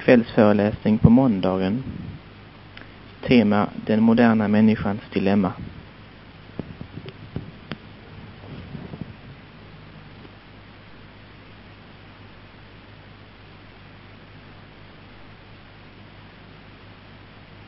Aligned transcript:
kvällsföreläsning 0.00 0.98
på 0.98 1.10
måndagen. 1.10 1.82
Tema 3.26 3.68
Den 3.86 4.02
moderna 4.02 4.48
människans 4.48 5.00
dilemma. 5.12 5.52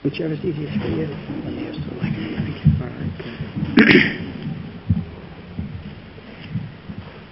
Whichever's 0.03 0.45
easiest 0.45 0.83
for 0.83 0.91
you. 0.91 1.09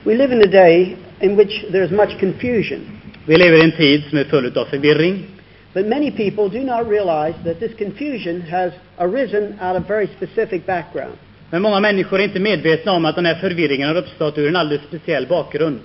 We 0.05 0.15
live 0.15 0.33
in 0.33 0.43
a 0.43 0.47
day 0.47 0.97
in 1.21 1.37
which 1.37 1.65
there's 1.73 1.91
much 1.91 2.19
confusion, 2.21 3.00
Vi 3.31 3.37
lever 3.37 3.59
i 3.59 3.65
en 3.65 3.73
tid 3.73 4.03
som 4.09 4.19
är 4.19 4.25
full 4.25 4.59
av 4.59 4.65
förvirring. 4.65 5.25
but 5.73 5.87
many 5.87 6.11
people 6.11 6.49
do 6.59 6.65
not 6.65 6.89
realize 6.89 7.35
that 7.45 7.61
this 7.61 7.75
confusion 7.79 8.41
has 8.41 8.73
arisen 8.97 9.45
out 9.63 9.77
of 9.81 9.89
very 9.89 10.07
specific 10.07 10.67
background. 10.67 11.13
Men 11.51 11.63
många 11.63 11.81
människor 11.81 12.21
är 12.21 12.25
inte 12.25 12.41
medvetna 12.41 12.93
om 12.93 13.05
att 13.05 13.15
den 13.15 13.27
här 13.27 13.35
förvirringen 13.35 13.89
har 13.89 13.97
uppstått 13.97 14.39
ur 14.39 14.49
en 14.49 14.57
alldeles 14.57 14.83
speciell 14.89 15.27
bakgrund. 15.27 15.81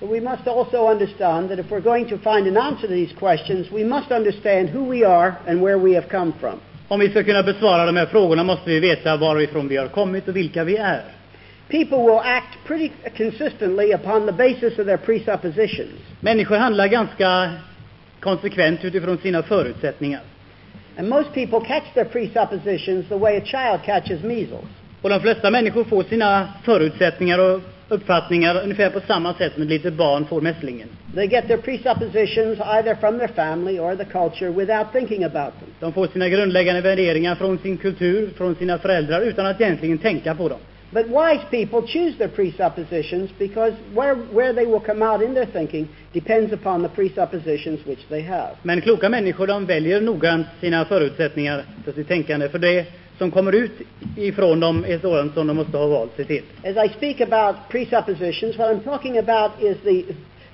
But 0.00 0.10
we 0.10 0.20
must 0.20 0.46
also 0.46 0.90
understand 0.90 1.48
that 1.48 1.58
if 1.58 1.70
we're 1.70 1.80
going 1.80 2.04
to 2.04 2.18
find 2.18 2.56
an 2.56 2.56
answer 2.56 2.88
to 2.88 2.94
these 2.94 3.14
questions, 3.18 3.66
we 3.72 3.84
must 3.84 4.10
understand 4.10 4.68
who 4.68 4.90
we 4.90 5.06
are 5.06 5.32
and 5.46 5.60
where 5.62 5.78
we 5.78 5.94
have 5.94 6.08
come 6.08 6.32
from. 6.40 6.60
Om 6.88 7.00
vi 7.00 7.08
ska 7.08 7.22
kunna 7.22 7.42
besvara 7.42 7.86
de 7.86 7.96
här 7.96 8.06
frågorna 8.06 8.44
måste 8.44 8.70
vi 8.70 8.80
veta 8.80 9.16
varifrån 9.16 9.68
vi 9.68 9.76
har 9.76 9.88
kommit 9.88 10.28
och 10.28 10.36
vilka 10.36 10.64
vi 10.64 10.76
är. 10.76 11.02
People 11.68 11.98
will 12.04 12.20
act 12.20 12.56
pretty 12.66 12.92
consistently 13.16 13.92
upon 13.92 14.26
the 14.26 14.32
basis 14.32 14.78
of 14.78 14.86
their 14.86 14.98
presuppositions. 14.98 16.00
Människor 16.20 16.56
handlar 16.56 16.86
ganska 16.88 17.52
konsekvent 18.20 18.84
utifrån 18.84 19.18
sina 19.18 19.42
förutsättningar. 19.42 20.20
And 20.98 21.08
most 21.08 21.32
people 21.34 21.60
catch 21.60 21.94
their 21.94 22.04
presuppositions 22.04 23.08
the 23.08 23.18
way 23.18 23.36
a 23.36 23.40
child 23.44 23.82
catches 23.84 24.22
measles. 24.22 24.64
Och 25.02 25.10
de 25.10 25.20
flesta 25.20 25.50
människor 25.50 25.84
får 25.84 26.02
sina 26.02 26.48
förutsättningar 26.64 27.38
och 27.38 27.60
uppfattningar 27.88 28.62
ungefär 28.62 28.90
på 28.90 29.00
samma 29.00 29.34
sätt 29.34 29.52
som 29.54 29.62
ett 29.62 29.68
litet 29.68 29.94
barn 29.94 30.26
får 30.26 30.40
mässlingen. 30.40 30.88
They 31.14 31.26
get 31.26 31.48
their 31.48 31.58
presuppositions 31.58 32.58
either 32.60 32.94
from 32.94 33.18
their 33.18 33.28
family 33.28 33.78
or 33.78 33.96
the 33.96 34.04
culture 34.04 34.50
without 34.50 34.92
thinking 34.92 35.24
about 35.24 35.52
them. 35.60 35.68
De 35.80 35.92
får 35.92 36.06
sina 36.06 36.28
grundläggande 36.28 36.80
värderingar 36.80 37.34
från 37.34 37.58
sin 37.58 37.76
kultur, 37.76 38.30
från 38.36 38.54
sina 38.54 38.78
föräldrar, 38.78 39.20
utan 39.20 39.46
att 39.46 39.60
egentligen 39.60 39.98
tänka 39.98 40.34
på 40.34 40.48
dem. 40.48 40.58
But 40.90 41.08
wise 41.08 41.44
people 41.50 41.82
choose 41.82 42.16
their 42.18 42.28
presuppositions 42.28 43.30
because 43.38 43.74
where, 43.94 44.14
where 44.14 44.52
they 44.52 44.66
will 44.66 44.80
come 44.80 45.02
out 45.02 45.22
in 45.22 45.34
their 45.34 45.46
thinking 45.46 45.88
depends 46.12 46.52
upon 46.52 46.82
the 46.82 46.88
presuppositions 46.88 47.84
which 47.86 48.08
they 48.08 48.22
have. 48.22 48.56
Men 48.62 48.80
kloka 48.80 49.08
människor 49.08 49.46
de 49.46 49.66
väljer 49.66 50.00
noggrant 50.00 50.46
sina 50.60 50.84
förutsättningar 50.84 51.64
för 51.84 51.92
sitt 51.92 52.08
tänkande, 52.08 52.48
för 52.48 52.58
det 52.58 52.86
som 53.18 53.30
kommer 53.30 53.52
ut 53.52 53.72
ifrån 54.16 54.60
dem 54.60 54.84
är 54.84 54.98
sådant 54.98 55.34
som 55.34 55.46
de 55.46 55.56
måste 55.56 55.76
ha 55.76 55.86
valt 55.86 56.16
sig 56.16 56.24
till. 56.24 56.42
As 56.64 56.86
I 56.86 56.88
speak 56.96 57.20
about 57.20 57.56
presuppositions, 57.70 58.58
what 58.58 58.70
I'm 58.70 58.84
talking 58.84 59.18
about 59.18 59.62
is 59.62 59.76
the, 59.84 60.04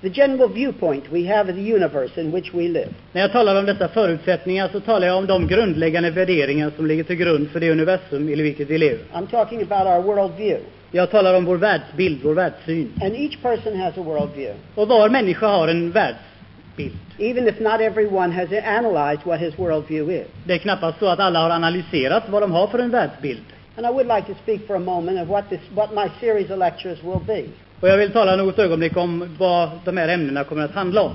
the 0.02 0.10
general 0.10 0.48
viewpoint 0.48 1.04
we 1.12 1.24
have 1.24 1.48
of 1.48 1.56
the 1.56 1.62
universe 1.62 2.20
in 2.20 2.32
which 2.32 2.52
we 2.54 2.68
live. 2.68 2.88
När 3.12 3.20
jag 3.20 3.32
talar 3.32 3.58
om 3.58 3.66
dessa 3.66 3.88
förutsättningar 3.88 4.68
så 4.72 4.80
talar 4.80 5.06
jag 5.06 5.16
om 5.16 5.26
de 5.26 5.46
grundläggande 5.46 6.10
värderingar 6.10 6.72
som 6.76 6.86
ligger 6.86 7.04
till 7.04 7.16
grund 7.16 7.50
för 7.50 7.60
det 7.60 7.70
universum 7.70 8.28
i 8.28 8.42
vilket 8.42 8.70
vi 8.70 8.78
lever. 8.78 9.04
I'm 9.12 9.26
talking 9.26 9.62
about 9.62 9.86
our 9.86 10.14
worldview. 10.14 10.60
Jag 10.90 11.10
talar 11.10 11.34
om 11.34 11.44
vår 11.44 11.56
världsbild, 11.56 12.20
vår 12.22 12.34
världssyn. 12.34 12.92
And 13.02 13.14
each 13.14 13.42
person 13.42 13.80
has 13.80 13.98
a 13.98 14.02
worldview. 14.02 14.54
Och 14.74 14.88
var 14.88 15.08
människa 15.08 15.46
har 15.46 15.68
en 15.68 15.90
världsbild. 15.90 16.96
Even 17.18 17.48
if 17.48 17.60
not 17.60 17.80
everyone 17.80 18.32
has 18.32 18.48
analyzed 18.64 19.26
what 19.26 19.40
his 19.40 19.58
worldview 19.58 20.20
is. 20.20 20.26
Det 20.44 20.52
är 20.52 20.58
knappast 20.58 20.98
så 20.98 21.06
att 21.06 21.20
alla 21.20 21.42
har 21.42 21.50
analyserat 21.50 22.22
vad 22.28 22.42
de 22.42 22.52
har 22.52 22.66
för 22.66 22.78
en 22.78 22.90
världsbild. 22.90 23.42
And 23.76 23.86
I 23.86 23.90
would 23.90 24.06
like 24.06 24.26
to 24.26 24.34
speak 24.42 24.66
for 24.66 24.76
a 24.76 24.78
moment 24.78 25.20
of 25.20 25.28
what, 25.28 25.48
this, 25.48 25.60
what 25.74 25.94
my 25.94 26.10
series 26.20 26.50
of 26.50 26.58
lectures 26.58 27.02
will 27.02 27.20
be. 27.26 27.44
Och 27.82 27.88
jag 27.88 27.96
vill 27.98 28.10
tala 28.12 28.36
något 28.36 28.58
ögonblick 28.58 28.96
om 28.96 29.36
vad 29.38 29.70
de 29.84 29.96
här 29.96 30.08
ämnena 30.08 30.44
kommer 30.44 30.64
att 30.64 30.74
handla 30.74 31.02
om. 31.02 31.12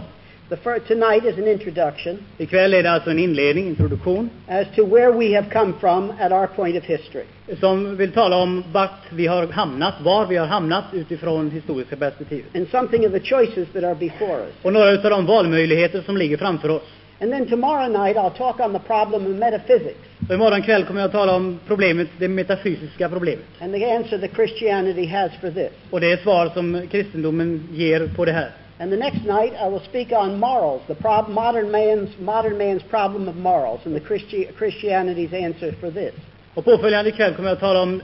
The 0.49 0.55
fir- 0.55 0.79
tonight 0.79 1.25
is 1.25 1.37
an 1.43 1.47
introduction 1.47 2.17
Ikväll 2.37 2.73
är 2.73 2.83
det 2.83 2.91
alltså 2.91 3.09
en 3.09 3.19
inledning, 3.19 3.67
introduktion, 3.67 4.29
as 4.47 4.67
to 4.75 4.85
where 4.85 5.11
we 5.11 5.35
have 5.35 5.49
come 5.53 5.73
from 5.79 6.13
at 6.19 6.31
our 6.31 6.47
point 6.47 6.77
of 6.77 6.83
history. 6.83 7.23
som 7.59 7.95
vill 7.97 8.11
tala 8.11 8.35
om 8.35 8.63
vart 8.71 9.01
vi 9.11 9.27
har 9.27 9.47
hamnat, 9.47 9.93
var 10.01 10.25
vi 10.25 10.35
har 10.35 10.47
hamnat 10.47 10.83
utifrån 10.93 11.51
historiska 11.51 11.95
perspektivet. 11.95 12.55
and 12.55 12.67
something 12.69 13.05
of 13.05 13.11
the 13.11 13.19
choices 13.19 13.67
that 13.73 13.83
are 13.83 13.95
before 13.95 14.33
us. 14.33 14.53
Och 14.61 14.73
några 14.73 14.89
av 14.89 15.09
de 15.09 15.25
valmöjligheter 15.25 16.01
som 16.01 16.17
ligger 16.17 16.37
framför 16.37 16.69
oss. 16.69 16.83
And 17.21 17.31
then 17.31 17.47
tomorrow 17.47 17.87
night 17.87 18.17
I'll 18.17 18.37
talk 18.37 18.59
on 18.59 18.73
the 18.73 18.79
problem 18.79 19.25
of 19.25 19.31
metaphysics 19.39 19.97
Och 20.29 20.35
imorgon 20.35 20.61
kväll 20.61 20.85
kommer 20.85 20.99
jag 21.01 21.05
att 21.07 21.11
tala 21.13 21.35
om 21.35 21.59
problemet, 21.67 22.07
det 22.19 22.27
metafysiska 22.27 23.09
problemet. 23.09 23.45
and 23.61 23.73
the 23.73 23.91
answer 23.95 24.17
that 24.17 24.31
Christianity 24.35 25.05
has 25.05 25.31
for 25.41 25.51
this. 25.51 25.71
Och 25.91 26.01
det 26.01 26.11
är 26.11 26.17
svar 26.17 26.49
som 26.53 26.87
kristendomen 26.91 27.67
ger 27.71 28.07
på 28.15 28.25
det 28.25 28.31
här. 28.31 28.51
And 28.79 28.91
the 28.91 28.97
next 28.97 29.25
night 29.25 29.53
I 29.67 29.69
will 29.69 29.79
speak 29.89 30.11
on 30.11 30.39
morals, 30.39 30.81
the 30.87 30.93
prob- 30.95 31.29
modern 31.29 31.71
man's 31.71 32.09
modern 32.19 32.57
man's 32.57 32.83
problem 32.89 33.27
of 33.27 33.35
morals 33.35 33.85
and 33.85 33.95
the 33.95 34.01
Christi- 34.07 34.47
Christianity's 34.59 35.45
answer 35.45 35.71
for 35.71 35.91
this. 35.91 36.13
Och 36.53 36.65
påföljande 36.65 37.11
kväll 37.11 37.33
kommer 37.33 37.49
jag 37.49 37.53
att 37.55 37.59
tala 37.61 37.81
om 37.81 38.01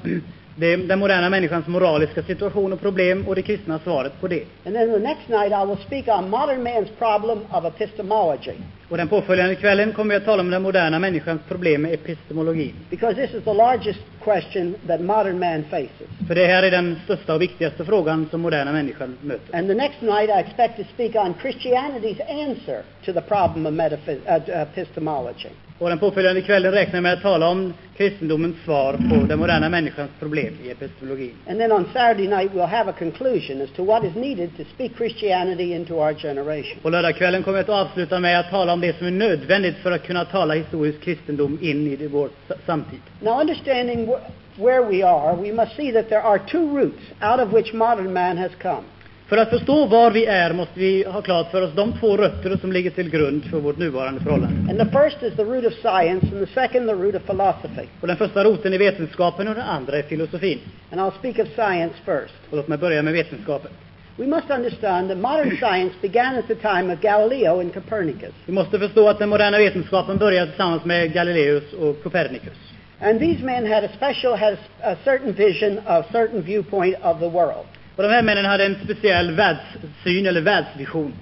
det, 0.55 0.75
den 0.75 0.99
moderna 0.99 1.29
människans 1.29 1.67
moraliska 1.67 2.23
situation 2.23 2.73
och 2.73 2.81
problem 2.81 3.27
och 3.27 3.35
det 3.35 3.41
kristna 3.41 3.79
svaret 3.79 4.21
på 4.21 4.27
det. 4.27 4.43
And 4.65 4.75
then 4.75 4.93
the 4.93 4.99
next 4.99 5.27
night 5.29 5.51
I 5.51 5.65
will 5.67 5.77
speak 5.85 6.07
on 6.07 6.29
modern 6.29 6.63
man's 6.67 6.87
problem 6.99 7.39
of 7.51 7.65
epistemology 7.65 8.51
Och 8.89 8.97
den 8.97 9.07
påföljande 9.07 9.55
kvällen 9.55 9.93
kommer 9.93 10.13
jag 10.13 10.19
att 10.19 10.25
tala 10.25 10.41
om 10.41 10.49
den 10.49 10.61
moderna 10.61 10.99
människans 10.99 11.41
problem 11.47 11.81
med 11.81 11.93
epistemologi. 11.93 12.73
because 12.89 13.15
this 13.27 13.33
is 13.35 13.43
the 13.43 13.53
largest 13.53 13.99
question 14.23 14.75
that 14.87 15.01
modern 15.01 15.39
man 15.39 15.63
faces. 15.63 16.27
För 16.27 16.35
det 16.35 16.45
här 16.45 16.63
är 16.63 16.71
den 16.71 16.99
största 17.03 17.35
och 17.35 17.41
viktigaste 17.41 17.85
frågan 17.85 18.27
som 18.31 18.41
moderna 18.41 18.71
människan 18.71 19.17
möter. 19.21 19.57
And 19.57 19.67
the 19.67 19.73
next 19.73 20.01
night, 20.01 20.29
I 20.29 20.39
expect 20.39 20.77
to 20.77 20.83
speak 20.93 21.15
on 21.15 21.33
Christianity's 21.33 22.21
answer 22.29 22.81
to 23.05 23.13
the 23.13 23.21
problem 23.21 23.65
of 23.65 23.73
metaphys- 23.73 24.49
uh, 24.49 24.61
epistemology. 24.61 25.49
Och 25.79 25.89
den 25.89 25.99
påföljande 25.99 26.41
kvällen 26.41 26.71
räknar 26.71 26.95
jag 26.95 27.03
med 27.03 27.13
att 27.13 27.21
tala 27.21 27.47
om 27.47 27.73
kristendomens 27.97 28.55
svar 28.65 28.93
på 28.93 29.25
den 29.27 29.39
moderna 29.39 29.69
människans 29.69 30.11
problem 30.19 30.57
i 30.63 30.69
epistemologi. 30.69 31.31
And 31.49 31.59
then 31.59 31.71
on 31.71 31.85
Saturday 31.93 32.27
night, 32.27 32.51
we'll 32.53 32.67
have 32.67 32.89
a 32.89 32.93
conclusion 32.99 33.61
as 33.61 33.69
to 33.75 33.85
what 33.85 34.03
is 34.03 34.15
needed 34.15 34.57
to 34.57 34.63
speak 34.75 34.97
Christianity 34.97 35.73
into 35.73 35.93
our 35.93 36.13
generation. 36.13 36.77
Och 36.81 36.91
lördagskvällen 36.91 37.43
kommer 37.43 37.57
jag 37.57 37.63
att 37.63 37.87
avsluta 37.87 38.19
med 38.19 38.39
att 38.39 38.49
tala 38.49 38.73
om 38.73 38.81
det 38.81 38.97
som 38.97 39.07
är 39.07 39.11
nödvändigt 39.11 39.75
för 39.77 39.91
att 39.91 40.03
kunna 40.03 40.25
tala 40.25 40.53
historisk 40.53 41.01
kristendom 41.01 41.57
in 41.61 41.87
i 41.87 42.07
vår 42.07 42.29
samtid. 42.65 42.99
Now, 43.21 43.41
understanding 43.41 44.12
where 44.57 44.81
we 44.81 45.03
are, 45.03 45.35
we 45.35 45.51
must 45.51 45.75
see 45.75 45.91
that 45.91 46.09
there 46.09 46.21
are 46.21 46.39
two 46.39 46.77
roots 46.77 47.03
out 47.21 47.39
of 47.39 47.53
which 47.53 47.73
modern 47.73 48.13
man 48.13 48.37
has 48.37 48.51
come. 48.61 48.83
För 49.27 49.37
att 49.37 49.49
förstå 49.49 49.85
var 49.85 50.11
vi 50.11 50.25
är 50.25 50.53
måste 50.53 50.79
vi 50.79 51.03
ha 51.03 51.21
klart 51.21 51.51
för 51.51 51.61
oss 51.61 51.71
de 51.75 51.93
två 51.99 52.17
rötter 52.17 52.57
som 52.57 52.71
ligger 52.71 52.89
till 52.89 53.09
grund 53.09 53.45
för 53.45 53.59
vårt 53.59 53.77
nuvarande 53.77 54.21
förhållande. 54.21 54.71
And 54.71 54.79
the 54.79 54.99
first 54.99 55.23
is 55.23 55.35
the 55.35 55.43
root 55.43 55.65
of 55.65 55.73
science, 55.73 56.27
and 56.31 56.47
the 56.47 56.53
second, 56.53 56.87
the 56.87 56.93
root 56.93 57.15
of 57.15 57.25
philosophy. 57.25 57.87
Och 58.01 58.07
den 58.07 58.17
första 58.17 58.43
roten 58.43 58.73
är 58.73 58.77
vetenskapen 58.77 59.47
och 59.47 59.55
den 59.55 59.63
andra 59.63 59.97
är 59.97 60.03
filosofin. 60.03 60.59
And 60.91 61.01
I'll 61.01 61.19
speak 61.19 61.39
of 61.39 61.47
science 61.55 61.95
first. 62.05 62.35
Och 62.49 62.57
låt 62.57 62.67
mig 62.67 62.77
börja 62.77 63.01
med 63.01 63.13
vetenskapen. 63.13 63.71
We 64.17 64.27
must 64.27 64.49
understand 64.49 65.09
that 65.09 65.17
modern 65.17 65.57
science 65.61 65.95
began 66.01 66.35
at 66.35 66.47
the 66.47 66.55
time 66.55 66.93
of 66.93 67.01
Galileo 67.01 67.59
and 67.59 67.73
Copernicus. 67.73 68.33
Vi 68.45 68.53
måste 68.53 68.79
förstå 68.79 69.09
att 69.09 69.19
den 69.19 69.29
moderna 69.29 69.57
vetenskapen 69.57 70.17
började 70.17 70.47
tillsammans 70.47 70.85
med 70.85 71.13
Galileus 71.13 71.73
och 71.73 72.03
Copernicus. 72.03 72.72
And 73.03 73.19
these 73.19 73.41
men 73.43 73.65
had 73.65 73.83
a 73.83 73.93
special, 73.93 74.37
had 74.37 74.57
a, 74.81 74.97
certain 75.03 75.35
vision, 75.35 75.79
a 75.79 76.05
certain 76.13 76.41
viewpoint 76.41 76.95
of 77.01 77.19
the 77.19 77.27
world. 77.27 77.65
Och 77.95 78.03
de 78.03 78.09
här 78.09 78.21
männen 78.21 78.45
hade 78.45 78.65
en 78.65 78.75
speciell 78.83 79.31
världssyn 79.31 80.25
eller 80.27 80.41
världsvision. 80.41 81.13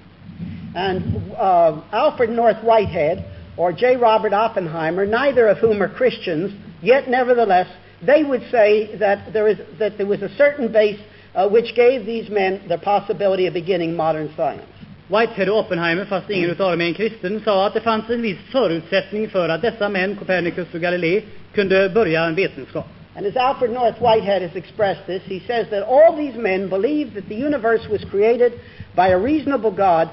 And 0.76 1.02
uh, 1.32 1.80
Alfred 1.90 2.30
North 2.30 2.62
Whitehead 2.62 3.24
or 3.56 3.72
J. 3.72 3.96
Robert 3.96 4.32
Oppenheimer, 4.32 5.06
neither 5.06 5.48
of 5.48 5.58
whom 5.58 5.82
are 5.82 5.88
Christians, 5.88 6.52
yet 6.80 7.08
nevertheless, 7.08 7.66
they 8.06 8.22
would 8.22 8.42
say 8.50 8.96
that 8.98 9.32
there, 9.32 9.48
is, 9.48 9.58
that 9.78 9.98
there 9.98 10.06
was 10.06 10.22
a 10.22 10.28
certain 10.36 10.72
base 10.72 11.00
uh, 11.34 11.48
which 11.48 11.74
gave 11.74 12.06
these 12.06 12.30
men 12.30 12.62
the 12.68 12.78
possibility 12.78 13.46
of 13.46 13.54
beginning 13.54 13.96
modern 13.96 14.32
science. 14.36 14.71
Whitehead 15.12 15.50
och 15.50 15.58
Oppenheimer, 15.58 16.04
fast 16.04 16.30
ingen 16.30 16.50
utav 16.50 16.70
dem 16.70 16.80
är 16.80 16.86
en 16.86 16.94
kristen, 16.94 17.40
sa 17.44 17.66
att 17.66 17.74
det 17.74 17.80
fanns 17.80 18.10
en 18.10 18.22
viss 18.22 18.38
förutsättning 18.50 19.28
för 19.28 19.48
att 19.48 19.62
dessa 19.62 19.88
män, 19.88 20.16
Copernicus 20.16 20.74
och 20.74 20.80
Galilei, 20.80 21.22
kunde 21.54 21.88
börja 21.88 22.24
en 22.24 22.34
vetenskap. 22.34 22.86
And 23.16 23.26
as 23.26 23.36
Alfred 23.36 23.70
North 23.70 24.00
Whitehead 24.00 24.42
has 24.42 24.56
expressed 24.56 25.06
this, 25.06 25.22
he 25.22 25.40
says 25.46 25.68
that 25.68 25.82
all 25.82 26.16
these 26.16 26.38
men 26.38 26.68
believed 26.68 27.14
that 27.14 27.28
the 27.28 27.34
universe 27.34 27.86
was 27.90 28.04
created 28.10 28.52
by 28.94 29.08
a 29.08 29.18
reasonable 29.18 29.70
God, 29.70 30.08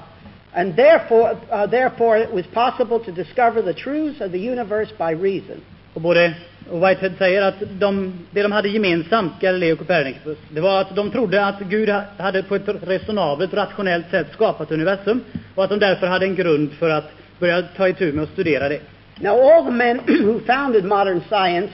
and 0.52 0.76
therefore, 0.76 1.36
uh, 1.50 1.66
therefore 1.66 2.18
it 2.18 2.32
was 2.32 2.46
possible 2.46 3.00
to 3.00 3.12
discover 3.12 3.62
the 3.62 3.74
truths 3.74 4.20
of 4.20 4.32
the 4.32 4.38
universe 4.38 4.92
by 4.98 5.12
reason. 5.12 5.60
Och 5.94 6.00
både 6.00 6.34
och 6.70 6.88
Whitehead 6.88 7.12
säger 7.18 7.42
att 7.42 7.54
de, 7.78 8.12
det 8.30 8.42
de 8.42 8.52
hade 8.52 8.68
gemensamt, 8.68 9.32
Galilei 9.40 9.72
och 9.72 9.78
Copernicus, 9.78 10.38
det 10.50 10.60
var 10.60 10.80
att 10.80 10.96
de 10.96 11.10
trodde 11.10 11.46
att 11.46 11.60
Gud 11.60 11.88
ha- 11.88 12.02
hade 12.18 12.42
på 12.42 12.54
ett 12.54 12.68
resonabelt, 12.86 13.54
rationellt 13.54 14.10
sätt 14.10 14.26
skapat 14.32 14.72
universum 14.72 15.20
och 15.54 15.64
att 15.64 15.70
de 15.70 15.78
därför 15.78 16.06
hade 16.06 16.26
en 16.26 16.34
grund 16.34 16.72
för 16.72 16.90
att 16.90 17.10
börja 17.38 17.62
ta 17.76 17.88
itu 17.88 18.12
med 18.12 18.22
att 18.24 18.30
studera 18.30 18.68
det. 18.68 18.80
Now, 19.20 19.40
all 19.40 19.64
the 19.64 19.70
men 19.70 20.00
who 20.24 20.40
founded 20.46 20.84
modern 20.84 21.20
science 21.28 21.72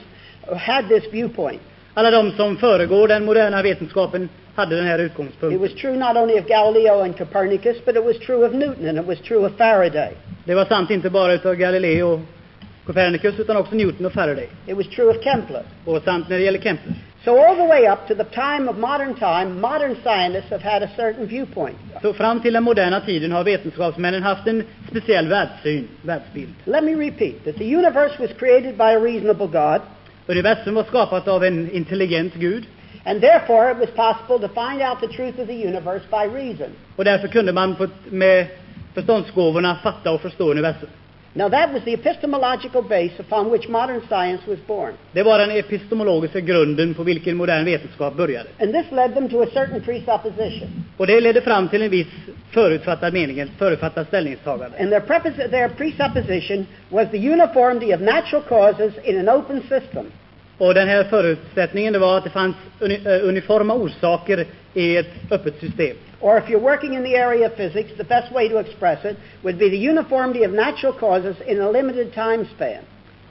had 0.59 0.89
this 0.89 1.05
viewpoint. 1.13 1.61
Alla 1.95 2.11
de 2.11 2.33
som 2.33 2.57
föregår 2.57 3.09
den 3.09 3.25
moderna 3.25 3.63
vetenskapen 3.63 4.29
hade 4.55 4.77
den 4.77 4.85
här 4.87 4.99
It 4.99 5.05
utgångspunkten. 5.11 5.61
was 5.61 5.75
true 5.75 5.97
not 5.97 6.17
only 6.17 6.39
of 6.41 6.47
Galileo 6.47 7.01
and 7.03 7.19
Copernicus, 7.19 7.85
but 7.85 7.97
it 7.97 8.05
was 8.05 8.19
true 8.19 8.47
of 8.47 8.53
Newton 8.53 8.89
and 8.89 8.99
it 8.99 9.07
was 9.07 9.19
true 9.19 9.47
of 9.47 9.53
Faraday. 9.59 10.11
Det 10.45 10.55
var 10.55 10.65
sant 10.65 10.91
inte 10.91 11.11
bara 11.11 11.33
utav 11.33 11.55
Galileo 11.55 12.05
och 12.13 12.21
Copernicus 12.87 13.41
utan 13.41 13.57
också 13.57 13.75
Newton 13.75 14.07
och 14.07 14.13
Faraday. 14.13 14.49
It 14.67 14.77
was 14.77 14.87
true 14.87 15.11
of 15.11 15.25
Kepler. 15.25 15.63
Och 15.85 16.03
sant 16.03 16.29
när 16.29 16.39
det 16.39 16.45
gäller 16.45 16.59
Kepler. 16.59 16.95
So 17.25 17.45
all 17.45 17.57
the 17.57 17.67
way 17.67 17.89
up 17.89 17.99
to 18.09 18.15
the 18.15 18.25
time 18.25 18.71
of 18.71 18.77
modern 18.77 19.15
time, 19.15 19.61
modern 19.61 19.97
scientists 20.03 20.51
have 20.51 20.63
had 20.63 20.83
a 20.83 20.89
certain 20.97 21.27
viewpoint. 21.27 21.77
Så 22.03 22.13
fram 22.13 22.41
till 22.41 22.55
den 22.55 22.63
moderna 22.63 23.01
tiden 23.01 23.33
har 23.33 23.45
vetenskapsmännen 23.45 24.23
haft 24.23 24.47
en 24.47 24.65
speciell 24.91 25.29
världssyn, 25.29 25.89
världsbild. 26.03 26.55
Let 26.65 26.85
me 26.85 26.95
repeat 26.95 27.45
that 27.45 27.57
the 27.57 27.77
universe 27.77 28.15
was 28.19 28.31
created 28.39 28.77
by 28.77 28.85
a 28.85 29.01
reasonable 29.01 29.47
God, 29.47 29.81
Universum 30.29 30.75
var 30.75 30.85
skapat 30.85 31.29
av 31.29 31.45
en 31.45 31.71
intelligent 31.71 32.35
Gud 32.35 32.65
and 33.05 33.21
therefore 33.21 33.71
it 33.71 33.79
was 33.79 33.91
possible 33.91 34.49
to 34.49 34.55
find 34.55 34.83
out 34.83 35.01
the 35.01 35.09
truth 35.17 35.39
of 35.41 35.47
the 35.47 35.67
universe 35.69 36.05
by 36.11 36.39
reason. 36.39 36.71
och 36.97 37.05
därför 37.05 37.29
kunde 37.29 37.53
man 37.53 37.91
med 38.11 38.47
förståndsgåvorna 38.95 39.77
fatta 39.83 40.11
och 40.11 40.21
förstå 40.21 40.51
universum. 40.51 40.89
Now 41.37 41.51
that 41.51 41.73
was 41.73 41.85
the 41.85 41.93
epistemological 41.93 42.83
base 42.83 43.13
upon 43.19 43.51
which 43.51 43.69
modern 43.69 44.01
science 44.09 44.47
was 44.47 44.59
born. 44.67 44.95
Det 45.13 45.23
var 45.23 45.39
den 45.39 45.51
epistemologiska 45.51 46.41
grunden 46.41 46.95
på 46.95 47.03
vilken 47.03 47.37
modern 47.37 47.65
vetenskap 47.65 48.15
började. 48.15 48.49
And 48.61 48.73
this 48.75 48.93
led 48.93 49.15
them 49.15 49.29
to 49.29 49.43
a 49.43 49.47
certain 49.53 49.81
presupposition. 49.81 50.69
Och 50.97 51.07
det 51.07 51.21
ledde 51.21 51.41
fram 51.41 51.69
till 51.69 51.83
en 51.83 51.91
viss 51.91 52.07
förutfattad 52.51 53.13
mening, 53.13 53.39
ett 53.39 53.51
förutfattat 53.59 54.09
ställningstagande. 54.09 54.79
And 54.81 54.91
their, 54.91 55.49
their 55.49 55.69
presupposition 55.69 56.67
was 56.89 57.11
the 57.11 57.33
uniformity 57.33 57.95
of 57.95 58.01
natural 58.01 58.43
causes 58.43 58.95
in 59.05 59.29
an 59.29 59.29
open 59.29 59.61
system. 59.61 60.07
Och 60.59 60.75
den 60.75 60.89
här 60.89 61.05
förutsättningen 61.05 61.93
det 61.93 61.99
var 61.99 62.19
att 62.19 62.25
det 62.25 62.31
fanns 62.31 62.57
eh, 62.81 63.29
uniforma 63.29 63.75
orsaker 63.75 64.47
i 64.75 64.97
ett 64.97 65.13
öppet 65.31 65.61
system. 65.61 65.97
Or 66.21 66.39
if 66.39 66.49
you're 66.49 66.63
working 66.73 66.95
in 66.95 67.03
the 67.05 67.17
area 67.17 67.47
of 67.47 67.55
physics, 67.57 67.91
the 67.97 68.05
best 68.05 68.33
way 68.33 68.49
to 68.49 68.59
express 68.59 69.05
it 69.05 69.17
would 69.43 69.59
be 69.59 69.69
the 69.71 69.89
uniformity 69.91 70.45
of 70.47 70.53
natural 70.53 70.93
causes 70.93 71.37
in 71.47 71.61
a 71.61 71.71
limited 71.71 72.15
time 72.15 72.45
span. 72.57 72.83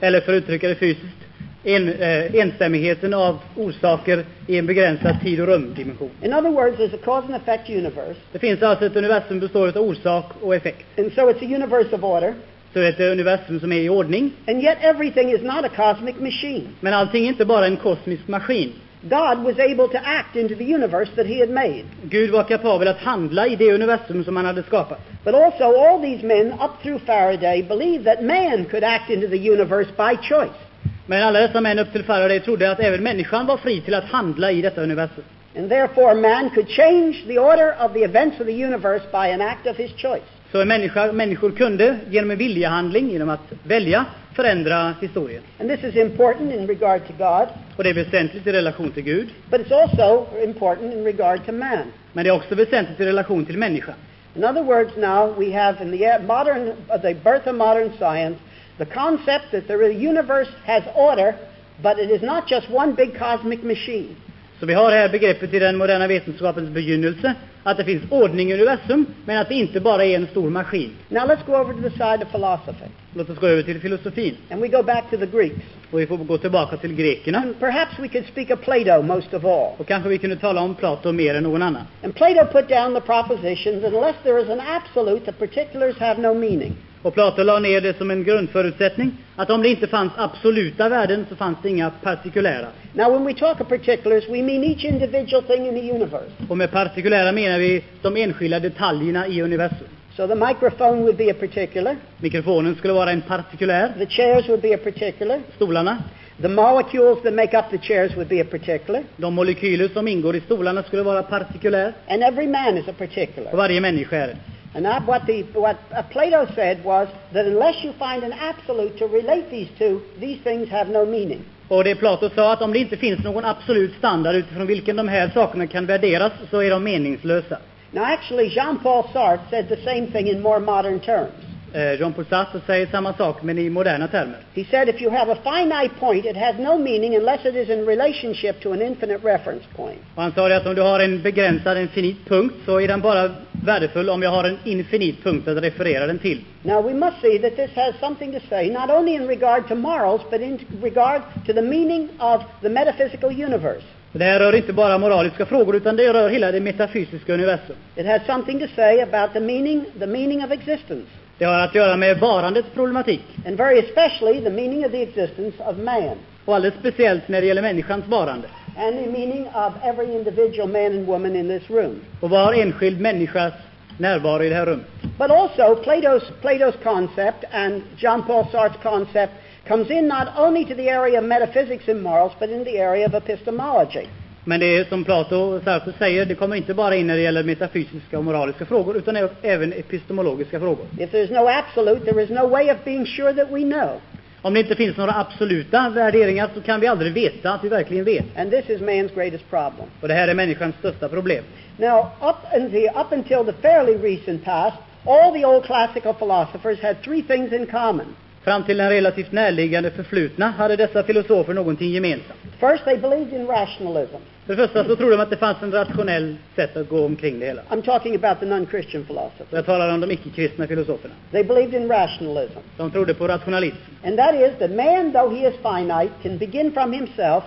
Eller 0.02 0.22
för 0.22 0.34
att 0.34 0.44
uttrycka 0.44 0.68
det 0.68 0.76
fysiskt, 0.76 1.16
en, 1.64 1.90
eh, 1.94 2.36
enstämmigheten 2.36 3.14
av 3.14 3.40
orsaker 3.56 4.26
i 4.48 4.58
en 4.58 4.66
begränsad 4.66 5.16
tid 5.24 5.42
och 5.42 5.48
rumdimension. 5.48 6.10
In 6.22 6.34
other 6.34 6.50
words, 6.52 6.78
there's 6.80 6.94
a 6.96 7.00
cause 7.06 7.26
and 7.26 7.36
effect 7.36 7.70
universe, 7.70 8.16
Det 8.32 8.40
finns 8.40 8.62
alltså 8.64 8.86
ett 8.86 8.96
universum 8.96 9.40
består 9.40 9.68
av 9.68 9.78
orsak 9.78 10.26
och 10.42 10.56
effekt. 10.56 11.00
and 11.00 11.14
so 11.14 11.22
it's 11.22 11.42
a 11.42 11.56
universe 11.56 11.96
of 11.96 12.04
order, 12.04 12.34
Så 12.74 12.80
det 12.80 12.86
är 12.86 12.90
ett 12.90 13.00
universum 13.00 13.60
som 13.60 13.72
är 13.72 13.80
i 13.80 13.90
ordning. 13.90 14.32
and 14.48 14.64
yet 14.64 14.78
everything 14.82 15.32
is 15.32 15.42
not 15.42 15.66
a 15.66 15.70
cosmic 15.76 16.16
machine. 16.20 16.68
Men 16.80 16.94
allting 16.94 17.24
är 17.24 17.28
inte 17.30 17.46
bara 17.46 17.66
en 17.66 17.78
kosmisk 17.78 18.28
maskin. 18.28 18.74
God 19.10 19.44
was 19.44 19.60
able 19.60 19.88
to 19.88 19.98
act 19.98 20.36
into 20.36 20.56
the 20.56 20.64
universe 20.64 21.10
that 21.16 21.26
he 21.26 21.40
had 21.40 21.50
made. 21.50 21.86
Gud 22.04 22.30
var 22.32 22.44
kapabel 22.44 22.88
att 22.88 22.98
handla 22.98 23.48
i 23.48 23.56
det 23.56 23.74
universum 23.74 24.24
som 24.24 24.36
han 24.36 24.46
hade 24.46 24.64
skapat. 24.64 25.00
But 25.24 25.34
also, 25.34 25.64
all 25.64 26.02
these 26.02 26.24
men 26.24 26.54
up 26.54 26.72
through 26.82 27.06
Faraday 27.06 27.64
believed 27.64 28.06
that 28.06 28.24
man 28.24 28.66
could 28.66 28.84
act 28.84 29.10
into 29.10 29.28
the 29.28 29.50
universe 29.50 29.90
by 29.98 30.18
choice. 30.30 30.60
Men 31.08 31.24
alla 31.24 31.40
dessa 31.40 31.62
män 31.62 31.80
upp 31.80 31.92
till 31.92 32.04
Faraday 32.04 32.40
trodde 32.40 32.72
att 32.72 32.80
även 32.80 33.04
människan 33.04 33.46
var 33.46 33.58
fri 33.58 33.82
till 33.82 33.94
att 33.94 34.06
handla 34.06 34.52
i 34.52 34.62
detta 34.62 34.82
universum. 34.82 35.24
And 35.58 35.70
therefore, 35.70 36.16
man 36.16 36.50
could 36.50 36.70
change 36.70 37.24
the 37.28 37.40
order 37.40 37.76
of 37.86 37.94
the 37.94 38.04
events 38.04 38.40
of 38.40 38.46
the 38.46 38.64
universe 38.64 39.06
by 39.12 39.32
an 39.34 39.42
act 39.42 39.68
of 39.68 39.78
his 39.78 39.92
choice. 39.92 40.24
Så 40.52 40.66
människa, 40.66 41.12
människor 41.12 41.52
kunde 41.52 41.98
genom 42.10 42.32
en 42.32 42.38
viljehandling, 42.38 43.10
genom 43.10 43.30
att 43.30 43.52
välja, 43.64 44.06
förändra 44.36 44.96
historien. 45.02 45.44
And 45.60 45.70
this 45.70 45.84
is 45.84 45.96
important 45.96 46.54
in 46.54 46.68
regard 46.68 47.02
to 47.08 47.14
God, 47.18 47.48
Och 47.78 47.84
det 47.84 47.90
är 47.90 47.94
väsentligt 47.94 48.48
i 48.48 48.52
relation 48.52 48.92
till 48.92 49.04
Gud, 49.04 49.30
but 49.50 49.62
it's 49.62 49.82
also 49.82 50.28
important 50.44 50.94
in 50.94 51.04
regard 51.04 51.46
to 51.46 51.52
man. 51.52 51.92
men 52.14 52.24
det 52.24 52.30
är 52.30 52.36
också 52.36 52.56
väsentligt 52.56 53.00
i 53.00 53.06
relation 53.06 53.46
till 53.46 53.58
människan. 53.58 53.96
In 54.36 54.44
other 54.44 54.64
words, 54.64 54.96
now 54.98 55.34
we 55.40 55.52
have 55.54 55.82
in 55.84 55.92
the 55.92 56.20
modern, 56.28 56.68
uh, 56.68 56.98
the 57.02 57.14
birth 57.14 57.48
of 57.48 57.56
modern 57.56 57.90
science, 57.98 58.38
the 58.78 58.86
concept 58.86 59.52
that 59.52 59.68
the 59.68 59.94
universe 59.94 60.50
has 60.66 60.84
order, 60.96 61.36
but 61.82 61.98
it 62.00 62.12
is 62.12 62.22
not 62.22 62.52
just 62.52 62.70
one 62.70 62.94
big 62.94 63.18
cosmic 63.18 63.64
machine. 63.64 64.16
Så 64.60 64.66
vi 64.66 64.74
har 64.74 64.92
här 64.92 65.10
begreppet 65.10 65.54
i 65.54 65.60
den 65.60 65.78
moderna 65.78 66.08
vetenskapens 66.08 66.70
begynnelse, 66.70 67.36
att 67.64 67.78
det 67.78 67.84
finns 67.84 68.04
ordning 68.10 68.52
i 68.52 68.54
universum, 68.54 69.06
men 69.26 69.38
att 69.38 69.50
det 69.50 69.56
inte 69.56 69.80
bara 69.80 70.06
är 70.06 70.16
en 70.16 70.28
stor 70.28 70.50
maskin. 70.50 70.90
Now 71.10 71.28
let's 71.28 71.46
go 71.46 71.54
over 71.54 71.74
to 71.74 71.82
the 71.82 71.90
side 71.90 72.24
of 72.24 72.32
philosophy, 72.32 72.86
Låt 73.14 73.30
oss 73.30 73.40
gå 73.40 73.48
över 73.48 73.64
till 73.64 73.80
filosofin, 73.80 74.36
and 74.50 74.62
we 74.62 74.68
go 74.68 74.84
back 74.84 75.10
to 75.10 75.18
the 75.18 75.26
Greeks. 75.26 75.56
och 75.92 76.00
vi 76.00 76.08
får 76.08 76.18
gå 76.18 76.38
tillbaka 76.38 76.78
till 76.78 76.94
grekerna. 76.96 77.38
And 77.38 77.60
perhaps 77.60 78.00
we 78.00 78.08
could 78.08 78.26
speak 78.28 78.50
of 78.52 78.62
Plato 78.62 79.02
most 79.02 79.34
of 79.34 79.46
all. 79.46 79.74
Och 79.78 79.88
kanske 79.88 80.10
vi 80.10 80.18
kunde 80.18 80.36
tala 80.36 80.62
om 80.62 80.76
Plato 80.76 81.12
mer 81.12 81.36
än 81.36 81.44
någon 81.44 81.62
annan. 81.62 81.84
And 82.04 82.16
Plato 82.16 82.46
put 82.46 82.70
down 82.70 82.94
the 82.94 83.02
proposition 83.02 83.82
that 83.82 83.94
unless 83.94 84.16
there 84.24 84.40
is 84.42 84.50
an 84.50 84.62
absolute, 84.68 85.26
the 85.26 85.32
particulars 85.32 85.98
have 85.98 86.22
no 86.22 86.34
meaning. 86.34 86.76
Och 87.06 87.14
Plato 87.14 87.44
la 87.44 87.60
ner 87.60 87.82
det 87.82 87.98
som 87.98 88.12
en 88.12 88.24
grundförutsättning, 88.24 89.12
att 89.36 89.50
om 89.50 89.62
det 89.62 89.70
inte 89.70 89.88
fanns 89.88 90.12
absoluta 90.18 90.90
värden 90.90 91.26
så 91.30 91.36
fanns 91.36 91.58
det 91.64 91.70
inga 91.70 91.90
partikulära. 91.90 92.68
Now, 92.94 93.12
when 93.12 93.26
we 93.26 93.34
talk 93.34 93.62
of 93.62 93.68
particulars, 93.68 94.24
we 94.30 94.42
mean 94.44 94.64
each 94.64 94.86
individual 94.86 95.44
thing 95.44 95.68
in 95.68 95.76
the 95.76 95.92
universe. 95.92 96.32
Och 96.50 96.58
med 96.58 96.72
partikulära 96.72 97.32
menar 97.32 97.60
vi 97.60 97.84
de 98.02 98.18
enskilda 98.18 98.60
detaljerna 98.60 99.28
i 99.28 99.42
universum. 99.42 99.88
So 100.18 100.28
the 100.28 100.36
microphone 100.36 101.02
would 101.02 101.18
be 101.18 101.32
a 101.32 101.34
particular, 101.40 101.96
Mikrofonen 102.18 102.76
skulle 102.76 102.94
vara 102.94 103.12
en 103.12 103.22
partikulär, 103.22 103.94
the 104.00 104.06
chairs 104.06 104.48
would 104.50 104.62
be 104.62 104.74
a 104.76 104.78
particular, 104.84 105.40
stolarna, 105.56 105.98
the 106.42 106.48
molecules 106.50 107.22
that 107.24 107.34
make 107.34 107.58
up 107.60 107.66
the 107.72 107.78
chairs 107.78 108.16
would 108.16 108.30
be 108.30 108.42
a 108.42 108.46
particular, 108.46 109.04
de 109.18 109.34
molekyler 109.34 109.88
som 109.88 110.08
ingår 110.08 110.36
i 110.36 110.42
stolarna 110.42 110.84
skulle 110.84 111.04
vara 111.04 111.24
partikulär, 111.24 111.94
and 112.08 112.24
every 112.24 112.48
man 112.48 112.78
is 112.78 112.88
a 112.88 112.90
och 112.90 112.98
particular. 112.98 113.52
varje 113.56 113.82
människa 113.82 114.18
är 114.18 114.28
det. 114.28 114.38
And 114.76 114.86
that, 114.86 115.08
what, 115.08 115.26
the, 115.26 115.44
what 115.54 115.78
uh, 115.92 116.04
Plato 116.12 116.46
said 116.54 116.84
was 116.84 117.08
that 117.34 117.46
unless 117.46 117.82
you 117.82 117.94
find 117.94 118.24
an 118.24 118.34
absolute 118.34 118.98
to 118.98 119.06
relate 119.08 119.50
these 119.50 119.70
two, 119.80 120.02
these 120.20 120.44
things 120.44 120.70
have 120.70 120.90
no 120.90 121.06
meaning. 121.06 121.46
Och 121.68 121.84
det 121.84 121.96
Plato 121.96 122.30
sa 122.30 122.54
att 122.54 122.62
om 122.62 122.74
det 122.74 122.80
inte 122.80 122.98
finns 122.98 123.24
någon 123.24 123.46
absolut 123.46 123.94
standard 123.98 124.36
utifrån 124.36 124.68
vilken 124.68 124.96
de 124.96 125.08
här 125.08 125.30
sakerna 125.34 125.68
kan 125.68 125.86
värderas 125.86 126.32
så 126.52 126.60
är 126.60 126.70
de 126.70 126.84
meningslösa. 126.84 127.58
Now, 127.92 128.04
actually, 128.04 128.50
Jean-Paul 128.50 129.04
Sartre 129.14 129.50
said 129.50 129.70
the 129.70 129.84
same 129.84 130.08
thing 130.08 130.28
in 130.28 130.42
more 130.42 130.60
modern 130.60 131.00
terms. 131.00 131.55
Eh, 131.76 132.00
Jean-Paul 132.00 132.26
Sartre 132.26 132.60
säger 132.66 132.88
samma 132.88 133.14
sak 133.14 133.44
men 133.44 133.58
i 133.58 133.70
moderna 133.70 134.08
termer. 134.08 134.38
He 134.54 134.64
said 134.64 134.90
if 134.90 135.02
you 135.02 135.12
have 135.12 135.32
a 135.32 135.38
finite 135.44 136.00
point, 136.00 136.26
it 136.26 136.38
has 136.38 136.56
no 136.58 136.78
meaning 136.78 137.16
unless 137.16 137.46
it 137.46 137.56
is 137.56 137.70
in 137.70 137.86
relationship 137.86 138.62
to 138.62 138.72
an 138.74 138.82
infinite 138.82 139.28
reference 139.28 139.66
point. 139.76 140.00
Och 140.16 140.22
han 140.24 140.32
sa 140.32 140.56
att 140.56 140.66
om 140.66 140.76
du 140.76 140.82
har 140.82 141.00
en 141.00 141.22
begränsad, 141.22 141.78
en 141.78 141.88
finit 141.88 142.26
punkt 142.28 142.56
så 142.66 142.82
är 142.82 142.88
den 142.88 143.02
bara 143.02 143.32
värdefull 143.52 144.10
om 144.10 144.22
jag 144.22 144.30
har 144.30 144.44
en 144.44 144.58
infinit 144.64 145.24
punkt 145.24 145.48
att 145.48 145.64
referera 145.64 146.08
den 146.08 146.20
till. 146.20 146.42
Now, 146.62 146.84
we 146.84 146.94
must 146.94 147.22
see 147.22 147.40
that 147.40 147.56
this 147.56 147.76
has 147.76 147.96
something 148.00 148.40
to 148.40 148.40
say, 148.50 148.70
not 148.70 148.90
only 148.90 149.16
in 149.16 149.28
regard 149.28 149.68
to 149.68 149.76
morals, 149.76 150.22
but 150.32 150.42
in 150.42 150.60
regard 150.82 151.22
to 151.46 151.54
the 151.54 151.62
meaning 151.62 152.10
of 152.20 152.42
the 152.62 152.70
metaphysical 152.70 153.30
universe. 153.30 153.86
Det 154.12 154.24
här 154.24 154.40
rör 154.40 154.56
inte 154.56 154.74
bara 154.74 154.98
moraliska 154.98 155.46
frågor 155.46 155.76
utan 155.76 155.96
det 155.96 156.14
rör 156.14 156.30
hela 156.30 156.52
det 156.52 156.60
metafysiska 156.60 157.34
universum. 157.34 157.76
It 157.96 158.06
has 158.06 158.22
something 158.26 158.60
to 158.60 158.68
say 158.76 159.02
about 159.02 159.34
the 159.34 159.40
meaning, 159.40 159.86
the 160.00 160.08
meaning 160.08 160.44
of 160.44 160.52
existence, 160.52 161.08
Det 161.38 161.46
har 161.46 161.60
att 161.60 161.76
göra 161.76 161.98
med 161.98 162.20
varandets 162.20 162.68
problematik 162.74 163.22
and 163.48 163.58
very 163.58 163.80
especially 163.80 164.42
the 164.44 164.50
meaning 164.50 164.86
of 164.86 164.92
the 164.92 165.02
existence 165.02 165.64
of 165.64 165.78
man, 165.78 166.18
och 166.46 166.56
alldeles 166.56 166.80
speciellt 166.80 167.28
när 167.28 167.42
det 167.42 167.48
gäller 167.48 167.62
människans 167.62 168.08
varande 168.08 168.48
and 168.78 169.00
the 169.00 169.10
meaning 169.12 169.48
of 169.48 169.74
every 169.84 170.16
individual 170.16 170.70
man 170.70 170.86
and 170.86 171.06
woman 171.08 171.36
in 171.36 171.60
this 171.60 171.70
room. 171.70 172.02
och 172.22 172.30
var 172.30 172.54
enskild 172.54 173.02
människas 173.02 173.54
närvaro 173.98 174.44
i 174.44 174.50
det 174.50 174.56
här 174.56 174.66
rummet. 174.66 174.88
But 175.18 175.32
also, 175.32 175.76
Plato's, 175.84 176.24
Plato's 176.42 176.84
concept 176.84 177.44
and 177.52 177.82
John 177.98 178.24
Paul 178.24 178.46
Sartre's 178.52 178.84
concept 178.84 179.34
comes 179.68 179.90
in 179.90 180.08
not 180.08 180.28
only 180.38 180.66
to 180.66 180.76
the 180.76 180.90
area 180.90 181.20
of 181.20 181.26
metaphysics 181.26 181.88
and 181.88 182.04
morals, 182.04 182.32
but 182.40 182.50
in 182.50 182.64
the 182.64 182.78
area 182.78 183.06
of 183.08 183.14
epistemology. 183.14 184.08
Men 184.48 184.60
det 184.60 184.78
är 184.78 184.84
som 184.84 185.04
Plato 185.04 185.60
Sartre 185.64 185.94
säger, 185.98 186.26
det 186.26 186.36
kommer 186.36 186.56
inte 186.56 186.74
bara 186.74 186.96
in 186.96 187.08
när 187.08 187.16
det 187.16 187.22
gäller 187.22 187.44
metafysiska 187.44 188.18
och 188.18 188.24
moraliska 188.24 188.66
frågor 188.66 188.98
utan 188.98 189.30
även 189.42 189.74
epistemologiska 189.74 190.60
frågor. 190.60 190.86
If 191.00 191.12
there's 191.12 191.32
no 191.32 191.50
absolute, 191.50 192.06
there 192.06 192.24
is 192.24 192.30
no 192.30 192.48
way 192.48 192.72
of 192.72 192.78
being 192.86 193.06
sure 193.06 193.34
that 193.34 193.52
we 193.52 193.62
know. 193.62 194.02
Om 194.42 194.54
det 194.54 194.60
inte 194.60 194.76
finns 194.76 194.98
några 194.98 195.14
absoluta 195.16 195.90
värderingar 195.90 196.50
så 196.54 196.62
kan 196.62 196.80
vi 196.80 196.88
aldrig 196.88 197.14
veta 197.14 197.54
att 197.54 197.64
vi 197.64 197.70
verkligen 197.70 198.06
vet. 198.06 198.38
And 198.38 198.52
this 198.52 198.70
is 198.70 198.82
man's 198.82 199.16
greatest 199.16 199.50
problem. 199.50 199.88
Och 200.02 200.08
det 200.08 200.14
här 200.14 200.28
är 200.28 200.34
människans 200.34 200.76
största 200.76 201.10
problem. 201.10 201.44
Now, 201.78 202.08
up, 202.22 202.36
the, 202.72 202.90
up 202.90 203.12
until 203.12 203.46
the 203.46 203.54
fairly 203.62 203.98
recent 203.98 204.44
past, 204.44 204.78
all 205.06 205.34
the 205.34 205.46
old 205.46 205.64
classical 205.64 206.14
philosophers 206.14 206.80
had 206.82 207.02
three 207.04 207.22
things 207.22 207.54
in 207.54 207.66
common. 207.66 208.06
Fram 208.46 208.64
till 208.64 208.78
den 208.78 208.90
relativt 208.90 209.32
närliggande 209.32 209.92
förflutna 209.92 210.52
hade 210.52 210.76
dessa 210.76 211.04
filosofer 211.04 211.54
någonting 211.54 211.92
gemensamt. 211.92 212.40
First, 212.60 212.86
they 212.86 212.98
believed 212.98 213.34
in 213.34 213.48
rationalism. 213.48 214.16
För 214.46 214.56
det 214.56 214.68
första 214.68 214.84
så 214.84 214.96
trodde 214.96 215.16
de 215.16 215.22
att 215.22 215.30
det 215.30 215.38
fanns 215.38 215.58
en 215.62 215.72
rationell 215.72 216.36
sätt 216.56 216.78
att 216.78 216.90
gå 216.90 217.06
omkring 217.06 217.40
det 217.40 217.46
hela. 217.46 217.62
I'm 217.70 217.82
talking 217.82 218.16
about 218.16 218.40
the 218.40 218.46
non-Christian 218.46 219.06
philosophers. 219.06 219.48
Jag 219.50 219.66
talar 219.66 219.94
om 219.94 220.02
de 220.02 220.12
icke-kristna 220.12 220.68
filosoferna. 220.68 221.14
They 221.32 221.44
believed 221.44 221.82
in 221.82 221.90
rationalism. 221.90 222.58
De 222.78 222.92
trodde 222.92 223.14
på 223.14 223.28
rationalism. 223.28 223.78
And 224.04 224.18
that 224.18 224.36
is 224.36 224.52
that 224.60 224.72
man, 224.72 225.12
though 225.12 225.36
he 225.36 225.48
is 225.48 225.56
finite, 225.56 226.10
can 226.24 226.38
begin 226.38 226.72
from 226.72 226.94
himself 226.94 227.44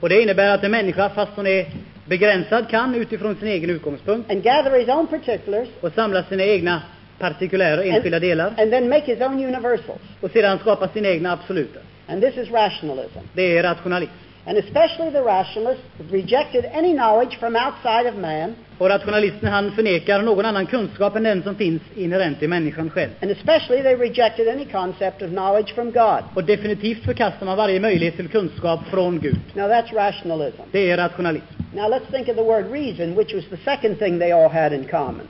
Och 0.00 0.08
det 0.08 0.22
innebär 0.22 0.54
att 0.54 0.64
en 0.64 0.70
människa, 0.70 1.08
fast 1.08 1.32
hon 1.36 1.46
är 1.46 1.66
begränsad, 2.06 2.68
kan 2.68 2.94
utifrån 2.94 3.36
sin 3.36 3.48
egen 3.48 3.70
utgångspunkt 3.70 4.30
and 4.30 4.42
gather 4.42 4.78
his 4.78 4.88
own 4.88 5.06
particulars 5.06 5.68
och 5.80 5.92
samla 5.92 6.22
sina 6.22 6.44
egna 6.44 6.82
partikulära, 7.18 7.84
enskilda 7.84 8.18
delar 8.20 8.46
and 8.58 8.70
then 8.70 8.88
make 8.88 9.04
his 9.14 9.20
own 9.20 9.44
universals. 9.44 10.00
och 10.20 10.30
sedan 10.30 10.58
skapa 10.58 10.88
sina 10.88 11.08
egna 11.08 11.32
absoluta. 11.32 11.80
And 12.08 12.22
this 12.22 12.36
is 12.36 12.50
rationalism. 12.50 13.18
Det 13.32 13.58
är 13.58 13.62
rationalism. 13.62 14.12
And 14.46 14.58
especially 14.58 15.10
the 15.10 15.20
rationalists 15.22 15.84
rejected 16.10 16.64
any 16.74 16.92
knowledge 16.92 17.38
from 17.38 17.56
outside 17.56 18.06
of 18.08 18.14
man, 18.16 18.54
Och 18.78 18.88
rationalisten 18.88 19.48
han 19.48 19.72
förnekar 19.72 20.22
någon 20.22 20.44
annan 20.44 20.66
kunskap 20.66 21.16
än 21.16 21.22
den 21.22 21.42
som 21.42 21.54
finns 21.54 21.82
inherent 21.96 22.42
i 22.42 22.48
människan 22.48 22.90
själv. 22.90 23.10
and 23.22 23.30
especially 23.30 23.82
they 23.82 23.94
rejected 23.96 24.48
any 24.48 24.64
concept 24.64 25.22
of 25.22 25.28
knowledge 25.30 25.74
from 25.74 25.90
God. 25.92 26.22
Och 26.34 26.44
definitivt 26.44 27.04
förkastar 27.04 27.46
man 27.46 27.56
varje 27.56 27.80
möjlighet 27.80 28.16
till 28.16 28.28
kunskap 28.28 28.80
från 28.90 29.20
Gud. 29.20 29.38
Now 29.54 29.68
that's 29.68 29.94
rationalism. 29.94 30.62
Det 30.72 30.90
är 30.90 30.96
rationalism. 30.96 31.44
Now 31.74 31.88
let's 31.90 32.10
think 32.12 32.28
of 32.28 32.36
the 32.36 32.42
word 32.42 32.72
reason, 32.72 33.14
which 33.16 33.34
was 33.34 33.44
the 33.50 33.56
second 33.64 33.98
thing 33.98 34.18
they 34.18 34.32
all 34.32 34.48
had 34.50 34.72
in 34.72 34.84
common. 34.84 35.26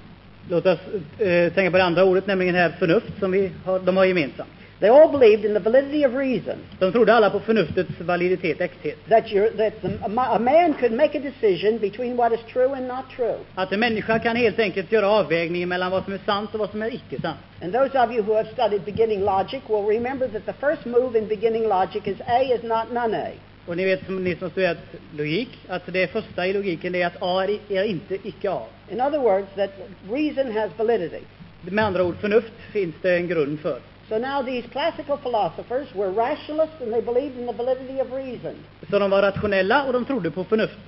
Låt 0.50 0.66
oss 0.66 0.78
eh, 1.18 1.52
tänka 1.52 1.70
på 1.70 1.76
det 1.76 1.84
andra 1.84 2.04
ordet, 2.04 2.26
nämligen 2.26 2.54
här 2.54 2.70
förnuft, 2.78 3.18
som 3.20 3.30
vi 3.30 3.50
har, 3.64 3.78
de 3.78 3.96
har 3.96 4.04
gemensamt. 4.04 4.48
They 4.80 4.88
all 4.90 5.08
believed 5.18 5.44
in 5.44 5.54
the 5.54 5.60
validity 5.60 6.06
of 6.06 6.14
reason, 6.14 6.54
De 6.78 6.92
trodde 6.92 7.14
alla 7.14 7.30
på 7.30 7.40
förnuftets 7.40 8.00
validitet, 8.00 8.60
äkthet. 8.60 9.08
that, 9.08 9.24
that 9.56 9.80
the, 9.82 9.88
a, 10.02 10.08
ma- 10.08 10.36
a 10.36 10.38
man 10.38 10.74
could 10.74 10.92
make 10.92 11.18
a 11.18 11.20
decision 11.20 11.78
between 11.78 12.16
what 12.16 12.32
is 12.32 12.40
true 12.52 12.72
and 12.76 12.88
not 12.88 13.04
true. 13.16 13.36
Att 13.54 13.72
en 13.72 13.80
människa 13.80 14.18
kan 14.18 14.36
helt 14.36 14.58
enkelt 14.58 14.92
göra 14.92 15.08
avvägningen 15.08 15.68
mellan 15.68 15.90
vad 15.90 16.04
som 16.04 16.12
är 16.12 16.20
sant 16.26 16.50
och 16.54 16.60
vad 16.60 16.70
som 16.70 16.82
är 16.82 16.94
icke 16.94 17.20
sant. 17.22 17.38
And 17.62 17.72
those 17.72 18.04
of 18.04 18.12
you 18.12 18.22
who 18.22 18.34
have 18.34 18.48
studied 18.52 18.82
beginning 18.84 19.20
logic 19.20 19.60
will 19.68 19.86
remember 19.86 20.28
that 20.28 20.46
the 20.46 20.52
first 20.66 20.84
move 20.86 21.18
in 21.18 21.26
beginning 21.28 21.68
logic 21.68 22.02
is 22.06 22.16
A 22.26 22.42
is 22.42 22.62
not 22.62 22.92
none 22.92 23.14
A. 23.16 23.28
Och 23.66 23.76
ni 23.76 23.84
vet, 23.84 24.06
som 24.06 24.24
ni 24.24 24.36
som 24.36 24.50
studerat 24.50 24.78
logik, 25.16 25.58
att 25.68 25.82
det 25.86 26.12
första 26.12 26.46
i 26.46 26.52
logiken 26.52 26.94
är 26.94 27.06
att 27.06 27.16
A 27.20 27.44
är, 27.44 27.58
är 27.68 27.84
inte 27.84 28.28
icke 28.28 28.50
A. 28.50 28.62
In 28.90 29.00
other 29.00 29.18
words, 29.18 29.48
that 29.56 29.70
reason 30.10 30.52
has 30.56 30.70
validity. 30.78 31.24
Med 31.60 31.84
andra 31.84 32.04
ord, 32.04 32.16
förnuft 32.20 32.52
finns 32.72 32.94
det 33.02 33.16
en 33.16 33.28
grund 33.28 33.60
för. 33.60 33.80
So 34.08 34.18
now 34.18 34.42
these 34.42 34.68
classical 34.68 35.18
philosophers 35.18 35.94
were 35.94 36.10
rationalists 36.10 36.80
and 36.80 36.92
they 36.92 37.02
believed 37.02 37.38
in 37.38 37.46
the 37.46 37.52
validity 37.52 38.00
of 38.00 38.12
reason. 38.12 38.54
Så 38.90 38.98
de 38.98 39.10
var 39.10 39.22
rationella 39.22 39.84
och 39.84 39.92
de 39.92 40.04
trodde 40.04 40.30
på 40.30 40.44
förnuft. 40.44 40.78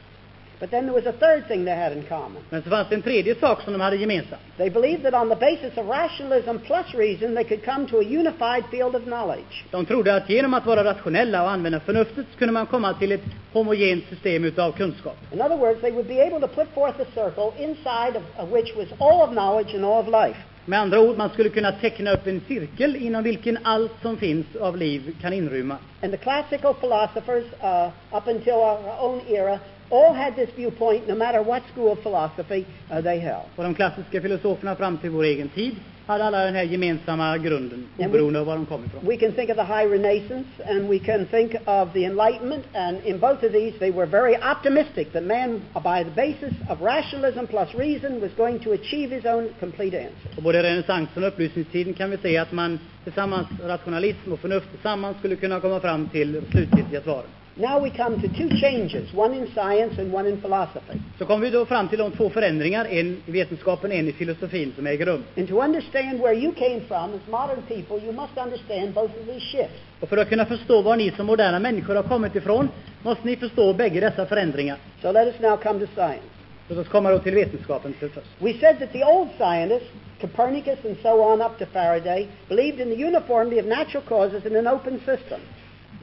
But 0.60 0.70
then 0.70 0.86
there 0.86 0.94
was 0.94 1.06
a 1.06 1.12
third 1.12 1.48
thing 1.48 1.64
they 1.64 1.74
had 1.74 1.92
in 1.92 2.02
common. 2.02 2.42
Men 2.50 2.62
så 2.62 2.70
fanns 2.70 2.88
det 2.88 2.94
en 2.94 3.02
tredje 3.02 3.34
sak 3.34 3.62
som 3.62 3.72
de 3.72 3.80
hade 3.80 3.96
gemensamt. 3.96 4.42
They 4.56 4.70
believed 4.70 5.02
that 5.02 5.14
on 5.14 5.28
the 5.28 5.36
basis 5.36 5.78
of 5.78 5.88
rationalism 5.88 6.58
plus 6.58 6.94
reason, 6.94 7.34
they 7.34 7.44
could 7.44 7.64
come 7.64 7.86
to 7.86 7.98
a 7.98 8.02
unified 8.02 8.64
field 8.70 8.94
of 8.94 9.02
knowledge. 9.04 9.64
De 9.70 9.86
trodde 9.86 10.14
att 10.14 10.30
genom 10.30 10.54
att 10.54 10.66
vara 10.66 10.84
rationella 10.84 11.42
och 11.42 11.50
använda 11.50 11.80
förnuftet 11.80 12.26
kunde 12.38 12.52
man 12.52 12.66
komma 12.66 12.94
till 12.94 13.12
ett 13.12 13.24
homogent 13.52 14.04
system 14.08 14.44
utav 14.44 14.72
kunskap. 14.72 15.16
In 15.32 15.40
other 15.40 15.56
words, 15.56 15.80
they 15.80 15.90
would 15.90 16.08
be 16.08 16.26
able 16.26 16.40
to 16.40 16.48
put 16.48 16.68
forth 16.74 17.00
a 17.00 17.04
circle 17.14 17.64
inside 17.64 18.16
of, 18.16 18.22
of 18.36 18.52
which 18.52 18.76
was 18.76 18.88
all 18.98 19.22
of 19.22 19.30
knowledge 19.30 19.74
and 19.74 19.84
all 19.84 20.00
of 20.00 20.08
life. 20.08 20.38
Med 20.68 20.80
andra 20.80 21.00
ord, 21.00 21.16
man 21.16 21.30
skulle 21.30 21.50
kunna 21.50 21.72
teckna 21.72 22.12
upp 22.12 22.26
en 22.26 22.40
cirkel 22.48 22.96
inom 22.96 23.22
vilken 23.22 23.58
allt 23.62 23.92
som 24.02 24.16
finns 24.16 24.46
av 24.60 24.76
liv 24.76 25.16
kan 25.20 25.32
inrymmas. 25.32 25.78
And 26.02 26.12
the 26.12 26.18
classical 26.18 26.74
philosophers, 26.74 27.44
uh, 27.62 28.16
up 28.16 28.28
until 28.28 28.52
our 28.52 28.78
own 28.98 29.20
era, 29.28 29.58
all 29.90 30.14
had 30.14 30.34
this 30.36 30.50
viewpoint, 30.56 31.08
no 31.08 31.14
matter 31.14 31.42
what 31.42 31.62
school 31.72 31.92
of 31.92 31.98
philosophy 32.02 32.66
uh, 32.90 33.00
they 33.00 33.18
held. 33.18 33.44
Och 33.56 33.64
de 33.64 33.74
klassiska 33.74 34.20
filosoferna 34.20 34.76
fram 34.76 34.98
till 34.98 35.10
vår 35.10 35.24
egen 35.24 35.48
tid 35.48 35.76
hade 36.06 36.24
alla 36.24 36.44
den 36.44 36.54
här 36.54 36.62
gemensamma 36.62 37.38
grunden, 37.38 37.86
oberoende 37.98 38.40
av 38.40 38.46
var 38.46 38.54
de 38.54 38.66
kom 38.66 38.84
ifrån. 38.84 39.00
We 39.06 39.16
can 39.16 39.32
think 39.32 39.50
of 39.50 39.56
the 39.56 39.64
High 39.64 39.90
Renaissance, 39.90 40.48
and 40.66 40.88
we 40.88 40.98
can 40.98 41.26
think 41.26 41.54
of 41.64 41.92
the 41.92 42.04
Enlightenment, 42.04 42.64
and 42.74 43.04
in 43.04 43.18
both 43.18 43.42
of 43.42 43.52
these, 43.52 43.78
they 43.78 43.90
were 43.90 44.06
very 44.06 44.36
optimistic 44.36 45.12
that 45.12 45.24
man, 45.24 45.62
by 45.74 46.04
the 46.04 46.10
basis 46.10 46.54
of 46.70 46.80
rationalism 46.80 47.46
plus 47.46 47.74
reason, 47.74 48.20
was 48.20 48.30
going 48.36 48.58
to 48.60 48.72
achieve 48.72 49.14
his 49.16 49.24
own 49.24 49.48
complete 49.60 49.94
answer. 49.98 50.36
Och 50.36 50.42
både 50.42 50.62
renässansen 50.62 51.22
och 51.22 51.28
upplysningstiden 51.28 51.94
kan 51.94 52.10
vi 52.10 52.16
se 52.16 52.36
att 52.36 52.52
man 52.52 52.78
tillsammans, 53.04 53.46
rationalism 53.64 54.32
och 54.32 54.40
förnuft 54.40 54.70
tillsammans 54.70 55.16
skulle 55.18 55.36
kunna 55.36 55.60
komma 55.60 55.80
fram 55.80 56.08
till 56.08 56.42
slutgiltiga 56.50 57.00
svaren. 57.00 57.30
Now 57.58 57.78
we 57.80 57.90
come 57.90 58.20
to 58.20 58.28
two 58.28 58.50
changes, 58.60 59.14
one 59.14 59.32
in 59.32 59.46
science 59.54 59.98
and 59.98 60.12
one 60.12 60.28
in 60.28 60.40
philosophy. 60.40 61.00
Så 61.18 61.24
kommer 61.24 61.44
vi 61.44 61.50
då 61.50 61.66
fram 61.66 61.88
till 61.88 61.98
de 61.98 62.12
två 62.12 62.30
förändringar, 62.30 62.84
en 62.84 63.22
i 63.26 63.30
vetenskapen, 63.30 63.92
en 63.92 64.08
i 64.08 64.12
filosofin, 64.12 64.72
som 64.76 64.86
äger 64.86 65.06
rum. 65.06 65.24
And 65.36 65.48
to 65.48 65.62
understand 65.62 66.20
where 66.20 66.34
you 66.34 66.52
came 66.54 66.80
from 66.80 67.14
as 67.14 67.20
modern 67.30 67.62
people, 67.68 68.06
you 68.06 68.12
must 68.12 68.36
understand 68.44 68.94
both 68.94 69.10
of 69.20 69.26
these 69.26 69.40
shifts. 69.40 69.80
Och 70.00 70.08
för 70.08 70.16
att 70.16 70.28
kunna 70.28 70.46
förstå 70.46 70.82
var 70.82 70.96
ni 70.96 71.10
som 71.10 71.26
moderna 71.26 71.58
människor 71.58 71.94
har 71.94 72.02
kommit 72.02 72.36
ifrån, 72.36 72.68
måste 73.02 73.26
ni 73.26 73.36
förstå 73.36 73.72
bägge 73.72 74.00
dessa 74.00 74.26
förändringar. 74.26 74.76
So 75.02 75.12
let 75.12 75.26
us 75.26 75.40
now 75.40 75.56
come 75.56 75.80
to 75.80 75.86
science. 75.94 76.26
Låt 76.68 76.78
oss 76.78 76.88
komma 76.88 77.10
då 77.10 77.18
till 77.18 77.34
vetenskapen 77.34 77.92
till 77.92 78.10
först. 78.10 78.30
We 78.38 78.52
said 78.52 78.78
that 78.78 78.92
the 78.92 79.04
old 79.04 79.28
scientists, 79.38 79.90
Copernicus 80.20 80.78
and 80.84 80.96
so 81.02 81.22
on 81.32 81.40
up 81.40 81.58
to 81.58 81.66
Faraday, 81.66 82.26
believed 82.48 82.80
in 82.80 82.96
the 82.96 83.04
uniformity 83.06 83.60
of 83.60 83.66
natural 83.66 84.02
causes 84.08 84.46
in 84.46 84.56
an 84.56 84.66
open 84.66 84.98
system. 84.98 85.40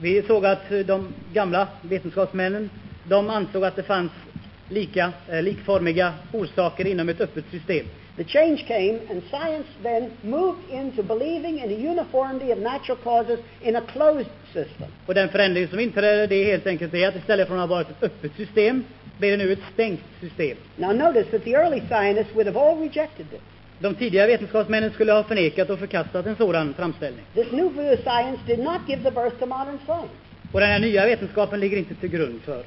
Vi 0.01 0.21
såg 0.21 0.45
att 0.45 0.69
de 0.85 1.13
gamla 1.33 1.67
vetenskapsmännen, 1.81 2.69
de 3.03 3.29
ansåg 3.29 3.65
att 3.65 3.75
det 3.75 3.83
fanns 3.83 4.11
lika, 4.69 5.13
eh, 5.29 5.41
likformiga 5.41 6.13
orsaker 6.31 6.87
inom 6.87 7.09
ett 7.09 7.21
öppet 7.21 7.45
system. 7.51 7.85
The 8.17 8.23
change 8.23 8.57
came, 8.67 8.99
and 9.09 9.23
science 9.29 9.67
then 9.83 10.11
moved 10.21 10.69
into 10.69 11.03
believing 11.03 11.59
in 11.59 11.71
a 11.71 11.91
uniformity 11.91 12.51
of 12.53 12.59
natural 12.59 12.97
causes 13.03 13.39
in 13.61 13.75
a 13.75 13.81
closed 13.81 14.29
system. 14.53 14.87
Och 15.05 15.13
den 15.13 15.29
förändring 15.29 15.67
som 15.67 15.79
inträder, 15.79 16.27
det 16.27 16.35
är 16.35 16.45
helt 16.45 16.67
enkelt 16.67 16.91
det 16.91 17.05
att 17.05 17.15
istället 17.15 17.47
för 17.47 17.55
att 17.55 17.59
ha 17.59 17.67
varit 17.67 17.89
ett 17.89 18.03
öppet 18.03 18.35
system, 18.35 18.83
blir 19.17 19.31
det 19.31 19.37
nu 19.37 19.53
ett 19.53 19.59
stängt 19.73 20.01
system. 20.19 20.57
Now 20.75 20.95
notice 20.95 21.31
that 21.31 21.43
the 21.43 21.53
early 21.53 21.81
scientists 21.87 22.35
would 22.35 22.47
have 22.47 22.59
all 22.59 22.79
rejected 22.79 23.29
this. 23.29 23.41
De 23.83 23.95
tidiga 23.95 24.27
vetenskapsmännen 24.27 24.91
skulle 24.91 25.11
ha 25.11 25.23
förnekat 25.23 25.69
och 25.69 25.79
förkastat 25.79 26.25
en 26.25 26.35
sådan 26.35 26.73
framställning. 26.73 27.25
This 27.33 27.51
new 27.51 27.73
view 27.73 27.93
of 27.93 27.99
science 27.99 28.39
did 28.47 28.59
not 28.59 28.81
give 28.87 29.03
the 29.03 29.11
birth 29.11 29.35
to 29.39 29.45
modern 29.45 29.77
science. 29.85 30.13
Och 30.51 30.59
den 30.59 30.69
här 30.69 30.79
nya 30.79 31.05
vetenskapen 31.05 31.59
ligger 31.59 31.77
inte 31.77 31.95
till 31.95 32.09
grund 32.09 32.41
för. 32.41 32.59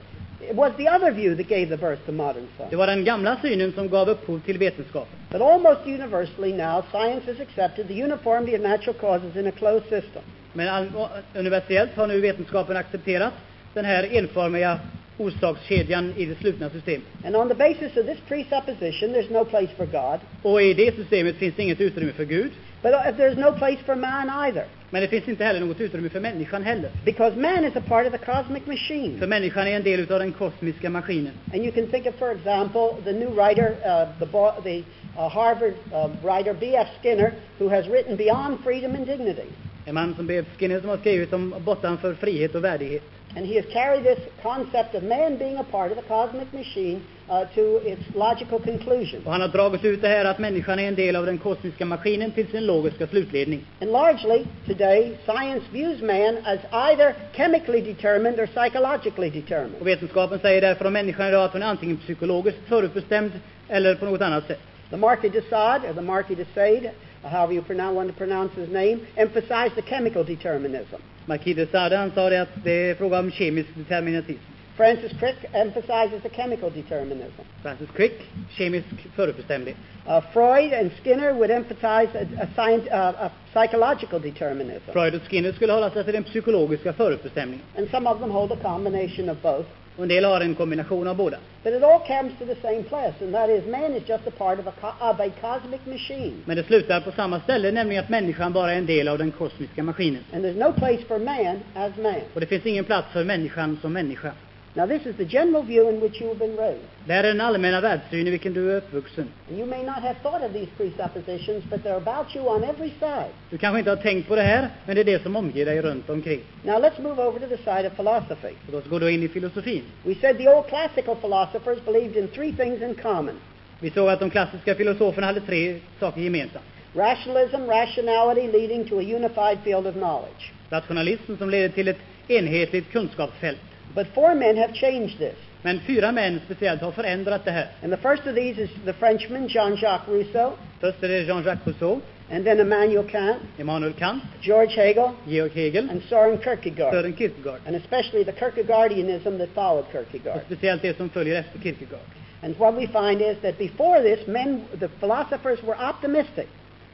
It 0.51 0.57
was 0.57 0.73
the 0.77 0.91
other 0.91 1.11
view 1.11 1.43
that 1.43 1.49
gave 1.51 1.67
the 1.67 1.77
birth 1.87 2.03
to 2.07 2.13
modern 2.13 2.35
Det 2.43 2.57
science. 2.57 2.77
var 2.77 2.87
den 2.87 3.05
gamla 3.05 3.37
synen 3.43 3.73
som 3.73 3.89
gav 3.89 4.09
upphov 4.09 4.41
till 4.41 4.59
vetenskapen. 4.59 5.19
But 5.31 5.41
almost 5.41 5.81
universally 5.87 6.53
now, 6.53 6.83
science 6.91 7.27
has 7.33 7.41
accepted 7.41 7.89
the 7.89 8.03
uniformity 8.05 8.55
of 8.57 8.63
natural 8.63 8.95
causes 8.95 9.37
in 9.37 9.47
a 9.47 9.51
closed 9.51 9.89
system. 9.89 10.23
Men 10.53 10.69
all, 10.69 10.87
universellt 11.35 11.97
har 11.97 12.07
nu 12.07 12.21
vetenskapen 12.21 12.77
accepterat 12.77 13.33
den 13.75 13.85
här 13.85 14.17
enformiga 14.17 14.79
orsakskedjan 15.19 16.15
i 16.17 16.27
det 16.27 16.35
slutna 16.35 16.71
systemet. 16.71 17.07
And 17.25 17.37
on 17.37 17.49
the 17.49 17.55
basis 17.55 17.97
of 17.97 18.07
this 18.07 18.19
presupposition, 18.29 19.11
there's 19.11 19.33
no 19.33 19.45
place 19.45 19.73
for 19.77 19.87
God. 19.87 20.21
Och 20.43 20.63
i 20.63 20.75
det 20.75 20.97
systemet 20.97 21.37
finns 21.37 21.55
det 21.55 21.63
inget 21.63 21.81
utrymme 21.81 22.13
för 22.13 22.25
Gud. 22.25 22.51
But 22.83 22.93
uh, 22.93 23.17
there's 23.19 23.37
no 23.37 23.53
place 23.53 23.79
for 23.87 23.95
man 23.95 24.31
either. 24.31 24.65
Men 24.91 25.03
det 25.03 25.09
finns 25.09 25.29
inte 25.29 25.45
heller 25.45 25.61
något 25.61 25.81
utrymme 25.81 26.09
för 26.09 26.21
människan 26.21 26.63
heller. 26.63 26.91
Because 27.05 27.37
man 27.37 27.65
is 27.65 27.77
a 27.77 27.83
part 27.89 28.07
of 28.07 28.13
the 28.13 28.33
cosmic 28.33 28.67
machine. 28.67 29.19
För 29.19 29.27
människan 29.27 29.67
är 29.67 29.77
en 29.77 29.83
del 29.83 30.13
av 30.13 30.19
den 30.19 30.33
kosmiska 30.33 30.91
maskinen. 30.91 31.33
And 31.53 31.63
you 31.63 31.73
can 31.73 31.87
think 31.87 32.07
of, 32.07 32.15
for 32.15 32.31
example, 32.31 33.03
the 33.05 33.13
new 33.13 33.31
writer, 33.31 33.71
uh, 33.71 34.19
the, 34.19 34.27
the 34.63 34.85
uh, 35.19 35.29
Harvard 35.29 35.75
uh, 35.93 36.09
writer 36.23 36.55
B.F. 36.61 36.89
Skinner, 37.03 37.33
who 37.59 37.69
has 37.69 37.87
written 37.89 38.17
Beyond 38.17 38.59
Freedom 38.65 38.95
and 38.95 39.07
Dignity. 39.07 39.49
En 39.85 39.95
man 39.95 40.15
som 40.15 40.27
B.F. 40.27 40.47
Skinner 40.59 40.81
som 40.81 40.89
har 40.89 40.97
skrivit 40.97 41.33
om 41.33 41.55
bortanför 41.65 42.15
frihet 42.15 42.55
och 42.55 42.65
värdighet. 42.65 43.16
And 43.37 43.45
he 43.45 43.57
has 43.57 43.67
carried 43.73 44.03
this 44.03 44.19
concept 44.43 44.95
of 44.95 45.03
man 45.03 45.37
being 45.37 45.59
a 45.59 45.65
part 45.65 45.91
of 45.93 45.97
the 45.97 46.09
cosmic 46.09 46.51
machine 46.55 47.05
uh, 47.29 47.45
to 47.55 47.63
its 47.85 48.03
logical 48.15 48.59
conclusion. 48.59 49.23
Och 49.25 49.33
han 49.33 49.41
har 49.41 49.49
dragit 49.49 49.85
ut 49.85 50.03
det 50.03 50.09
här 50.09 50.25
att 50.25 50.39
människan 50.39 50.79
är 50.79 50.89
en 50.89 50.95
del 50.95 51.17
av 51.17 51.27
den 51.27 51.39
kosmiska 51.39 51.85
maskinen 51.85 52.31
till 52.31 52.47
sin 52.51 52.67
logiska 52.67 53.07
slutledning. 53.07 53.65
And 53.81 53.91
largely, 53.91 54.45
today, 54.67 55.19
science 55.25 55.67
views 55.73 56.01
man 56.01 56.39
as 56.45 56.61
either 56.73 57.15
chemically 57.33 57.81
determined 57.81 58.41
or 58.41 58.47
psychologically 58.47 59.31
determined. 59.31 59.81
Och 59.81 59.87
vetenskapen 59.87 60.39
säger 60.39 60.61
därför 60.61 60.85
om 60.87 60.93
människan 60.93 61.29
idag 61.29 61.45
att 61.45 61.53
hon 61.53 61.63
är 61.63 61.67
antingen 61.67 61.97
psykologiskt 61.97 62.59
förutbestämd 62.69 63.33
eller 63.69 63.95
på 63.95 64.05
något 64.05 64.21
annat 64.21 64.47
sätt. 64.47 64.61
The 64.91 64.97
Marquis 64.97 65.33
de 65.33 65.41
Sade, 65.51 65.91
or 65.91 65.95
the 65.95 66.01
Marquis 66.01 66.39
de 66.39 66.45
Sade, 66.55 66.91
however 67.23 67.53
you 67.53 67.63
pronounce, 67.63 67.97
want 67.97 68.09
to 68.09 68.17
pronounce 68.17 68.55
his 68.55 68.69
name, 68.69 69.01
emphasized 69.17 69.75
the 69.75 69.83
chemical 69.83 70.25
determinism. 70.25 71.01
Marquis 71.27 71.55
de 71.57 71.67
Sade 71.67 71.97
han 71.97 72.11
sa 72.11 72.31
det 72.31 72.43
att 72.43 72.65
det 72.65 72.91
är 72.91 72.95
fråga 72.95 73.19
om 73.19 73.31
kemisk 73.31 73.69
determinism. 73.75 74.33
Francis 74.77 75.13
Crick 75.21 75.37
emphasizes 75.53 76.23
the 76.23 76.29
chemical 76.29 76.71
determinism. 76.71 77.43
Francis 77.63 77.89
Crick, 77.97 78.21
kemisk 78.51 78.87
förutbestämdhet. 79.15 79.77
Uh, 80.09 80.21
Freud 80.33 80.73
and 80.73 80.91
Skinner 81.03 81.33
would 81.33 81.51
emphasize 81.51 82.11
a, 82.15 82.27
a, 82.43 82.47
scient- 82.57 82.93
uh, 82.93 83.27
a 83.27 83.31
psychological 83.53 84.21
determinism. 84.21 84.93
Freud 84.93 85.15
och 85.15 85.23
Skinner 85.23 85.53
skulle 85.53 85.73
hålla 85.73 85.91
sig 85.91 86.05
till 86.05 86.13
den 86.13 86.25
psykologiska 86.25 86.93
förutbestämningen. 86.93 87.65
And 87.79 87.91
some 87.91 88.11
of 88.11 88.21
them 88.21 88.31
hold 88.31 88.53
a 88.53 88.57
combination 88.63 89.29
of 89.31 89.43
both. 89.43 89.67
Och 89.97 90.03
en 90.03 90.09
del 90.09 90.25
har 90.25 90.41
en 90.41 90.55
kombination 90.55 91.09
av 91.09 91.17
båda. 91.17 91.39
But 91.63 91.75
it 91.75 91.83
all 91.83 91.99
comes 91.99 92.33
to 92.39 92.47
the 92.47 92.61
same 92.63 92.83
place, 92.83 93.15
and 93.25 93.35
that 93.35 93.51
is 93.51 93.67
man 93.67 93.95
is 93.95 94.09
just 94.09 94.27
a 94.27 94.31
part 94.31 94.59
of 94.59 94.67
a, 94.67 94.73
of 95.01 95.21
a 95.21 95.31
cosmic 95.41 95.87
machine. 95.87 96.33
Men 96.45 96.57
det 96.57 96.63
slutar 96.63 97.01
på 97.01 97.13
samma 97.13 97.41
ställe, 97.41 97.73
nämligen 97.73 98.05
att 98.05 98.11
människan 98.11 98.53
bara 98.53 98.73
är 98.73 98.79
en 98.79 98.87
del 98.87 99.09
av 99.09 99.19
den 99.19 99.31
kosmiska 99.31 99.83
maskinen. 99.83 100.25
And 100.35 100.45
there's 100.45 100.59
no 100.59 100.73
place 100.73 101.03
for 101.09 101.19
man 101.19 101.61
as 101.75 101.97
man. 101.97 102.15
Och 102.35 102.41
det 102.41 102.47
finns 102.47 102.67
ingen 102.67 102.85
plats 102.85 103.09
för 103.13 103.25
människan 103.25 103.79
som 103.83 103.93
människa. 103.93 104.33
Now, 104.77 104.87
this 104.87 105.07
is 105.07 105.17
the 105.17 105.25
general 105.25 105.63
view 105.63 105.89
in 105.89 106.01
which 106.01 106.21
you 106.21 106.29
have 106.29 106.39
been 106.39 106.57
raised. 106.57 106.85
Det 107.07 107.13
här 107.13 107.25
är 107.25 107.29
den 107.29 107.41
allmänna 107.41 107.81
världssyn 107.81 108.27
i 108.27 108.31
vilken 108.31 108.53
du 108.55 108.73
är 108.73 108.77
uppvuxen. 108.77 109.29
You 109.51 109.67
may 109.67 109.83
not 109.83 109.95
have 109.95 110.15
thought 110.23 110.43
of 110.45 110.53
these 110.53 110.71
presuppositions, 110.77 111.65
but 111.71 111.83
they're 111.85 111.97
about 111.97 112.37
you 112.37 112.49
on 112.49 112.65
every 112.65 112.91
side. 113.01 113.31
Du 113.51 113.59
kanske 113.59 113.79
inte 113.79 113.91
har 113.91 113.97
tänkt 113.97 114.29
på 114.29 114.37
det 114.37 114.43
här, 114.43 114.69
men 114.87 114.95
det 114.95 115.03
är 115.03 115.05
det 115.05 115.23
som 115.23 115.37
omger 115.37 115.67
dig 115.67 115.83
runt 115.83 116.11
omkring. 116.11 116.41
Now, 116.63 116.81
let's 116.83 117.03
move 117.03 117.23
over 117.23 117.41
to 117.41 117.47
the 117.47 117.57
side 117.57 117.87
of 117.87 117.97
philosophy. 117.97 118.55
Och 118.67 118.73
då 118.73 118.91
går 118.91 119.01
du 119.01 119.11
in 119.11 119.23
i 119.23 119.29
filosofin. 119.29 119.83
We 120.05 120.15
said 120.15 120.39
the 120.39 120.49
old 120.49 120.67
classical 120.69 121.17
philosophers 121.17 121.79
believed 121.85 122.17
in 122.17 122.29
three 122.29 122.53
things 122.53 122.83
in 122.83 122.95
common 122.95 123.35
Vi 123.81 123.91
såg 123.91 124.09
att 124.09 124.21
de 124.21 124.31
klassiska 124.31 124.75
filosoferna 124.75 125.27
hade 125.27 125.41
tre 125.41 125.81
saker 126.01 126.21
gemensamt. 126.21 126.65
rationalism, 126.95 127.67
rationality 127.67 128.47
leading 128.59 128.89
to 128.89 128.99
a 128.99 129.03
unified 129.03 129.59
field 129.65 129.87
of 129.87 129.95
knowledge. 129.95 130.53
Rationalism 130.71 131.37
som 131.39 131.51
leder 131.51 131.69
till 131.69 131.89
ett 131.89 131.99
enhetligt 132.29 132.93
kunskapsfält. 132.93 133.59
But 133.97 134.07
four 134.15 134.35
men 134.35 134.57
have 134.57 134.73
changed 134.75 135.19
this. 135.19 135.35
Men 135.63 135.81
fyra 135.81 136.13
män 136.13 136.41
speciellt 136.45 136.81
har 136.83 136.91
förändrat 136.93 137.45
det 137.45 137.51
här. 137.51 137.67
And 137.83 137.93
the 137.93 137.97
first 138.09 138.27
of 138.27 138.35
these 138.35 138.63
is 138.63 138.71
the 138.85 138.93
Frenchman 138.93 139.49
Jean-Jacques 139.49 140.09
Rousseau, 140.09 140.53
Först 140.81 141.03
är 141.03 141.09
det 141.09 141.21
Jean-Jacques 141.23 141.67
Rousseau, 141.67 142.01
and 142.33 142.45
then 142.45 142.61
Immanuel 142.61 143.05
Kant, 143.09 143.37
Immanuel 143.59 143.93
Kant, 143.93 144.23
George 144.41 144.77
Hegel, 144.77 145.11
Georg 145.27 145.53
Hegel, 145.55 145.91
and 145.91 146.03
Soren 146.09 146.39
Kierkegaard, 146.39 146.95
Sören 146.95 147.13
Kierkegaard. 147.17 147.61
and 147.67 147.77
especially 147.77 148.25
the 148.25 148.33
Kierkegaardianism 148.33 149.39
that 149.39 149.49
followed 149.55 149.85
Och 149.85 149.93
Kierkegaard. 149.93 150.41
speciellt 150.47 150.83
det 150.83 150.97
som 150.97 151.09
följer 151.09 151.41
efter 151.41 151.59
Kierkegaard. 151.59 152.01
And 152.43 152.57
what 152.59 152.75
we 152.75 152.87
find 152.87 153.21
is 153.23 153.37
that 153.43 153.59
before 153.59 154.01
this, 154.03 154.27
men, 154.27 154.61
the 154.81 154.89
philosophers 154.89 155.63
were 155.63 155.77
optimistic. 155.91 156.47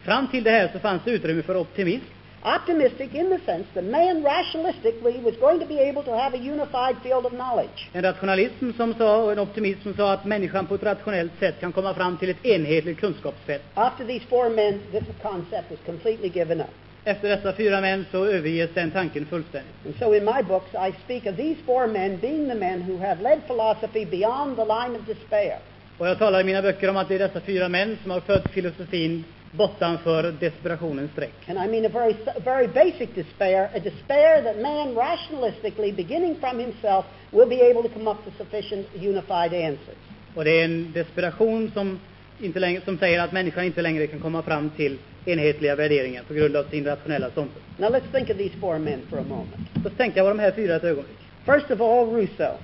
Fram 0.02 0.28
till 0.28 0.44
det 0.44 0.50
här 0.50 0.68
så 0.72 0.78
fanns 0.78 1.02
det 1.04 1.10
utrymme 1.10 1.42
för 1.42 1.56
optimism. 1.56 2.04
Optimistic 2.44 3.14
in 3.14 3.30
the 3.30 3.38
sense 3.46 3.66
that 3.74 3.84
man 3.84 4.24
rationalistically 4.24 5.22
was 5.22 5.36
going 5.36 5.60
to 5.60 5.66
be 5.66 5.78
able 5.78 6.02
to 6.02 6.10
have 6.10 6.34
a 6.34 6.38
unified 6.38 6.96
field 7.02 7.24
of 7.24 7.32
knowledge. 7.32 7.88
En 7.92 8.02
rationalism 8.02 8.72
som 8.76 8.94
sa, 8.94 9.16
och 9.16 9.32
en 9.32 9.38
optimism 9.38 9.82
som 9.82 9.94
sa 9.94 10.12
att 10.12 10.24
människan 10.24 10.66
på 10.66 10.74
ett 10.74 10.82
rationellt 10.82 11.32
sätt 11.38 11.60
kan 11.60 11.72
komma 11.72 11.94
fram 11.94 12.16
till 12.16 12.30
ett 12.30 12.46
enhetligt 12.46 13.00
kunskapsfält. 13.00 13.62
After 13.74 14.04
these 14.04 14.24
four 14.26 14.50
men, 14.50 14.80
this 14.92 15.04
concept 15.22 15.70
was 15.70 15.78
completely 15.86 16.28
given 16.28 16.60
up. 16.60 16.70
Efter 17.04 17.28
dessa 17.28 17.52
fyra 17.52 17.80
män 17.80 18.06
så 18.10 18.26
överges 18.26 18.70
den 18.74 18.90
tanken 18.90 19.26
fullständigt. 19.26 19.86
And 19.86 19.94
so 19.98 20.14
in 20.14 20.24
my 20.24 20.42
books, 20.42 20.74
I 20.74 20.92
speak 21.04 21.26
of 21.26 21.36
these 21.36 21.60
four 21.66 21.86
men 21.86 22.16
being 22.16 22.48
the 22.48 22.54
men 22.54 22.82
who 22.82 22.98
have 22.98 23.22
led 23.22 23.40
philosophy 23.46 24.06
beyond 24.06 24.56
the 24.56 24.64
line 24.64 24.96
of 24.96 25.06
despair. 25.06 25.58
Och 25.98 26.06
jag 26.08 26.18
talar 26.18 26.40
i 26.40 26.44
mina 26.44 26.62
böcker 26.62 26.88
om 26.90 26.96
att 26.96 27.08
det 27.08 27.14
är 27.14 27.18
dessa 27.18 27.40
fyra 27.40 27.68
män 27.68 27.98
som 28.02 28.10
har 28.10 28.20
fört 28.20 28.48
filosofin 28.48 29.24
bortanför 29.52 30.32
desperationens 30.40 31.10
streck. 31.12 31.48
And 31.48 31.58
I 31.58 31.68
mean 31.68 31.86
a 31.86 31.88
very, 31.88 32.16
very 32.44 32.66
basic 32.66 33.14
despair, 33.14 33.70
a 33.74 33.80
despair 33.80 34.42
that 34.42 34.56
man 34.58 34.94
rationalistically, 34.94 35.96
beginning 35.96 36.36
from 36.40 36.58
himself, 36.58 37.04
will 37.30 37.48
be 37.48 37.60
able 37.70 37.82
to 37.82 37.88
come 37.88 38.10
up 38.10 38.24
to 38.24 38.30
sufficient 38.44 38.86
unified 38.94 39.54
answers. 39.54 39.96
Och 40.34 40.44
det 40.44 40.60
är 40.60 40.64
en 40.64 40.92
desperation 40.92 41.70
som, 41.74 42.00
inte 42.40 42.60
längre, 42.60 42.80
som 42.84 42.98
säger 42.98 43.20
att 43.20 43.32
människan 43.32 43.64
inte 43.64 43.82
längre 43.82 44.06
kan 44.06 44.20
komma 44.20 44.42
fram 44.42 44.70
till 44.70 44.98
enhetliga 45.24 45.76
värderingar 45.76 46.22
på 46.22 46.34
grund 46.34 46.56
av 46.56 46.64
sin 46.64 46.84
rationella 46.84 47.30
ståndpunkt. 47.30 47.78
Now 47.78 47.90
let's 47.90 48.12
think 48.12 48.30
of 48.30 48.36
these 48.36 48.56
four 48.60 48.78
men 48.78 49.00
for 49.10 49.18
a 49.18 49.24
moment. 49.28 49.68
Låt 49.74 49.86
oss 49.86 49.98
tänka 49.98 50.22
på 50.22 50.28
de 50.28 50.38
här 50.38 50.50
fyra 50.50 50.76
ett 50.76 50.84
ögonblick. 50.84 51.18
First 51.44 51.70
of 51.70 51.80
all, 51.80 52.06
Rousseau. 52.06 52.54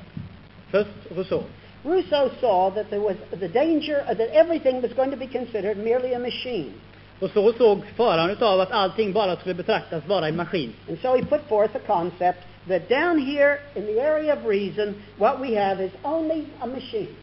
Först 0.70 0.90
Rousseau. 1.16 1.42
Rousseau 1.84 2.30
saw 2.40 2.70
that 2.70 2.90
there 2.90 3.00
was 3.00 3.16
the 3.30 3.48
danger 3.48 4.04
uh, 4.08 4.14
that 4.14 4.28
everything 4.32 4.82
was 4.82 4.92
going 4.92 5.10
to 5.10 5.16
be 5.16 5.26
considered 5.26 5.76
merely 5.76 6.12
a 6.14 6.18
machine. 6.18 6.74
Rousseau 7.20 7.52
såg 7.52 7.82
faran 7.96 8.30
utav 8.30 8.60
att 8.60 8.72
allting 8.72 9.12
bara 9.12 9.36
skulle 9.36 9.54
betraktas 9.54 10.06
vara 10.06 10.28
en 10.28 10.36
maskin. 10.36 10.72
And 10.88 10.98
so 11.02 11.16
he 11.16 11.24
put 11.24 11.48
forth 11.48 11.74
a 11.74 11.80
concept 11.86 12.38
that 12.68 12.88
down 12.88 13.18
here 13.18 13.60
in 13.74 13.86
the 13.86 14.00
area 14.00 14.32
of 14.32 14.44
reason, 14.44 14.94
what 15.18 15.40
we 15.40 15.54
have 15.54 15.80
is 15.80 15.92
only 16.04 16.46
a 16.60 16.66
machine. 16.66 17.14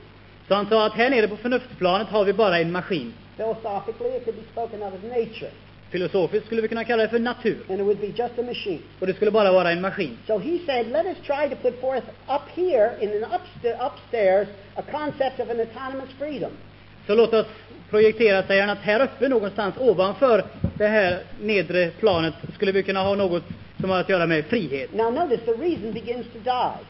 Så 0.48 0.56
han 0.56 0.66
sa 0.70 0.86
att 0.86 0.94
här 0.94 1.10
nere 1.10 1.28
på 1.28 1.38
förnuftsplanet 1.38 2.08
har 2.08 2.26
vi 2.26 2.34
bara 2.34 2.60
en 2.60 2.72
maskin. 2.72 3.14
Philosophically, 3.36 4.10
it 4.10 4.26
could 4.26 4.38
be 4.38 4.46
spoken 4.52 4.84
of 4.84 4.94
as 4.94 5.04
nature, 5.04 5.52
Filosofiskt 5.96 6.46
skulle 6.46 6.62
vi 6.62 6.68
kunna 6.68 6.84
kalla 6.84 7.04
det 7.04 7.10
för 7.10 7.20
natur. 7.20 7.58
and 7.70 7.80
it 7.80 7.86
would 7.86 8.00
be 8.00 8.08
just 8.08 8.40
a 8.40 8.42
machine. 8.42 8.80
Och 9.00 9.08
det 9.08 9.14
skulle 9.14 9.32
bara 9.32 9.52
vara 9.52 9.72
en 9.72 9.82
maskin. 9.82 10.18
So 10.28 10.38
he 10.38 10.60
said, 10.66 10.88
let 10.92 11.06
us 11.06 11.18
try 11.24 11.50
to 11.50 11.56
put 11.56 11.82
forth 11.82 12.04
up 12.28 12.42
here 12.56 12.90
in 13.02 13.10
an 13.24 13.30
upsta- 13.32 13.88
upstairs 13.88 14.48
a 14.76 14.82
concept 14.92 15.40
of 15.40 15.50
an 15.50 15.60
autonomous 15.60 16.10
freedom. 16.20 16.52
Så 17.08 17.16
låt 17.16 17.34
oss 17.34 17.46
projektera, 17.90 18.44
säger 18.44 18.62
han, 18.62 18.70
att 18.70 18.78
här 18.84 19.02
uppe 19.04 19.28
någonstans 19.30 19.76
ovanför 19.80 20.44
det 20.78 20.88
här 20.88 21.20
nedre 21.42 21.88
planet 22.00 22.34
skulle 22.56 22.72
vi 22.72 22.84
kunna 22.84 23.00
ha 23.04 23.16
något 23.16 23.44
som 23.82 23.90
har 23.90 24.00
att 24.00 24.10
göra 24.10 24.26
med 24.26 24.46
frihet. 24.46 24.94
Now 24.94 25.14
notice 25.14 25.46
the 25.46 25.52
reason 25.52 25.94
begins 25.94 26.26
to 26.34 26.40
die. 26.44 26.86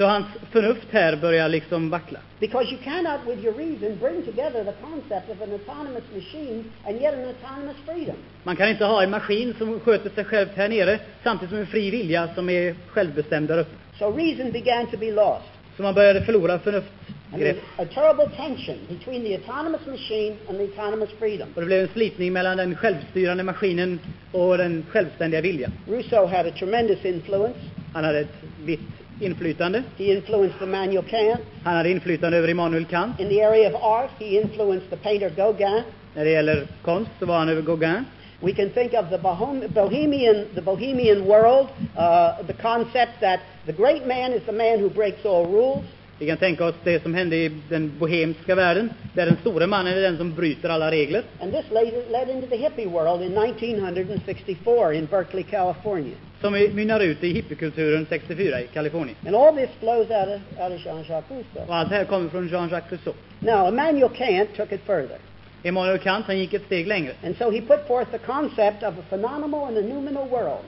Så 0.00 0.06
hans 0.06 0.26
förnuft 0.52 0.86
här 0.90 1.16
börjar 1.16 1.48
liksom 1.48 1.90
vackla. 1.90 2.18
Because 2.38 2.70
you 2.70 2.78
cannot, 2.84 3.20
with 3.26 3.44
your 3.44 3.54
reason, 3.58 3.98
bring 3.98 4.22
together 4.22 4.64
the 4.64 4.72
concept 4.82 5.30
of 5.30 5.42
an 5.42 5.52
autonomous 5.52 6.04
machine 6.14 6.64
and 6.86 7.02
yet 7.02 7.14
an 7.14 7.24
autonomous 7.24 7.76
freedom. 7.86 8.16
Man 8.42 8.56
kan 8.56 8.68
inte 8.68 8.84
ha 8.84 9.02
en 9.02 9.10
maskin 9.10 9.54
som 9.58 9.80
sköter 9.80 10.10
sig 10.10 10.24
själv 10.24 10.48
här 10.54 10.68
nere 10.68 10.98
samtidigt 11.24 11.50
som 11.50 11.58
en 11.58 11.66
fri 11.66 11.90
vilja 11.90 12.28
som 12.34 12.50
är 12.50 12.74
självbestämd 12.88 13.48
där 13.48 13.58
uppe. 13.58 13.70
So 13.98 14.16
reason 14.16 14.52
began 14.52 14.86
to 14.86 14.96
be 14.96 15.10
lost. 15.10 15.50
Så 15.76 15.82
man 15.82 15.94
började 15.94 16.24
förlora 16.24 16.58
förnuftsgrepp. 16.58 17.56
a 17.76 17.84
terrible 17.94 18.36
tension 18.36 18.78
between 18.88 19.22
the 19.22 19.34
autonomous 19.34 19.86
machine 19.86 20.36
and 20.48 20.58
the 20.58 20.64
autonomous 20.64 21.10
freedom. 21.18 21.48
Och 21.54 21.60
det 21.60 21.66
blev 21.66 21.82
en 21.82 21.88
slitning 21.88 22.32
mellan 22.32 22.56
den 22.56 22.76
självstyrande 22.76 23.42
maskinen 23.42 24.00
och 24.32 24.58
den 24.58 24.84
självständiga 24.90 25.40
viljan. 25.40 25.72
Rousseau 25.88 26.26
had 26.26 26.46
a 26.46 26.50
tremendous 26.58 27.04
influence. 27.04 27.58
Han 27.94 28.04
hade 28.04 28.20
ett 28.20 28.36
vitt 28.64 28.99
inflytande. 29.20 29.82
He 29.98 30.04
influenced 30.04 30.62
Immanuel 30.62 31.04
Kant. 31.04 31.40
Han 31.64 31.76
hade 31.76 31.90
inflytande 31.90 32.36
över 32.38 32.48
Immanuel 32.48 32.84
Kant. 32.84 33.20
In 33.20 33.28
the 33.28 33.42
area 33.44 33.68
of 33.68 33.82
art, 33.82 34.10
he 34.18 34.26
influenced 34.40 34.90
the 34.90 34.96
painter 34.96 35.30
Gauguin. 35.36 35.82
När 36.14 36.24
det 36.24 36.30
gäller 36.30 36.66
konst 36.82 37.10
så 37.18 37.26
var 37.26 37.38
han 37.38 37.48
över 37.48 37.62
Gauguin. 37.62 38.04
We 38.42 38.52
can 38.52 38.70
think 38.70 38.92
of 38.92 39.10
the 39.10 39.18
Bohem- 39.18 39.68
Bohemian, 39.68 40.44
the 40.54 40.60
Bohemian 40.62 41.24
world, 41.24 41.66
uh, 41.96 42.46
the 42.46 42.52
concept 42.62 43.20
that 43.20 43.40
the 43.66 43.72
great 43.72 44.06
man 44.06 44.32
is 44.34 44.42
the 44.46 44.52
man 44.52 44.80
who 44.80 44.88
breaks 44.90 45.26
all 45.26 45.46
rules. 45.46 45.84
Vi 46.18 46.26
kan 46.26 46.36
tänka 46.36 46.64
oss 46.64 46.74
det 46.84 47.02
som 47.02 47.14
hände 47.14 47.36
i 47.36 47.50
den 47.68 47.92
bohemska 47.98 48.54
världen, 48.54 48.90
där 49.14 49.26
den 49.26 49.36
store 49.40 49.66
mannen 49.66 49.92
är 49.98 50.00
den 50.00 50.16
som 50.16 50.34
bryter 50.34 50.68
alla 50.68 50.90
regler. 50.90 51.22
And 51.42 51.52
this 51.52 51.64
led, 51.70 51.92
led 52.10 52.28
into 52.36 52.46
the 52.48 52.56
hippie 52.56 52.86
world 52.86 53.22
in 53.22 53.34
1964 53.38 54.92
in 54.94 55.06
Berkeley, 55.06 55.42
California. 55.42 56.14
Som 56.40 56.52
mynnar 56.52 57.00
ut 57.00 57.24
i 57.24 57.32
hippiekulturen 57.32 58.06
64 58.08 58.60
i 58.60 58.66
Kalifornien. 58.66 59.16
And 59.26 59.36
all 59.36 59.54
this 59.56 59.70
flows 59.80 60.10
out 60.10 60.28
of, 60.28 60.40
out 60.60 60.72
of 60.72 60.84
Jean-Jacques 60.84 61.30
Rousseau. 61.30 61.64
Och 61.68 61.76
allt 61.76 61.90
det 61.90 61.96
här 61.96 62.04
kommer 62.04 62.28
från 62.28 62.48
Jean-Jacques 62.48 62.92
Rousseau. 62.92 63.14
Now, 63.38 63.68
Immanuel 63.68 64.08
Kant 64.08 64.56
took 64.56 64.72
it 64.72 64.80
further. 64.86 65.18
Immanuel 65.62 65.98
Kant, 65.98 66.26
han 66.26 66.38
gick 66.38 66.54
ett 66.54 66.64
steg 66.66 66.86
längre. 66.86 67.12
And 67.24 67.36
so 67.36 67.50
he 67.50 67.60
put 67.60 67.86
forth 67.86 68.10
the 68.10 68.18
concept 68.18 68.82
of 68.82 68.94
a 68.98 69.02
phenomenal 69.10 69.64
and 69.64 69.76
a 69.78 69.80
noumenal 69.82 70.28
world. 70.28 70.64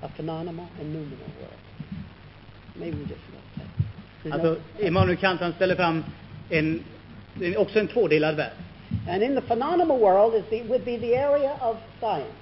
A 0.00 0.08
phenomenal 0.16 0.66
and 0.80 0.92
noumenal 0.92 1.28
world. 1.40 1.58
Maybe 2.74 2.96
we 2.96 3.02
just 3.02 3.10
left 3.10 3.54
that. 3.56 3.84
There's 4.22 4.32
Alltså, 4.34 4.48
no- 4.80 4.86
Immanuel 4.86 5.16
Kant, 5.16 5.40
han 5.40 5.52
ställer 5.52 5.74
fram 5.76 6.04
en, 6.50 6.84
en, 7.42 7.56
också 7.56 7.78
en 7.78 7.88
tvådelad 7.88 8.36
värld. 8.36 8.52
and 9.08 9.22
in 9.22 9.34
the 9.34 9.40
phenomenal 9.40 9.98
world 9.98 10.34
is 10.34 10.44
the, 10.50 10.62
would 10.68 10.84
be 10.84 10.98
the 10.98 11.16
area 11.16 11.52
of 11.60 11.76
science. 12.00 12.32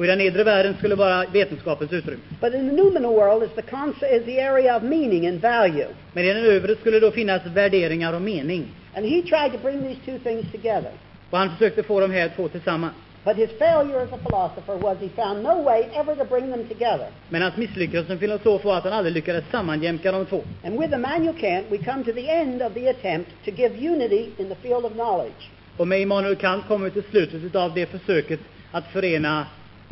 Och 0.00 0.04
i 0.04 0.08
den 0.08 0.18
nedre 0.18 0.44
världen 0.44 0.74
skulle 0.78 0.94
vara 0.94 1.24
vetenskapens 1.32 1.92
utrymme. 1.92 2.22
But 2.40 2.54
in 2.54 2.68
the 2.68 2.76
noumenal 2.76 3.14
world 3.14 3.42
is 3.42 3.50
the 3.54 3.70
concept 3.70 4.12
is 4.12 4.24
the 4.24 4.40
area 4.40 4.76
of 4.76 4.82
meaning 4.82 5.26
and 5.26 5.40
value. 5.40 5.86
Men 6.12 6.24
i 6.24 6.28
den 6.28 6.44
övre 6.44 6.76
skulle 6.76 7.00
då 7.00 7.10
finnas 7.10 7.46
värderingar 7.46 8.12
och 8.12 8.22
mening. 8.22 8.68
And 8.94 9.06
he 9.06 9.22
tried 9.22 9.52
to 9.52 9.58
bring 9.62 9.82
these 9.82 10.00
two 10.04 10.18
things 10.28 10.52
together. 10.52 10.90
Och 11.30 11.38
han 11.38 11.50
försökte 11.50 11.82
få 11.82 12.00
de 12.00 12.10
här 12.10 12.32
två 12.36 12.48
tillsammans. 12.48 12.94
But 13.24 13.36
his 13.36 13.50
failure 13.58 14.02
as 14.02 14.12
a 14.12 14.18
philosopher 14.24 14.74
was 14.74 14.98
he 15.00 15.08
found 15.08 15.42
no 15.42 15.62
way 15.62 15.82
ever 15.94 16.14
to 16.14 16.24
bring 16.24 16.52
them 16.52 16.64
together. 16.68 17.06
Men 17.28 17.42
hans 17.42 17.56
misslyckande 17.56 18.06
som 18.06 18.18
filosof 18.18 18.64
var 18.64 18.76
att 18.76 18.84
han 18.84 18.92
aldrig 18.92 19.14
lyckades 19.14 19.44
sammanjämka 19.50 20.12
de 20.12 20.26
två. 20.26 20.42
And 20.64 20.80
with 20.80 20.94
Immanuel 20.94 21.34
Kant, 21.40 21.66
we 21.70 21.78
come 21.78 22.04
to 22.04 22.12
the 22.12 22.28
end 22.28 22.62
of 22.62 22.74
the 22.74 22.90
attempt 22.90 23.30
to 23.44 23.50
give 23.50 23.88
unity 23.90 24.30
in 24.38 24.48
the 24.48 24.54
field 24.54 24.84
of 24.84 24.92
knowledge. 24.92 25.50
Och 25.76 25.88
med 25.88 26.00
Immanuel 26.00 26.36
Kant 26.36 26.68
kommer 26.68 26.84
vi 26.84 26.90
till 26.90 27.10
slutet 27.10 27.54
av 27.56 27.74
det 27.74 27.86
försöket 27.86 28.40
att 28.72 28.84
förena 28.92 29.46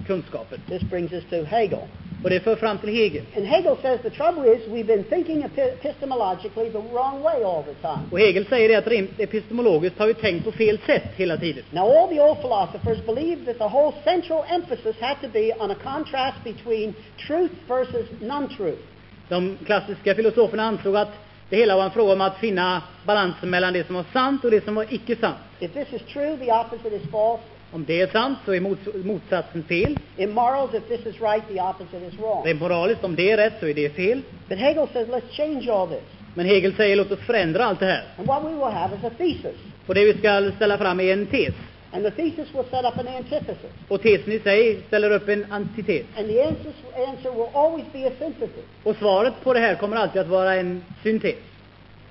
kunskapen. 0.07 0.61
This 0.69 0.83
brings 0.83 1.13
us 1.13 1.25
to 1.31 1.45
Hegel. 1.45 1.81
Och 2.25 2.31
det 2.31 2.41
för 2.41 2.57
fram 2.57 2.79
till 2.79 2.89
Hegel. 2.89 3.25
And 3.37 3.47
Hegel 3.47 3.77
says 3.83 4.01
the 4.03 4.11
trouble 4.11 4.55
is 4.55 4.67
we've 4.69 4.87
been 4.87 5.05
thinking 5.05 5.45
epi- 5.45 5.73
epistemologically 5.73 6.71
the 6.73 6.79
wrong 6.79 7.23
way 7.23 7.43
all 7.45 7.63
the 7.63 7.75
time. 7.75 8.01
Och 8.11 8.19
Hegel 8.19 8.47
säger 8.47 8.69
det 8.69 8.75
att 8.75 8.87
rent 8.87 9.21
epistemologiskt 9.21 9.99
har 9.99 10.07
vi 10.07 10.15
tänkt 10.15 10.45
på 10.45 10.53
fel 10.53 10.79
sätt 10.87 11.05
hela 11.17 11.37
tiden. 11.37 11.65
Now, 11.71 11.85
all 11.85 12.09
the 12.09 12.21
old 12.21 12.39
philosophers 12.39 13.07
believed 13.07 13.47
that 13.47 13.59
the 13.59 13.77
whole 13.79 13.93
central 14.05 14.45
emphasis 14.49 14.97
had 15.01 15.17
to 15.23 15.29
be 15.33 15.53
on 15.59 15.71
a 15.71 15.75
contrast 15.85 16.45
between 16.45 16.95
truth 17.27 17.55
versus 17.69 18.07
non-truth. 18.21 18.83
De 19.29 19.59
klassiska 19.67 20.15
filosoferna 20.15 20.63
ansåg 20.63 20.97
att 20.97 21.13
det 21.51 21.57
hela 21.57 21.77
var 21.77 21.85
en 21.85 21.91
fråga 21.91 22.13
om 22.13 22.21
att 22.21 22.39
finna 22.39 22.83
balansen 23.07 23.51
mellan 23.51 23.73
det 23.73 23.87
som 23.87 23.95
var 23.95 24.05
sant 24.13 24.45
och 24.45 24.51
det 24.51 24.65
som 24.65 24.75
var 24.75 24.87
icke 24.91 25.17
sant. 25.17 25.37
If 25.61 25.73
this 25.73 25.93
is 25.93 26.03
true, 26.13 26.37
the 26.37 26.53
opposite 26.53 26.97
is 26.97 27.11
false. 27.11 27.43
Om 27.73 27.85
det 27.85 28.01
är 28.01 28.07
sant 28.07 28.39
så 28.45 28.53
är 28.55 28.61
mots- 28.61 29.05
motsatsen 29.05 29.63
fel. 29.63 29.97
In 30.17 30.33
morals, 30.33 30.75
if 30.75 30.89
this 30.89 31.07
is 31.15 31.21
right, 31.21 31.49
the 31.49 31.61
opposite 31.61 32.07
is 32.07 32.21
wrong. 32.21 32.45
Rent 32.47 32.61
moraliskt, 32.61 33.05
om 33.05 33.17
det 33.17 33.31
är 33.31 33.37
rätt 33.37 33.53
så 33.61 33.67
är 33.67 33.75
det 33.75 33.91
fel. 33.91 34.21
But 34.49 34.59
Hegel 34.59 34.87
says, 34.93 35.09
let's 35.09 35.31
change 35.31 35.71
all 35.73 35.89
this. 35.89 36.03
Men 36.35 36.47
Hegel 36.47 36.75
säger 36.75 36.97
låt 36.97 37.11
oss 37.13 37.19
förändra 37.19 37.65
allt 37.65 37.81
det 37.81 37.87
här. 37.87 38.05
And 38.19 38.27
what 38.27 38.45
we 38.45 38.49
will 38.51 38.75
have 38.75 38.97
is 38.97 39.05
a 39.05 39.11
thesis. 39.19 39.57
Och 39.87 39.95
det 39.95 40.05
vi 40.05 40.19
ska 40.19 40.51
ställa 40.57 40.79
fram 40.79 41.01
är 41.01 41.13
en 41.13 41.27
tes. 41.27 41.55
And 41.93 42.05
the 42.05 42.11
thesis 42.11 42.55
will 42.55 42.65
set 42.71 42.85
up 42.85 42.99
an 42.99 43.09
antithesis. 43.09 43.71
Och 43.89 44.03
tesen 44.03 44.33
i 44.33 44.39
sig 44.39 44.83
ställer 44.87 45.11
upp 45.11 45.29
en 45.29 45.53
antites. 45.53 46.07
And 46.19 46.29
the 46.29 46.43
answer, 46.43 46.73
answer 47.09 47.31
will 47.31 47.49
always 47.55 47.85
be 47.93 48.07
a 48.07 48.11
synthesis. 48.19 48.65
Och 48.85 48.97
svaret 48.97 49.35
på 49.43 49.55
det 49.55 49.61
här 49.61 49.75
kommer 49.75 49.97
alltid 49.97 50.21
att 50.23 50.29
vara 50.29 50.55
en 50.55 50.83
syntes. 51.03 51.35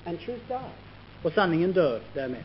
And 0.05 0.19
truth 0.19 0.41
dies. 0.47 0.59
Och 1.23 1.33
sanningen 1.33 1.71
dör 1.71 1.99
därmed. 2.13 2.43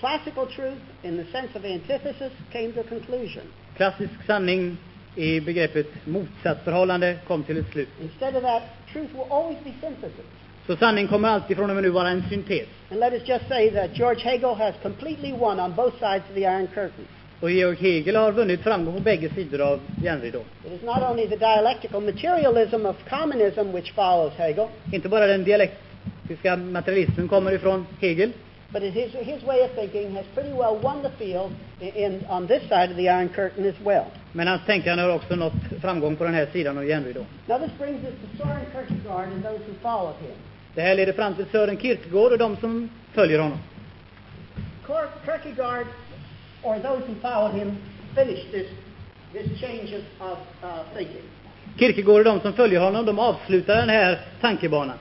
Classical 0.00 0.46
truth, 0.46 0.80
in 1.02 1.16
the 1.16 1.24
sense 1.32 1.54
of 1.58 1.64
antithesis, 1.64 2.32
came 2.52 2.72
to 2.72 2.80
a 2.80 2.84
conclusion. 2.84 3.42
Klassisk 3.76 4.26
sanning 4.26 4.76
i 5.16 5.40
begreppet 5.40 6.06
motsatsförhållande 6.06 7.16
kom 7.26 7.42
till 7.42 7.58
ett 7.58 7.72
slut. 7.72 7.88
Instead 8.02 8.36
of 8.36 8.42
that, 8.42 8.62
truth 8.92 9.12
will 9.14 9.26
always 9.30 9.58
be 9.64 9.72
synthesis. 9.80 10.26
Så 10.66 10.76
sanning 10.76 11.08
kommer 11.08 11.28
alltid 11.28 11.56
från 11.56 11.70
och 11.70 11.76
med 11.76 11.82
nu 11.82 11.90
vara 11.90 12.08
en 12.08 12.22
syntes. 12.28 12.68
And 12.90 13.00
let 13.00 13.12
us 13.12 13.22
just 13.28 13.48
say 13.48 13.70
that 13.70 13.98
George 13.98 14.20
Hegel 14.24 14.54
has 14.54 14.74
completely 14.82 15.32
won 15.32 15.60
on 15.60 15.74
both 15.74 15.94
sides 15.94 16.24
of 16.28 16.34
the 16.34 16.40
Iron 16.40 16.66
Curtain. 16.66 17.06
Och 17.40 17.50
Georg 17.50 17.76
Hegel 17.80 18.16
har 18.16 18.32
vunnit 18.32 18.60
framgång 18.60 18.94
på 18.94 19.00
bägge 19.00 19.30
sidor 19.34 19.60
av 19.60 19.80
järnridån. 20.02 20.44
It 20.66 20.72
is 20.72 20.82
not 20.82 21.02
only 21.10 21.28
the 21.28 21.36
dialectical 21.36 22.00
materialism 22.00 22.86
of 22.86 22.96
communism 23.08 23.72
which 23.72 23.94
follows 23.94 24.32
Hegel, 24.36 24.66
Inte 24.92 25.08
bara 25.08 25.26
den 25.26 25.44
dialektiska 25.44 26.56
materialismen 26.56 27.28
kommer 27.28 27.52
ifrån 27.52 27.86
Hegel, 28.00 28.32
but 28.72 28.82
his, 28.82 29.12
his 29.12 29.42
way 29.42 29.62
of 29.64 29.70
thinking 29.74 30.16
has 30.16 30.24
pretty 30.34 30.52
well 30.52 30.78
won 30.82 31.02
the 31.02 31.10
field 31.18 31.52
in, 31.80 32.24
on 32.28 32.46
this 32.46 32.62
side 32.68 32.90
of 32.90 32.96
the 32.96 33.08
Iron 33.08 33.28
Curtain 33.28 33.64
as 33.68 33.74
well. 33.84 34.04
men 34.32 34.46
hans 34.48 34.62
tänkande 34.66 35.02
har 35.02 35.14
också 35.14 35.36
nått 35.36 35.52
framgång 35.80 36.16
på 36.16 36.24
den 36.24 36.34
här 36.34 36.46
sidan 36.52 36.78
av 36.78 36.84
järnridån. 36.84 37.26
Now 37.46 37.58
this 37.58 37.70
brings 37.78 38.04
us 38.04 38.14
to 38.38 38.44
Kierkegaard 38.46 39.28
and 39.32 39.42
those 39.44 39.58
who 39.66 39.74
followed 39.82 40.14
him. 40.22 40.34
Det 40.74 40.80
här 40.82 40.94
leder 40.94 41.12
fram 41.12 41.34
till 41.34 41.46
Sören 41.52 41.76
Kierkegaard 41.78 42.32
och 42.32 42.38
de 42.38 42.56
som 42.56 42.88
följer 43.12 43.38
honom. 43.38 43.58
Kier- 44.86 45.08
Kierkegaard, 45.24 45.86
or 46.62 46.74
those 46.78 47.02
who 47.06 47.14
followed 47.22 47.54
him, 47.54 47.76
finished 48.14 48.50
this, 48.52 48.66
this 49.32 49.60
change 49.60 49.94
of, 49.96 50.30
of 50.30 50.38
uh, 50.62 50.68
thinking. 50.96 51.22
Kierkegaard 51.78 52.18
och 52.18 52.24
de 52.24 52.40
som 52.40 52.52
följer 52.52 52.80
honom, 52.80 53.06
de 53.06 53.18
avslutar 53.18 53.76
den 53.76 53.88
här 53.88 54.18
tankebanan. 54.40 54.96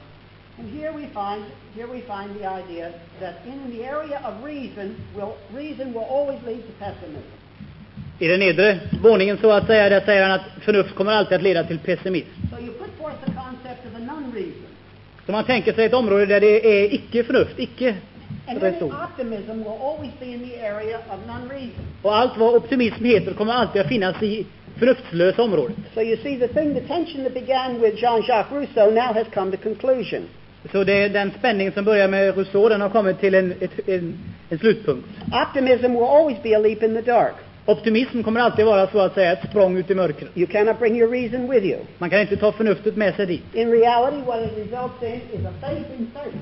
And 0.59 0.67
here 0.79 0.91
we 0.91 1.07
find 1.13 1.45
here 1.75 1.87
we 1.87 2.01
find 2.01 2.35
the 2.35 2.45
idea 2.45 2.93
that 3.21 3.35
in 3.45 3.71
the 3.71 3.85
area 3.85 4.19
of 4.25 4.43
reason 4.43 4.95
will 5.15 5.37
reason 5.53 5.93
will 5.93 6.07
always 6.09 6.39
lead 6.43 6.61
to 6.67 6.73
pessimism. 6.79 7.31
I 8.19 8.27
den 8.27 8.39
nedre 8.39 8.79
våningen 9.03 9.37
så 9.37 9.51
att 9.51 9.67
säga, 9.67 9.89
där 9.89 10.01
säger 10.01 10.21
han 10.21 10.31
att 10.31 10.63
förnuft 10.65 10.95
kommer 10.95 11.11
alltid 11.11 11.35
att 11.35 11.43
leda 11.43 11.63
till 11.63 11.79
pessimism. 11.79 12.27
So 12.51 12.59
you 12.59 12.73
put 12.73 12.91
forth 12.97 13.15
the 13.25 13.31
concept 13.31 13.85
of 13.87 13.95
a 13.95 13.99
non-reason. 13.99 14.67
Så 15.25 15.31
man 15.31 15.43
tänker 15.43 15.73
sig 15.73 15.85
ett 15.85 15.93
område 15.93 16.25
där 16.25 16.39
det 16.39 16.83
är 16.83 16.93
icke 16.93 17.23
förnuft, 17.23 17.59
icke 17.59 17.95
reson. 18.47 18.93
optimism 19.11 19.57
will 19.57 19.77
always 19.81 20.11
be 20.19 20.25
in 20.25 20.49
the 20.49 20.67
area 20.67 20.97
of 20.97 21.19
non-reason. 21.27 21.85
Och 22.01 22.15
allt 22.15 22.37
vad 22.37 22.55
optimism 22.55 23.05
heter 23.05 23.33
kommer 23.33 23.53
alltid 23.53 23.81
att 23.81 23.87
finnas 23.87 24.23
i 24.23 24.45
förnuftslösa 24.79 25.43
området. 25.43 25.75
So 25.93 26.01
you 26.01 26.17
see 26.23 26.37
the 26.39 26.47
thing, 26.47 26.73
the 26.73 26.87
tension 26.87 27.23
that 27.23 27.33
began 27.33 27.81
with 27.81 28.01
Jean-Jacques 28.01 28.51
Rousseau 28.51 28.91
now 28.91 29.13
has 29.13 29.27
come 29.33 29.51
to 29.51 29.57
conclusion. 29.63 30.23
Så 30.71 30.83
det 30.83 30.93
är 31.03 31.09
den 31.09 31.31
spänning 31.39 31.71
som 31.71 31.85
börjar 31.85 32.07
med 32.07 32.37
Rousseau, 32.37 32.69
den 32.69 32.81
har 32.81 32.89
kommit 32.89 33.19
till 33.19 33.35
en, 33.35 33.51
ett, 33.59 33.89
en, 33.89 34.17
en 34.49 34.59
slutpunkt. 34.59 35.07
Optimism 35.47 35.91
will 35.91 36.03
always 36.03 36.37
be 36.43 36.55
a 36.55 36.59
leap 36.59 36.83
in 36.83 36.95
the 36.95 37.01
dark. 37.01 37.33
Optimism 37.65 38.23
kommer 38.23 38.39
alltid 38.39 38.65
vara 38.65 38.87
så 38.87 38.99
att 38.99 39.13
säga 39.13 39.31
ett 39.31 39.49
språng 39.49 39.77
ut 39.77 39.89
i 39.91 39.95
mörkret. 39.95 40.37
You 40.37 40.47
cannot 40.47 40.79
bring 40.79 40.97
your 40.97 41.11
reason 41.11 41.49
with 41.49 41.65
you. 41.65 41.79
Man 41.97 42.09
kan 42.09 42.21
inte 42.21 42.37
ta 42.37 42.51
förnuftet 42.51 42.95
med 42.95 43.15
sig 43.15 43.25
dit. 43.25 43.43
In 43.55 43.71
reality, 43.71 44.17
what 44.25 44.39
it 44.43 44.57
results 44.57 45.03
in 45.03 45.39
is 45.39 45.45
a 45.45 45.51
faith 45.61 45.99
in 45.99 46.11
faith. 46.13 46.37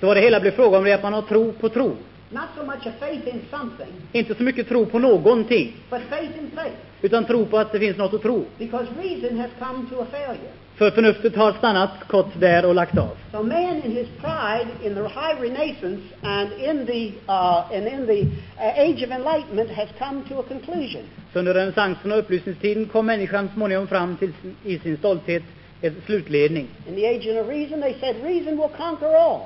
Så 0.00 0.06
vad 0.06 0.16
det 0.16 0.20
hela 0.20 0.40
blir 0.40 0.50
fråga 0.50 0.78
om 0.78 0.86
är 0.86 0.94
att 0.94 1.02
man 1.02 1.12
har 1.12 1.22
tro 1.22 1.52
på 1.52 1.68
tro. 1.68 1.96
Not 2.30 2.42
so 2.56 2.64
much 2.64 2.86
a 2.86 2.92
faith 3.00 3.28
in 3.28 3.40
something, 3.50 3.92
Inte 4.12 4.34
så 4.34 4.42
mycket 4.42 4.68
tro 4.68 4.86
på 4.86 4.98
någonting, 4.98 5.72
but 5.90 6.00
faith 6.10 6.38
in 6.38 6.50
faith. 6.54 6.76
utan 7.02 7.24
tro 7.24 7.46
på 7.46 7.58
att 7.58 7.72
det 7.72 7.78
finns 7.78 7.96
något 7.96 8.14
att 8.14 8.22
tro. 8.22 8.44
Because 8.58 8.86
reason 9.02 9.38
has 9.38 9.50
come 9.58 9.86
to 9.90 10.00
a 10.00 10.06
failure. 10.10 10.52
För 10.78 10.90
förnuftet 10.90 11.36
har 11.36 11.52
stannat 11.52 11.90
kort 12.08 12.32
där 12.40 12.64
och 12.64 12.74
lagt 12.74 12.98
av. 12.98 13.16
So 13.32 13.42
man 13.42 13.58
in 13.58 13.82
his 13.82 14.08
pride 14.20 14.68
in 14.84 14.94
the 14.94 15.02
high 15.02 15.40
renaissance 15.40 16.02
and 16.22 16.52
in 16.52 16.86
the, 16.86 17.12
uh, 17.28 17.76
and 17.76 17.86
in 17.88 18.06
the 18.06 18.20
uh, 18.22 18.88
age 18.88 19.02
of 19.02 19.10
enlightenment 19.10 19.70
has 19.70 19.88
come 19.98 20.22
to 20.28 20.40
a 20.40 20.42
conclusion. 20.48 21.02
Så 21.32 21.38
under 21.38 21.54
renässansen 21.54 22.12
och 22.12 22.18
upplysningstiden 22.18 22.86
kom 22.86 23.06
människan 23.06 23.50
småningom 23.54 23.86
fram 23.86 24.16
till 24.16 24.32
sin, 24.42 24.56
i 24.64 24.78
sin 24.78 24.96
stolthet 24.96 25.42
en 25.80 26.02
slutledning. 26.06 26.68
In 26.88 26.94
the 26.94 27.06
age 27.06 27.26
of 27.26 27.48
reason, 27.48 27.80
they 27.80 27.94
said 28.00 28.16
reason 28.24 28.56
will 28.56 28.70
conquer 28.76 29.14
all. 29.16 29.40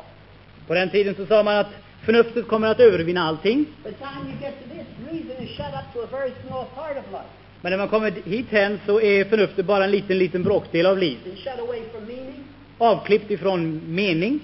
På 0.66 0.74
den 0.74 0.90
tiden 0.90 1.14
så 1.14 1.26
sa 1.26 1.42
man 1.42 1.56
att 1.56 1.70
förnuftet 2.04 2.48
kommer 2.48 2.68
att 2.68 2.80
övervinna 2.80 3.22
allting. 3.22 3.64
By 3.84 3.90
the 3.90 3.96
time 3.98 4.30
you 4.30 4.40
get 4.40 4.54
to 4.62 4.68
this, 4.74 4.86
reason 5.12 5.44
is 5.44 5.56
shut 5.56 5.74
up 5.74 5.94
to 5.94 6.00
a 6.00 6.20
very 6.20 6.32
small 6.46 6.64
part 6.64 6.96
of 6.98 7.12
life. 7.12 7.41
Men 7.62 7.70
när 7.70 7.78
man 7.78 7.88
kommer 7.88 8.12
hit 8.24 8.46
hen 8.50 8.80
så 8.86 9.00
är 9.00 9.24
förnuftet 9.24 9.66
bara 9.66 9.84
en 9.84 9.90
liten, 9.90 10.18
liten 10.18 10.42
bråkdel 10.42 10.86
av 10.86 10.98
liv. 10.98 11.18
Avklippt 12.78 13.30
ifrån 13.30 13.80
mening, 13.94 14.40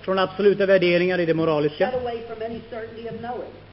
från 0.00 0.18
absoluta 0.18 0.66
värderingar 0.66 1.18
i 1.18 1.26
det 1.26 1.34
moraliska, 1.34 1.90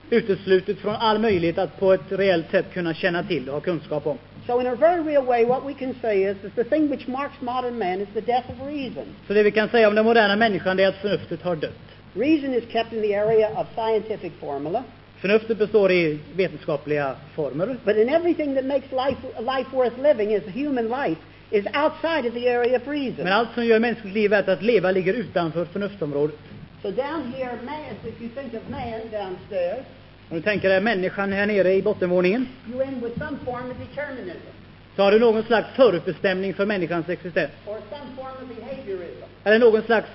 uteslutet 0.09 0.77
från 0.77 0.95
all 0.95 1.19
möjlighet 1.19 1.57
att 1.57 1.79
på 1.79 1.93
ett 1.93 2.11
reellt 2.11 2.51
sätt 2.51 2.65
kunna 2.73 2.93
känna 2.93 3.23
till 3.23 3.47
och 3.49 3.53
ha 3.53 3.61
kunskap 3.61 4.07
om. 4.07 4.17
So 4.47 4.61
in 4.61 4.67
a 4.67 4.75
very 4.75 5.03
real 5.03 5.25
way, 5.25 5.45
what 5.45 5.63
we 5.65 5.73
can 5.73 5.93
say 6.01 6.23
is 6.23 6.37
that 6.41 6.55
the 6.55 6.63
thing 6.63 6.87
which 6.89 7.07
marks 7.07 7.41
modern 7.41 7.77
man 7.77 8.01
is 8.01 8.07
the 8.13 8.21
death 8.21 8.49
of 8.49 8.67
reason. 8.67 9.03
Så 9.27 9.33
det 9.33 9.43
vi 9.43 9.51
kan 9.51 9.69
säga 9.69 9.87
om 9.87 9.95
den 9.95 10.05
moderna 10.05 10.35
människan 10.35 10.79
är 10.79 10.87
att 10.87 10.95
förnuftet 10.95 11.41
har 11.41 11.55
dött. 11.55 11.71
Reason 12.13 12.53
is 12.53 12.63
kept 12.71 12.93
in 12.93 13.01
the 13.01 13.15
area 13.15 13.49
of 13.49 13.67
scientific 13.75 14.31
formula, 14.39 14.83
Förnuftet 15.21 15.57
består 15.57 15.91
i 15.91 16.19
vetenskapliga 16.35 17.15
former, 17.35 17.77
but 17.85 17.95
in 17.97 18.09
everything 18.09 18.55
that 18.55 18.65
makes 18.65 18.91
life, 18.91 19.17
life 19.39 19.75
worth 19.75 19.97
living 20.01 20.35
a 20.35 20.39
human 20.53 20.87
life 20.87 21.21
is 21.51 21.65
outside 21.65 22.27
of 22.27 22.33
the 22.33 22.49
area 22.49 22.77
of 22.77 22.87
reason. 22.87 23.23
men 23.23 23.33
allt 23.33 23.49
som 23.53 23.65
gör 23.65 23.79
mänskligt 23.79 24.13
liv 24.13 24.29
värt 24.29 24.47
att 24.47 24.61
leva 24.61 24.91
ligger 24.91 25.13
utanför 25.13 25.65
förnuftsområdet. 25.65 26.35
So 26.81 26.91
down 26.91 27.33
here, 27.37 27.57
man, 27.65 27.75
if 28.05 28.21
you 28.21 28.29
think 28.29 28.53
of 28.53 28.69
man 28.69 28.81
downstairs, 29.11 29.85
Om 30.29 30.37
du 30.37 30.41
tänker 30.41 30.69
dig 30.69 30.81
människan 30.81 31.31
här 31.33 31.45
nere 31.45 31.73
i 31.73 31.81
bottenvåningen, 31.81 32.47
you 32.73 32.81
end 32.83 33.03
with 33.03 33.17
some 33.19 33.37
form 33.45 33.71
of 33.71 33.77
determinism 33.89 34.47
så 34.95 35.03
har 35.03 35.11
du 35.11 35.19
någon 35.19 35.43
slags 35.43 35.67
förutbestämning 35.75 36.53
för 36.53 36.65
människans 36.65 37.09
existens. 37.09 37.51
or 37.65 37.73
some 37.89 38.11
form 38.15 38.49
of 38.49 38.55
behaviorism, 38.57 39.23
Eller 39.43 39.59
någon 39.59 39.81
slags 39.81 40.07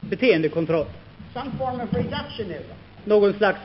beteendekontroll. 0.00 0.86
some 1.34 1.50
form 1.58 1.80
of 1.80 1.94
reductionism. 1.94 2.72
Någon 3.04 3.32
slags 3.32 3.58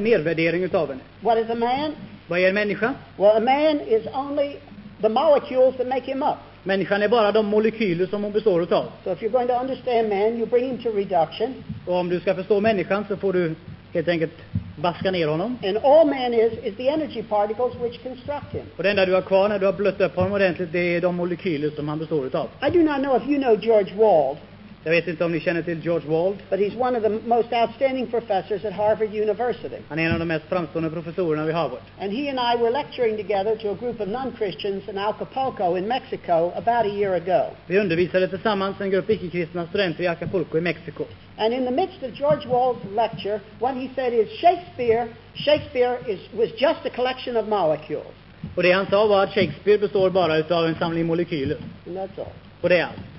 nedvärdering 0.00 0.62
utav 0.62 0.88
henne. 0.88 1.00
What 1.20 1.38
is 1.38 1.50
a 1.50 1.54
man? 1.54 1.92
Vad 2.26 2.38
är 2.38 2.48
en 2.48 2.54
människa? 2.54 2.94
Well, 3.16 3.36
a 3.36 3.40
man 3.40 3.80
is 3.80 4.02
only 4.14 4.56
the 5.02 5.08
molecules 5.08 5.76
that 5.76 5.86
make 5.88 6.04
him 6.12 6.22
up. 6.22 6.36
Människan 6.62 7.02
är 7.02 7.08
bara 7.08 7.32
de 7.32 7.46
molekyler 7.46 8.06
som 8.06 8.22
hon 8.24 8.32
består 8.32 8.62
utav. 8.62 8.84
So 9.04 9.12
if 9.12 9.22
you're 9.22 9.28
going 9.32 9.48
to 9.48 9.54
understand 9.60 10.08
man, 10.08 10.36
you 10.38 10.46
bring 10.46 10.64
him 10.70 10.78
to 10.78 10.90
reduction, 10.90 11.54
Och 11.86 11.94
om 11.94 12.08
du 12.08 12.20
ska 12.20 12.34
förstå 12.34 12.60
människan 12.60 13.04
så 13.08 13.16
får 13.16 13.32
du 13.32 13.54
helt 13.94 14.08
enkelt 14.08 14.32
baska 14.76 15.10
ner 15.10 15.26
honom. 15.28 15.58
and 15.64 15.76
all 15.78 16.06
man 16.06 16.34
is 16.34 16.52
is 16.64 16.76
the 16.76 16.88
energy 16.88 17.22
particles 17.22 17.72
which 17.82 18.02
construct 18.02 18.52
him. 18.54 18.62
Och 18.76 18.82
det 18.82 18.90
enda 18.90 19.06
du 19.06 19.14
har 19.14 19.22
kvar 19.22 19.48
när 19.48 19.58
du 19.58 19.66
har 19.66 19.72
blött 19.72 20.00
upp 20.00 20.16
honom 20.16 20.32
ordentligt 20.32 20.72
det 20.72 20.96
är 20.96 21.00
de 21.00 21.14
molekyler 21.16 21.70
som 21.70 21.88
han 21.88 21.98
består 21.98 22.26
utav. 22.26 22.48
I 22.66 22.70
do 22.70 22.82
not 22.82 22.96
know 22.96 23.16
if 23.16 23.28
you 23.28 23.42
know 23.42 23.58
George 23.64 23.92
Wald, 23.96 24.38
Jag 24.86 24.90
vet 24.90 25.08
inte 25.08 25.24
om 25.24 25.32
ni 25.32 25.40
känner 25.40 25.62
till 25.62 25.84
George 25.84 26.08
Wald. 26.08 26.36
but 26.50 26.60
he's 26.60 26.76
one 26.76 26.96
of 26.96 27.02
the 27.02 27.28
most 27.28 27.52
outstanding 27.52 28.06
professors 28.06 28.64
at 28.64 28.72
Harvard 28.72 29.14
University. 29.14 29.76
Han 29.88 29.98
är 29.98 30.06
en 30.06 30.12
av 30.12 30.18
de 30.18 30.24
mest 30.24 30.44
framstående 30.48 30.90
professorerna 30.90 31.44
vid 31.44 31.54
Harvard. 31.54 31.80
And 32.00 32.12
he 32.12 32.30
and 32.30 32.38
I 32.38 32.62
were 32.62 32.70
lecturing 32.70 33.16
together 33.16 33.56
to 33.56 33.70
a 33.70 33.74
group 33.74 34.00
of 34.00 34.08
non-Christians 34.08 34.88
in 34.88 34.98
Acapulco 34.98 35.76
in 35.76 35.88
Mexico 35.88 36.52
about 36.56 36.86
a 36.86 36.94
year 36.94 37.14
ago. 37.14 37.50
Vi 37.66 37.78
undervisade 37.78 38.28
tillsammans 38.28 38.80
en 38.80 38.90
grupp 38.90 39.10
icke-kristna 39.10 39.66
studenter 39.66 40.04
i 40.04 40.06
Acapulco 40.06 40.58
i 40.58 40.60
Mexiko. 40.60 41.04
And 41.36 41.54
in 41.54 41.64
the 41.64 41.70
midst 41.70 42.02
of 42.02 42.10
George 42.12 42.48
Wald's 42.48 42.84
lecture, 42.94 43.40
what 43.60 43.74
he 43.74 43.88
said 43.94 44.12
is 44.12 44.28
Shakespeare, 44.40 45.08
Shakespeare 45.34 45.98
is, 46.08 46.20
was 46.38 46.50
just 46.50 46.86
a 46.86 46.90
collection 46.90 47.36
of 47.36 47.48
molecules. 47.48 48.14
Och 48.54 48.62
det 48.62 48.72
han 48.72 48.86
sa 48.86 49.06
var 49.06 49.22
att 49.24 49.34
Shakespeare 49.34 49.78
består 49.78 50.10
bara 50.10 50.36
utav 50.38 50.66
en 50.66 50.74
samling 50.74 51.06
molekyler. 51.06 51.56
And 51.86 51.96
that's 51.98 52.18
all. 52.18 52.32
Och 52.60 52.68
det 52.68 52.78
är 52.78 52.84
allt. 52.84 53.13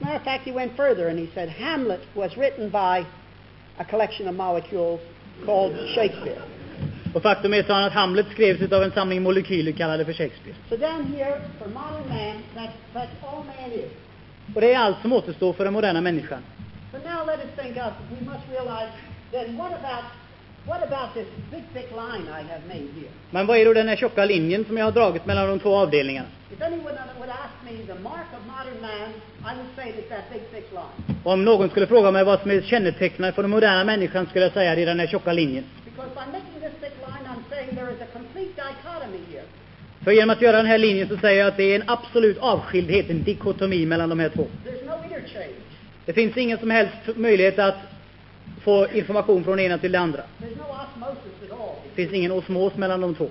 Matter 0.00 0.16
of 0.16 0.22
fact, 0.22 0.44
he 0.44 0.52
went 0.52 0.76
further 0.76 1.08
and 1.08 1.18
he 1.18 1.28
said 1.34 1.48
Hamlet 1.48 2.00
was 2.14 2.36
written 2.36 2.70
by 2.70 3.06
a 3.78 3.84
collection 3.84 4.28
of 4.28 4.34
molecules 4.34 5.00
called 5.44 5.72
Shakespeare. 5.94 6.42
Och 7.14 7.22
faktum 7.22 7.54
är, 7.54 7.70
att 7.70 7.92
Hamlet 7.92 8.26
skrevs 8.30 8.60
utav 8.60 8.82
en 8.82 8.92
samling 8.92 9.22
molekyler 9.22 9.72
kallade 9.72 10.04
för 10.04 10.12
Shakespeare. 10.12 10.56
So 10.68 10.76
down 10.76 11.06
here, 11.14 11.40
for 11.58 11.68
modern 11.68 12.08
man, 12.08 12.42
that, 12.54 12.70
that's 12.94 13.28
all 13.28 13.44
man 13.44 13.72
is. 13.72 13.90
Och 14.54 14.60
det 14.60 14.74
är 14.74 14.78
allt 14.78 14.96
som 15.02 15.12
återstår 15.12 15.52
för 15.52 15.64
den 15.64 15.72
moderna 15.72 16.00
människan. 16.00 16.42
So 16.92 16.98
now 16.98 17.26
let 17.26 17.38
us 17.38 17.50
think 17.56 17.76
of, 17.76 17.92
we 18.10 18.24
must 18.24 18.44
realize, 18.50 18.92
then 19.32 19.56
what 19.56 19.72
about, 19.72 20.04
what 20.66 20.82
about 20.82 21.14
this 21.14 21.26
big 21.50 21.64
thick 21.74 21.90
line 21.90 22.24
I 22.28 22.42
have 22.52 22.62
made 22.68 22.88
here? 22.98 23.10
Men 23.30 23.46
vad 23.46 23.58
är 23.58 23.64
då 23.64 23.72
den 23.72 23.88
här 23.88 23.96
tjocka 23.96 24.24
linjen 24.24 24.64
som 24.64 24.76
jag 24.76 24.84
har 24.84 24.92
dragit 24.92 25.26
mellan 25.26 25.48
de 25.48 25.58
två 25.58 25.76
avdelningarna? 25.76 26.28
If 26.52 26.62
anyone 26.62 26.82
would 27.18 27.30
ask 27.30 27.54
me 27.64 27.94
the 27.94 28.00
mark 28.02 28.28
of 28.36 28.42
modern 28.46 28.80
man, 28.80 29.10
I 29.50 29.56
would 29.56 29.70
say 29.76 29.86
it's 29.88 30.08
that 30.08 30.24
big 30.32 30.42
thick 30.52 30.72
line. 30.72 31.16
Och 31.24 31.32
om 31.32 31.44
någon 31.44 31.70
skulle 31.70 31.86
fråga 31.86 32.10
mig 32.10 32.24
vad 32.24 32.40
som 32.40 32.50
är 32.50 32.60
kännetecknande 32.60 33.32
för 33.32 33.42
den 33.42 33.50
moderna 33.50 33.84
människan 33.84 34.26
skulle 34.26 34.44
jag 34.44 34.52
säga 34.52 34.74
det 34.74 34.82
är 34.82 34.86
den 34.86 35.00
här 35.00 35.06
tjocka 35.06 35.32
linjen. 35.32 35.64
Because 35.84 36.10
by 36.14 36.32
making 36.32 36.60
this 36.60 36.80
thick 36.80 36.96
line, 37.06 37.24
I'm 37.32 37.42
saying 37.50 37.76
there 37.76 37.92
is 37.92 38.00
a 38.00 38.06
complete 38.12 38.62
dichotomy 38.62 39.18
here. 39.32 39.44
För 40.04 40.10
genom 40.10 40.30
att 40.30 40.42
göra 40.42 40.56
den 40.56 40.66
här 40.66 40.78
linjen 40.78 41.08
så 41.08 41.16
säger 41.16 41.38
jag 41.38 41.48
att 41.48 41.56
det 41.56 41.64
är 41.64 41.74
en 41.74 41.84
absolut 41.86 42.38
avskildhet, 42.38 43.10
en 43.10 43.22
dikotomi 43.22 43.86
mellan 43.86 44.08
de 44.08 44.20
här 44.20 44.28
två. 44.28 44.46
Det 46.06 46.12
finns 46.12 46.36
ingen 46.36 46.58
som 46.58 46.70
helst 46.70 46.92
möjlighet 47.16 47.58
att 47.58 47.76
få 48.60 48.88
information 48.88 49.44
från 49.44 49.56
det 49.56 49.62
ena 49.62 49.78
till 49.78 49.92
det 49.92 49.98
andra. 49.98 50.22
Det 51.84 51.94
finns 51.94 52.12
ingen 52.12 52.32
osmos 52.32 52.74
mellan 52.76 53.00
de 53.00 53.14
två. 53.14 53.28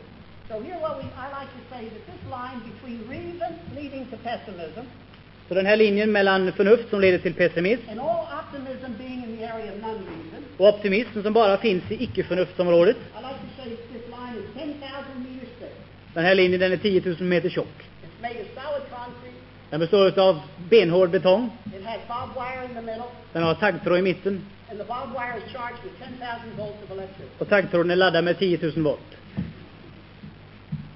Så 5.47 5.55
den 5.55 5.65
här 5.65 5.77
linjen 5.77 6.11
mellan 6.11 6.51
förnuft 6.51 6.89
som 6.89 7.01
leder 7.01 7.17
till 7.17 7.33
pessimism 7.33 7.89
and 7.89 7.99
all 7.99 8.25
optimism 8.39 8.93
being 8.97 9.23
in 9.23 9.37
the 9.37 9.45
area 9.45 9.73
of 9.73 9.81
non-reason, 9.81 10.43
och 10.57 10.67
optimism 10.67 11.21
som 11.23 11.33
bara 11.33 11.57
finns 11.57 11.83
i 11.91 12.03
icke-förnuftsområdet. 12.03 12.97
I 12.97 13.21
like 13.21 13.29
to 13.29 13.63
say 13.63 13.69
this 13.69 14.07
line 14.07 14.37
is 14.37 14.45
10,000 14.53 15.23
meters 15.23 15.49
thick. 15.59 15.75
Den 16.13 16.25
här 16.25 16.35
linjen 16.35 16.59
den 16.59 16.71
är 16.71 16.77
10 16.77 17.01
000 17.05 17.15
meter 17.21 17.49
tjock. 17.49 17.89
Den 19.69 19.79
består 19.79 20.19
av 20.19 20.39
benhård 20.69 21.09
betong. 21.09 21.49
It 21.65 21.85
has 21.85 21.99
barbed 22.07 22.35
wire 22.35 22.65
in 22.65 22.75
the 22.75 22.81
middle, 22.81 23.03
Den 23.33 23.43
har 23.43 23.53
taggtråd 23.53 23.99
i 23.99 24.01
mitten 24.01 24.45
and 24.69 24.79
the 24.79 24.85
barbed 24.85 25.13
wire 25.15 25.37
is 25.37 25.51
charged 25.53 25.83
with 25.83 25.93
10,000 25.99 26.57
volts 26.57 26.83
of 26.83 26.91
electricity. 26.91 27.35
och 27.39 27.49
taggtråden 27.49 27.91
är 27.91 27.95
laddad 27.95 28.23
med 28.23 28.39
10 28.39 28.59
000 28.61 28.83
volt. 28.83 28.99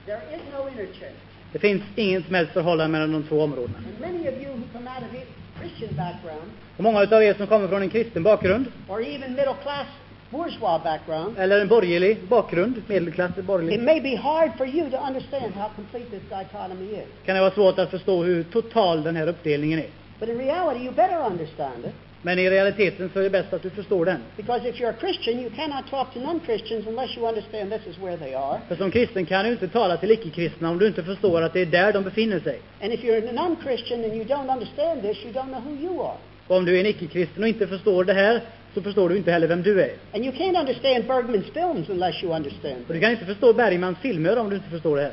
There 0.05 0.21
is 0.35 0.41
no 0.53 0.67
interchange. 0.69 1.15
Det 1.51 1.59
finns 1.59 1.83
ingen 1.95 2.23
som 2.23 2.35
helst 2.35 2.53
förhållande 2.53 2.91
mellan 2.91 3.11
de 3.11 3.23
två 3.23 3.41
områdena. 3.41 3.77
And 3.77 3.99
many 4.13 4.29
of 4.29 4.35
you 4.43 4.51
who 4.53 4.63
come 4.73 4.89
out 4.89 5.03
of 5.03 5.21
a 5.21 5.25
Christian 5.59 5.95
background, 5.95 6.51
Och 6.77 6.83
många 6.83 6.99
av 6.99 7.23
er 7.23 7.33
som 7.33 7.47
kommer 7.47 7.67
från 7.67 7.81
en 7.81 7.89
kristen 7.89 8.23
bakgrund 8.23 8.65
or 8.89 9.01
even 9.01 9.31
middle 9.33 9.55
class 9.63 9.87
bourgeois 10.29 10.83
background, 10.83 11.37
eller 11.39 11.61
en 11.61 11.67
borgerlig 11.67 12.17
bakgrund, 12.29 12.81
medelklass, 12.87 13.35
borgerlig, 13.35 13.73
it 13.75 13.81
may 13.81 14.01
be 14.01 14.15
hard 14.15 14.51
for 14.57 14.67
you 14.67 14.89
to 14.89 14.97
understand 14.97 15.53
how 15.53 15.69
complete 15.75 16.09
this 16.11 16.21
dichotomy 16.29 16.91
is. 16.91 17.05
kan 17.25 17.35
det 17.35 17.41
vara 17.41 17.51
svårt 17.51 17.79
att 17.79 17.89
förstå 17.89 18.23
hur 18.23 18.43
total 18.43 19.03
den 19.03 19.15
här 19.15 19.27
uppdelningen 19.27 19.79
är. 19.79 19.87
But 20.19 20.29
in 20.29 20.37
reality, 20.37 20.85
you 20.85 20.93
better 20.93 21.25
understand 21.31 21.85
it. 21.85 21.93
Men 22.25 22.39
i 22.39 22.49
realiteten 22.49 23.09
så 23.13 23.19
är 23.19 23.23
det 23.23 23.29
bäst 23.29 23.53
att 23.53 23.63
du 23.63 23.69
förstår 23.69 24.05
den. 24.05 24.17
Because 24.37 24.69
if 24.69 24.75
you're 24.75 24.89
a 24.89 24.95
Christian, 24.99 25.39
you 25.39 25.49
cannot 25.49 25.89
talk 25.89 26.13
to 26.13 26.19
non-Christians 26.19 26.87
unless 26.87 27.17
you 27.17 27.27
understand 27.27 27.71
this 27.71 27.87
is 27.87 28.03
where 28.03 28.17
they 28.17 28.33
are. 28.33 28.59
För 28.67 28.75
som 28.75 28.91
kristen 28.91 29.25
kan 29.25 29.45
du 29.45 29.51
inte 29.51 29.67
tala 29.67 29.97
till 29.97 30.11
icke-kristna 30.11 30.69
om 30.69 30.79
du 30.79 30.87
inte 30.87 31.03
förstår 31.03 31.41
att 31.41 31.53
det 31.53 31.61
är 31.61 31.65
där 31.65 31.93
de 31.93 32.03
befinner 32.03 32.39
sig. 32.39 32.61
And 32.81 32.93
if 32.93 33.03
you're 33.03 33.29
a 33.29 33.31
non-Christian 33.31 34.03
and 34.03 34.13
you 34.13 34.23
don't 34.23 34.53
understand 34.53 35.01
this, 35.01 35.17
you 35.23 35.33
don't 35.33 35.47
know 35.47 35.61
who 35.61 35.75
you 35.85 36.01
are. 36.01 36.17
Och 36.47 36.57
om 36.57 36.65
du 36.65 36.75
är 36.75 36.79
en 36.79 36.85
icke-kristen 36.85 37.43
och 37.43 37.49
inte 37.49 37.67
förstår 37.67 38.03
det 38.03 38.13
här 38.13 38.41
så 38.73 38.81
förstår 38.81 39.09
du 39.09 39.17
inte 39.17 39.31
heller 39.31 39.47
vem 39.47 39.61
du 39.61 39.81
är. 39.81 39.91
And 40.13 40.25
you 40.25 40.33
can't 40.35 40.59
understand 40.59 41.05
Bergman's 41.05 41.53
films 41.53 41.89
unless 41.89 42.23
you 42.23 42.35
understand 42.35 42.75
Och 42.87 42.93
du 42.93 42.99
kan 42.99 43.11
inte 43.11 43.25
förstå 43.25 43.53
Bergmans 43.53 43.97
filmer 44.01 44.37
om 44.37 44.49
du 44.49 44.55
inte 44.55 44.69
förstår 44.69 44.95
det 44.95 45.03
här. 45.03 45.11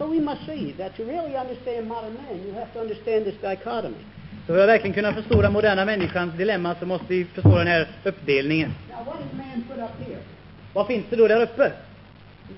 So 0.00 0.06
we 0.06 0.18
must 0.18 0.46
see 0.46 0.72
that 0.78 0.96
to 0.96 1.04
really 1.04 1.36
understand 1.36 1.86
modern 1.86 2.14
man, 2.14 2.40
you 2.46 2.54
have 2.54 2.72
to 2.72 2.80
understand 2.80 3.26
this 3.26 3.34
dichotomy. 3.42 4.02
Så 4.46 4.54
för 4.54 4.58
att 4.58 4.68
verkligen 4.68 4.94
kunna 4.94 5.14
förstå 5.14 5.42
den 5.42 5.52
moderna 5.52 5.84
människans 5.84 6.34
dilemma 6.34 6.74
så 6.74 6.86
måste 6.86 7.06
vi 7.08 7.24
förstå 7.24 7.58
den 7.58 7.66
här 7.66 7.88
uppdelningen. 8.04 8.74
Now, 8.90 9.04
what 9.04 9.20
is 9.20 9.38
man 9.38 9.64
put 9.68 9.78
up 9.78 10.08
here? 10.08 10.18
Vad 10.72 10.86
finns 10.86 11.04
det 11.10 11.16
då 11.16 11.28
där 11.28 11.42
uppe? 11.42 11.72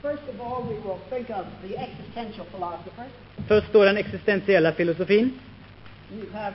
First 0.02 0.22
of 0.28 0.40
all, 0.40 0.62
we 0.62 0.74
will 0.74 0.98
think 1.11 1.31
of 1.31 1.46
the 1.62 1.76
existential 1.76 2.46
philosophers. 2.46 3.12
Först 3.48 3.72
då 3.72 3.85
den 3.85 3.96
existentiella 3.96 4.72
filosofin. 4.72 5.38
You 6.14 6.26
have 6.33 6.55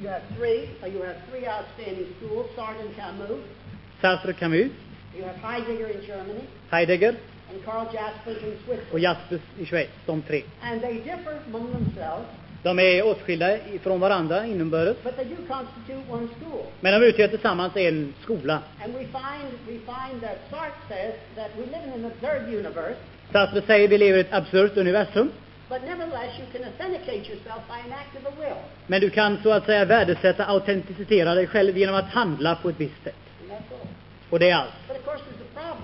you 0.00 0.10
have 0.10 0.22
three. 0.38 0.68
Uh, 0.82 0.94
you 0.94 1.06
have 1.06 1.16
three 1.30 1.48
outstanding 1.48 2.06
schools: 2.18 2.46
Sartre 2.56 2.80
and 2.80 2.96
Camus. 2.96 3.44
Sartre 4.00 4.32
Camus, 4.32 4.72
You 5.16 5.24
have 5.24 5.36
Heidegger 5.36 5.88
in 5.88 6.06
Germany 6.06 6.44
Heidegger 6.70 7.14
and 7.52 7.64
Karl 7.64 7.86
Jaspers 7.94 8.42
in 8.42 8.52
och 8.52 8.58
Switzerland. 8.66 9.02
Jaspers 9.02 9.40
i 9.58 9.66
Schweiz, 9.66 9.90
de 10.06 10.22
tre. 10.22 10.42
And 10.62 10.80
they 10.80 10.94
differ 10.94 11.38
among 11.48 11.72
themselves, 11.72 12.26
De 12.62 12.78
är 12.78 13.06
åtskilda 13.06 13.56
från 13.82 14.00
varandra 14.00 14.46
inbördes, 14.46 14.96
but 15.04 15.16
they 15.16 15.24
do 15.24 15.36
constitute 15.48 16.12
one 16.12 16.28
school. 16.40 16.62
men 16.80 17.00
de 17.00 17.06
utgör 17.06 17.28
tillsammans 17.28 17.76
en 17.76 18.14
skola. 18.22 18.58
And 18.84 18.92
we 18.94 18.98
find 19.00 19.50
we 19.66 19.72
find 19.72 20.22
that 20.22 20.36
Sartre 20.50 20.72
says 20.88 21.14
that 21.36 21.50
we 21.56 21.62
live 21.66 21.84
in 21.86 22.04
an 22.04 22.10
absurd 22.12 22.54
universe, 22.54 22.96
Sartre 23.32 23.62
säger 23.62 23.88
vi 23.88 23.98
lever 23.98 24.18
i 24.18 24.20
ett 24.20 24.32
absurt 24.32 24.76
universum, 24.76 25.30
but 25.68 25.82
nevertheless 25.82 26.38
you 26.38 26.46
can 26.52 26.64
authenticate 26.68 27.30
yourself 27.32 27.60
by 27.68 27.78
an 27.86 27.92
act 27.92 28.16
of 28.16 28.34
the 28.34 28.40
will. 28.40 28.56
men 28.86 29.00
du 29.00 29.10
kan 29.10 29.38
så 29.42 29.52
att 29.52 29.66
säga 29.66 29.84
värdesätta, 29.84 30.44
autentisera 30.46 31.34
dig 31.34 31.46
själv 31.46 31.78
genom 31.78 31.94
att 31.94 32.08
handla 32.10 32.54
på 32.54 32.68
ett 32.68 32.80
visst 32.80 33.04
sätt. 33.04 33.14
And 33.42 33.50
that's 33.50 33.54
all. 33.80 33.88
Och 34.30 34.38
det 34.38 34.50
är 34.50 34.54
allt. 34.56 34.70
But 34.88 34.96
of 34.96 35.04
course 35.04 35.20
there's 35.24 35.42
a 35.42 35.48
problem. 35.54 35.76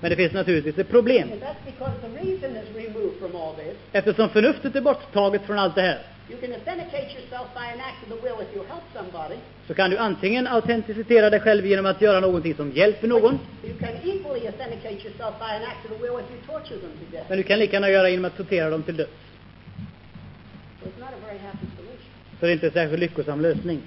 Men 0.00 0.10
det 0.10 0.16
finns 0.16 0.32
naturligtvis 0.32 0.78
ett 0.78 0.90
problem. 0.90 1.28
Eftersom 3.92 4.28
förnuftet 4.28 4.76
är 4.76 4.80
borttaget 4.80 5.42
från 5.42 5.58
allt 5.58 5.74
det 5.74 5.82
här, 5.82 5.98
så 9.66 9.74
kan 9.74 9.90
du 9.90 9.98
antingen 9.98 10.46
autentisera 10.46 11.30
dig 11.30 11.40
själv 11.40 11.66
genom 11.66 11.86
att 11.86 12.02
göra 12.02 12.20
någonting 12.20 12.54
som 12.54 12.72
hjälper 12.72 13.08
någon, 13.08 13.38
men 17.28 17.36
du 17.36 17.42
kan 17.42 17.58
lika 17.58 17.72
gärna 17.72 17.90
göra 17.90 18.08
genom 18.08 18.24
att 18.24 18.36
tortera 18.36 18.70
dem 18.70 18.82
till 18.82 18.96
döds. 18.96 19.10
Så 22.40 22.46
det 22.46 22.50
är 22.50 22.52
inte 22.52 22.66
en 22.66 22.72
särskilt 22.72 23.00
lyckosam 23.00 23.40
lösning. 23.40 23.80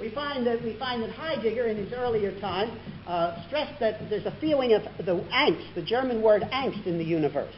We 0.00 0.08
find 0.08 0.46
that 0.46 0.62
we 0.64 0.72
find 0.78 1.02
that 1.02 1.10
Heidegger, 1.10 1.66
in 1.66 1.76
his 1.76 1.92
earlier 1.92 2.32
time, 2.40 2.70
uh, 3.06 3.46
stressed 3.46 3.78
that 3.80 4.08
there's 4.08 4.26
a 4.26 4.34
feeling 4.40 4.72
of 4.72 4.82
the 5.04 5.14
angst, 5.30 5.74
the 5.74 5.82
German 5.82 6.22
word 6.22 6.42
angst, 6.52 6.86
in 6.86 6.96
the 6.98 7.04
universe. 7.04 7.54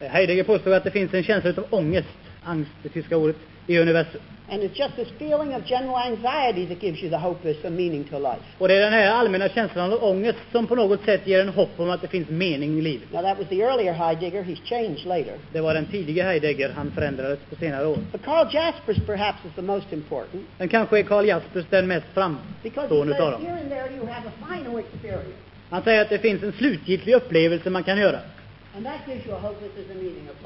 Heidegger 0.00 0.44
påstår 0.44 0.74
att 0.74 0.84
det 0.84 0.90
finns 0.90 1.14
en 1.14 1.22
känsla 1.22 1.50
av 1.50 1.66
ångest, 1.70 2.08
angst, 2.44 2.70
det 2.82 2.88
tyska 2.88 3.16
ordet, 3.16 3.36
i 3.66 3.78
universum. 3.78 4.20
And 4.50 4.62
it's 4.62 4.78
just 4.78 4.96
this 4.96 5.08
feeling 5.18 5.54
of 5.54 5.64
general 5.64 5.98
anxiety 5.98 6.66
that 6.66 6.80
gives 6.80 7.02
you 7.02 7.10
the 7.10 7.18
hope 7.18 7.42
there's 7.42 7.62
some 7.62 7.76
meaning 7.76 8.04
to 8.04 8.18
life. 8.18 8.42
Och 8.58 8.68
det 8.68 8.74
är 8.74 8.80
den 8.80 8.92
här 8.92 9.10
allmänna 9.10 9.48
känslan 9.48 9.92
av 9.92 10.04
ångest 10.04 10.38
som 10.52 10.66
på 10.66 10.74
något 10.74 11.04
sätt 11.04 11.26
ger 11.26 11.40
en 11.40 11.48
hopp 11.48 11.80
om 11.80 11.90
att 11.90 12.02
det 12.02 12.08
finns 12.08 12.28
mening 12.28 12.78
i 12.78 12.82
livet. 12.82 13.12
Now 13.12 13.22
that 13.22 13.38
was 13.38 13.48
the 13.48 13.62
earlier 13.62 13.92
Heidegger. 13.92 14.42
He's 14.42 14.64
changed 14.64 15.04
later. 15.06 15.34
Det 15.52 15.60
var 15.60 15.74
den 15.74 15.86
tidiga 15.86 16.24
Heidegger, 16.24 16.72
han 16.76 16.90
förändrades 16.90 17.38
på 17.50 17.56
senare 17.56 17.86
år. 17.86 17.98
But 18.12 18.24
Karl 18.24 18.46
Jaspers 18.54 18.96
perhaps 19.06 19.38
is 19.44 19.52
the 19.56 19.62
most 19.62 19.92
important 19.92 20.42
Men 20.58 20.68
kanske 20.68 20.98
är 20.98 21.02
Karl 21.02 21.26
Jaspers 21.26 21.64
den 21.70 21.86
mest 21.86 22.06
framstående 22.14 23.14
utav 23.14 23.30
dem. 23.32 23.42
here 23.46 23.58
and 23.60 23.70
there 23.70 23.88
you 23.96 24.06
have 24.06 24.28
a 24.28 24.32
final 24.48 24.78
experience. 24.78 25.32
Han 25.70 25.82
säger 25.82 26.02
att 26.02 26.08
det 26.08 26.18
finns 26.18 26.42
en 26.42 26.52
slutgiltig 26.52 27.14
upplevelse 27.14 27.70
man 27.70 27.82
kan 27.82 27.98
göra. 27.98 28.18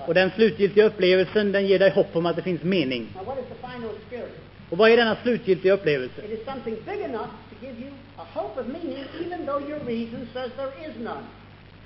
Och 0.07 0.15
den 0.15 0.31
slutgiltiga 0.31 0.85
upplevelsen, 0.85 1.53
den 1.53 1.67
ger 1.67 1.79
dig 1.79 1.91
hopp 1.91 2.17
om 2.17 2.27
att 2.27 2.37
det 2.37 2.43
finns 2.43 2.63
mening. 2.63 3.07
Och 4.71 4.79
vad 4.79 4.91
är 4.91 4.97
denna 4.97 5.17
slutgiltiga 5.23 5.73
upplevelse? 5.73 6.23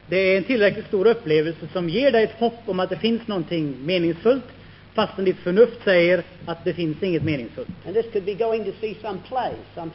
Det 0.09 0.17
är 0.17 0.37
en 0.37 0.45
tillräckligt 0.45 0.87
stor 0.87 1.07
upplevelse 1.07 1.69
som 1.73 1.89
ger 1.89 2.13
dig 2.13 2.25
ett 2.25 2.39
hopp 2.39 2.61
om 2.67 2.81
att 2.81 2.91
det 2.91 2.97
finns 2.97 3.27
någonting 3.27 3.77
meningsfullt, 3.85 4.45
fastän 4.95 5.25
ditt 5.25 5.39
förnuft 5.39 5.85
säger 5.85 6.23
att 6.47 6.65
det 6.65 6.75
finns 6.75 7.03
inget 7.03 7.23
meningsfullt. 7.23 7.69
Some 9.03 9.19
play, 9.29 9.53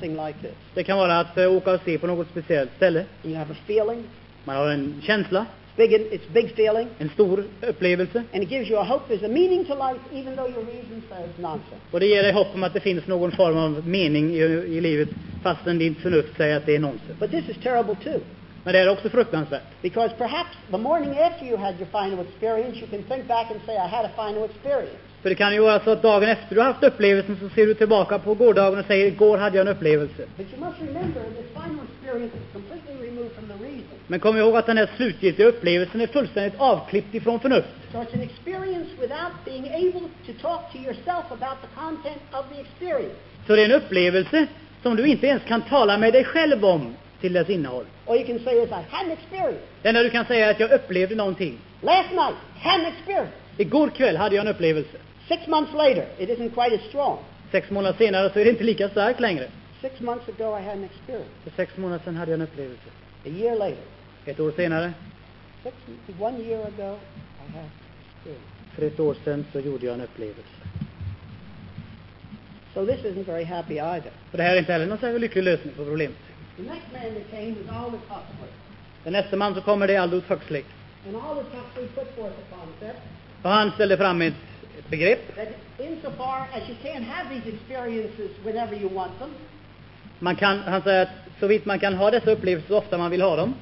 like. 0.10 0.56
Det 0.74 0.84
kan 0.84 0.98
vara 0.98 1.20
att 1.20 1.38
eh, 1.38 1.52
åka 1.52 1.72
och 1.72 1.82
se 1.86 1.98
på 1.98 2.08
något 2.08 2.28
speciellt 2.32 2.72
ställe. 2.76 3.06
You 3.24 3.36
have 3.36 3.52
a 3.52 3.58
feeling, 3.66 4.04
Man 4.44 4.56
har 4.56 4.70
en 4.70 5.02
känsla, 5.06 5.46
big, 5.78 5.92
it's 5.94 6.28
big 6.34 6.56
feeling, 6.56 6.88
en 7.00 7.10
stor 7.10 7.44
upplevelse. 7.70 8.24
and 8.34 8.44
it 8.44 8.50
gives 8.50 8.70
you 8.70 8.80
a 8.80 8.84
hope 8.84 9.08
there's 9.08 9.26
a 9.26 9.28
meaning 9.28 9.66
to 9.66 9.74
life 9.74 10.02
even 10.14 10.36
though 10.36 10.50
your 10.56 10.66
reason 10.66 11.04
says 11.10 11.30
nonsense. 11.38 11.82
Och 11.92 12.00
det 12.00 12.06
ger 12.08 12.24
dig 12.24 12.32
hopp 12.32 12.48
om 12.54 12.64
att 12.64 12.74
det 12.74 12.80
finns 12.80 13.08
någon 13.08 13.32
form 13.32 13.58
av 13.58 13.88
mening 13.88 14.30
i, 14.36 14.38
i 14.78 14.82
livet 14.82 15.10
fastän 15.42 15.78
ditt 15.80 16.00
förnuft 16.00 16.38
säger 16.38 16.58
att 16.58 16.66
det 16.66 16.76
är 16.76 16.80
nonsens. 16.80 17.20
But 17.20 17.32
this 17.32 17.50
is 17.50 17.58
terrible 17.64 17.96
too, 18.04 18.20
Men 18.64 18.74
det 18.74 18.80
är 18.80 18.90
också 18.90 19.10
fruktansvärt. 19.10 19.64
because 19.82 20.16
perhaps 20.18 20.58
the 20.72 20.78
morning 20.78 21.20
after 21.20 21.46
you 21.46 21.58
had 21.58 21.76
your 21.80 21.88
final 21.92 22.26
experience, 22.28 22.78
you 22.80 22.88
can 22.88 23.04
think 23.04 23.28
back 23.28 23.52
and 23.52 23.60
say, 23.66 23.76
I 23.76 23.88
had 23.88 24.06
a 24.06 24.12
final 24.16 24.44
experience. 24.46 24.98
För 25.24 25.30
det 25.30 25.36
kan 25.36 25.54
ju 25.54 25.60
vara 25.60 25.80
så 25.80 25.92
att 25.92 26.02
dagen 26.02 26.30
efter 26.30 26.56
du 26.56 26.62
har 26.62 26.68
haft 26.68 26.84
upplevelsen 26.84 27.38
så 27.42 27.50
ser 27.50 27.66
du 27.66 27.74
tillbaka 27.74 28.20
på 28.20 28.34
gårdagen 28.34 28.80
och 28.80 28.86
säger 28.86 29.08
igår 29.08 29.38
hade 29.38 29.58
jag 29.58 29.68
en 29.68 29.74
upplevelse. 29.74 30.24
Men 34.08 34.20
kom 34.20 34.38
ihåg 34.38 34.56
att 34.56 34.66
den 34.66 34.78
här 34.78 34.90
slutgiltiga 34.96 35.48
upplevelsen 35.48 36.02
är 36.02 36.08
fullständigt 36.08 36.54
avklippt 36.58 37.16
ifrån 37.16 37.40
förnuft. 37.40 37.68
So 37.92 37.98
it's 37.98 38.14
an 38.14 38.22
experience 38.22 38.90
without 39.02 39.34
being 39.46 39.66
able 39.66 40.08
to 40.26 40.32
talk 40.42 40.72
to 40.72 40.78
yourself 40.78 41.26
about 41.30 41.58
the 41.62 41.68
content 41.76 42.22
of 42.32 42.46
the 42.54 42.62
experience. 42.62 43.16
Så 43.48 43.56
det 43.56 43.62
är 43.62 43.66
en 43.66 43.72
upplevelse 43.72 44.48
som 44.84 44.96
du 44.96 45.06
inte 45.06 45.28
ens 45.28 45.44
kan 45.44 45.62
tala 45.62 45.98
med 45.98 46.14
dig 46.14 46.24
själv 46.24 46.66
om 46.66 46.96
till 47.22 47.34
dess 47.34 47.50
innehåll. 47.50 47.86
All 48.08 48.16
you 48.16 48.26
can 48.28 48.40
say 48.40 48.64
is, 48.64 48.70
I 48.70 48.74
had 48.74 49.06
an 49.06 49.12
experience. 49.12 49.60
Det 49.82 49.90
enda 49.90 50.04
du 50.04 50.10
kan 50.10 50.26
säga 50.26 50.48
är 50.48 50.52
att 50.52 50.60
jag 50.60 50.72
upplevde 50.72 51.16
någonting. 51.16 51.58
Last 51.82 52.12
night, 52.12 52.36
had 52.60 52.82
an 52.82 52.86
experience. 52.86 53.34
Igår 53.58 53.90
kväll 53.90 54.18
hade 54.18 54.36
jag 54.36 54.46
en 54.46 54.54
upplevelse. 54.54 54.98
Six 55.34 55.48
months 55.48 55.74
later, 55.74 56.06
it 56.18 56.30
isn't 56.30 56.50
quite 56.54 56.76
as 56.76 56.82
strong. 56.90 57.18
Sex 57.52 57.70
månader 57.72 57.98
senare 57.98 58.30
så 58.34 58.40
är 58.40 58.44
det 58.46 58.50
inte 58.52 58.64
lika 58.64 58.90
starkt 58.90 59.20
längre. 59.20 59.48
Six 59.82 60.00
months 60.00 60.28
ago, 60.30 60.58
I 60.60 60.62
had 60.62 60.78
an 60.78 60.84
experience. 60.84 61.30
För 61.44 61.52
sex 61.56 61.78
månader 61.78 62.02
sedan 62.04 62.16
hade 62.16 62.32
jag 62.32 62.38
en 62.40 62.42
upplevelse. 62.48 62.90
A 63.26 63.28
year 63.30 63.56
later, 63.56 63.84
Ett 64.26 64.40
år 64.40 64.52
senare, 64.56 64.94
six, 65.64 65.76
one 66.20 66.38
year 66.40 66.60
ago, 66.68 66.98
I 67.48 67.52
had 67.58 67.66
experience. 68.16 68.46
för 68.76 68.86
ett 68.88 69.00
år 69.00 69.16
sedan, 69.24 69.46
så 69.52 69.60
gjorde 69.60 69.86
jag 69.86 69.96
en 69.96 70.02
upplevelse. 70.02 70.50
So 72.74 72.86
this 72.86 73.00
isn't 73.06 73.26
very 73.26 73.44
happy 73.44 73.74
either. 73.80 74.12
Och 74.32 74.38
det 74.38 74.44
här 74.44 74.56
är 74.56 74.60
inte 74.60 74.72
heller 74.74 74.86
någon 74.86 74.98
särskilt 74.98 75.22
lycklig 75.22 75.44
lösning 75.44 75.74
på 75.74 75.86
problemet. 75.86 76.18
The 76.58 76.64
next 76.64 76.88
man 76.94 77.02
that 77.14 77.32
came 77.32 77.50
was 77.52 77.76
Aldous 77.84 78.02
Huxley. 78.10 78.50
Den 79.04 79.14
nästa 79.14 79.36
man 79.38 79.56
så 79.56 79.62
kommer 79.62 79.88
det 79.88 79.96
är 79.96 80.00
Aldous 80.00 80.24
Huxley. 80.28 80.64
And 81.08 81.16
Aldous 81.16 81.46
Huxley 81.54 81.88
put 81.88 82.16
forth 82.16 82.34
a 82.40 82.56
concept 82.58 83.00
Och 83.44 83.50
han 83.50 83.72
ställde 83.72 83.98
fram 83.98 84.22
ett 84.22 84.34
begrepp. 84.94 85.22
Man 90.20 90.36
kan, 90.36 90.60
han 90.60 90.82
säger 90.82 91.02
att 91.02 91.10
så 91.40 91.48
vitt 91.48 91.66
man 91.66 91.80
kan 91.80 91.94
ha 91.94 92.12
dessa 92.12 92.32
upplevelser 92.32 92.68
så 92.68 92.78
ofta 92.78 92.98
man 92.98 93.12
vill 93.12 93.22
ha 93.22 93.36
dem, 93.36 93.56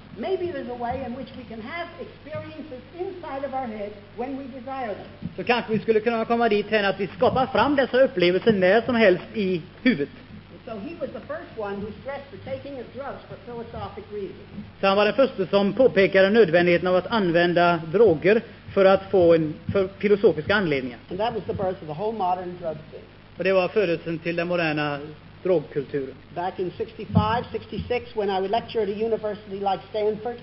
så 5.36 5.44
kanske 5.44 5.74
vi 5.74 5.80
skulle 5.80 6.00
kunna 6.00 6.26
komma 6.26 6.50
dit 6.50 6.70
hän 6.72 6.86
att 6.86 7.00
vi 7.00 7.08
skapar 7.08 7.46
fram 7.46 7.76
dessa 7.76 7.98
upplevelser 8.02 8.52
när 8.54 8.82
som 8.82 8.96
helst 8.96 9.26
i 9.34 9.62
huvudet. 9.84 10.31
So 10.66 10.78
he 10.78 10.96
was 11.02 11.10
the 11.10 11.26
first 11.34 11.58
one 11.58 11.76
who 11.82 11.88
stressed 12.02 12.30
the 12.32 12.38
taking 12.52 12.80
of 12.80 12.86
drugs 12.94 13.22
for 13.30 13.36
philosophic 13.46 14.06
reasons. 14.12 14.66
Så 14.82 14.88
han 14.88 14.98
var 14.98 15.06
den 15.06 15.14
första 15.14 15.46
som 15.46 15.74
påpekade 15.74 16.30
nödvändigheten 16.30 16.88
av 16.88 16.96
att 16.96 17.08
använda 17.08 17.82
droger 17.92 18.42
för 18.74 18.86
att 18.86 19.12
få 19.12 19.34
en 19.36 19.54
för 19.72 19.88
filosofiska 19.88 20.56
anledningar. 20.56 21.00
And 21.10 21.20
that 21.20 21.34
was 21.34 21.44
the 21.44 21.54
birth 21.54 21.84
of 21.84 21.88
the 21.88 21.94
whole 21.94 22.18
modern 22.18 22.58
drug 22.62 22.78
thing. 22.92 23.02
Och 23.38 23.44
det 23.44 23.54
var 23.54 23.68
födelsen 23.68 24.20
till 24.20 24.36
den 24.36 24.48
moderna 24.48 25.00
drogkulturen. 25.44 26.16
Back 26.36 26.60
in 26.60 26.72
65, 26.78 27.44
66, 27.52 28.16
when 28.16 28.30
I 28.30 28.40
would 28.40 28.52
lecture 28.52 28.84
at 28.84 28.90
a 28.90 29.06
university 29.06 29.60
like 29.60 29.80
Stanford, 29.90 30.36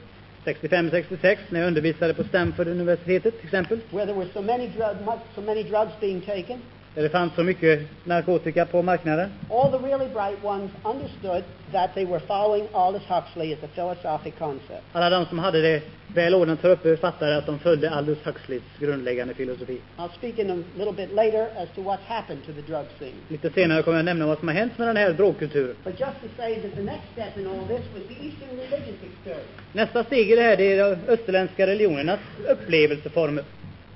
65-66 0.44 1.36
när 1.48 1.60
jag 1.60 1.66
undervisade 1.66 2.14
på 2.14 2.24
Stanford-universitetet 2.24 3.36
till 3.38 3.44
exempel, 3.44 3.78
where 3.90 4.06
there 4.06 4.18
were 4.18 4.28
so 4.34 4.42
many, 4.42 4.66
drug, 4.66 4.96
so 5.34 5.40
many 5.40 5.62
drugs 5.62 5.92
being 6.00 6.20
taken, 6.20 6.60
det 7.02 7.08
fanns 7.08 7.34
så 7.34 7.42
mycket 7.42 7.80
narkotika 8.04 8.66
på 8.66 8.82
marknaden. 8.82 9.30
all 9.50 9.70
the 9.72 9.78
really 9.88 10.08
bright 10.08 10.44
ones 10.44 10.70
understood 10.84 11.42
that 11.72 11.94
they 11.94 12.04
were 12.06 12.20
following 12.20 12.68
Aldous 12.72 13.02
Huxley 13.08 13.52
as 13.52 13.58
a 13.64 13.68
philosophic 13.74 14.34
concept. 14.38 14.82
Alla 14.92 15.10
de 15.10 15.26
som 15.26 15.38
hade 15.38 15.60
det 15.62 15.82
väl 16.14 16.34
ordnat 16.34 16.62
här 16.62 16.70
uppe 16.70 16.96
fattade 16.96 17.36
att 17.36 17.46
de 17.46 17.58
följde 17.58 17.90
Aldous 17.90 18.18
Huxleys 18.24 18.62
grundläggande 18.80 19.34
filosofi. 19.34 19.80
I'll 19.98 20.08
speak 20.18 20.38
in 20.38 20.50
a 20.50 20.62
little 20.78 20.92
bit 20.92 21.12
later 21.14 21.42
as 21.62 21.68
to 21.74 21.80
what's 21.80 22.06
happened 22.06 22.40
to 22.46 22.52
the 22.52 22.62
drug 22.72 22.86
scene. 22.98 23.16
Lite 23.28 23.50
senare 23.50 23.82
kommer 23.82 23.98
jag 23.98 24.04
nämna 24.04 24.26
vad 24.26 24.38
som 24.38 24.48
har 24.48 24.54
hänt 24.54 24.78
med 24.78 24.88
den 24.88 24.96
här 24.96 25.12
drogkulturen. 25.12 25.76
But 25.84 26.00
just 26.00 26.20
to 26.22 26.28
say 26.36 26.54
that 26.62 26.74
the 26.76 26.82
next 26.82 27.06
step 27.12 27.36
in 27.38 27.46
all 27.46 27.66
this 27.68 27.84
was 27.94 28.02
the 28.08 28.14
Eastern 28.26 28.56
religious 28.56 28.98
experience, 29.10 29.48
Nästa 29.72 30.04
steg 30.04 30.30
i 30.30 30.36
det 30.36 30.42
här 30.42 30.56
det 30.56 30.72
är 30.72 30.90
de 30.90 31.12
österländska 31.12 31.66
religionernas 31.66 32.20
upplevelseformer. 32.48 33.44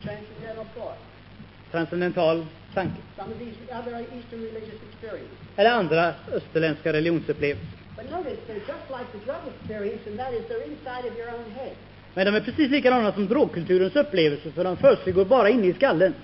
transcendental 0.02 0.64
thought, 0.74 0.98
Transcendental 1.72 2.46
tanke. 2.74 2.96
Eller 5.56 5.70
andra 5.70 6.14
österländska 6.32 6.92
religionsupplevelser. 6.92 7.68
Men 12.14 12.26
de 12.26 12.34
är 12.34 12.40
precis 12.40 12.70
likadana 12.70 13.12
som 13.12 13.26
drogkulturens 13.28 13.96
upplevelser, 13.96 14.50
för 14.50 14.64
de 14.64 14.76
försiggår 14.76 15.24
bara 15.24 15.48
inne 15.48 15.66
i 15.66 15.74
skallen. 15.74 16.14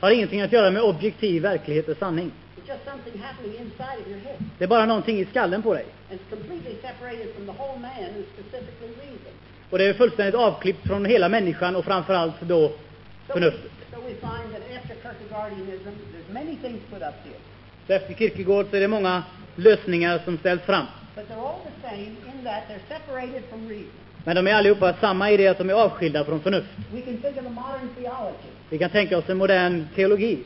Har 0.00 0.10
ingenting 0.10 0.40
att 0.40 0.52
göra 0.52 0.70
med 0.70 0.82
objektiv 0.82 1.42
verklighet 1.42 1.88
och 1.88 1.96
sanning. 1.96 2.32
Det 4.58 4.64
är 4.64 4.68
bara 4.68 4.86
någonting 4.86 5.20
i 5.20 5.24
skallen 5.24 5.62
på 5.62 5.74
dig. 5.74 5.86
Och 9.72 9.78
det 9.78 9.84
är 9.84 9.94
fullständigt 9.94 10.34
avklippt 10.34 10.86
från 10.86 11.04
hela 11.04 11.28
människan 11.28 11.76
och 11.76 11.84
framförallt 11.84 12.40
då 12.40 12.72
förnuftet. 13.26 13.70
Så 17.86 17.92
efter 17.92 18.14
Kierkegaard 18.14 18.66
så 18.70 18.76
är 18.76 18.80
det 18.80 18.88
många 18.88 19.22
lösningar 19.56 20.20
som 20.24 20.38
ställs 20.38 20.62
fram. 20.62 20.86
Men 24.24 24.36
de 24.36 24.46
är 24.46 24.54
allihopa 24.54 24.94
samma 25.00 25.30
i 25.30 25.36
det 25.36 25.48
att 25.48 25.58
de 25.58 25.70
är 25.70 25.74
avskilda 25.74 26.24
från 26.24 26.40
förnuft. 26.40 26.68
Vi 28.70 28.78
kan 28.78 28.90
tänka 28.90 29.18
oss 29.18 29.28
en 29.28 29.36
modern 29.36 29.86
teologi. 29.94 30.38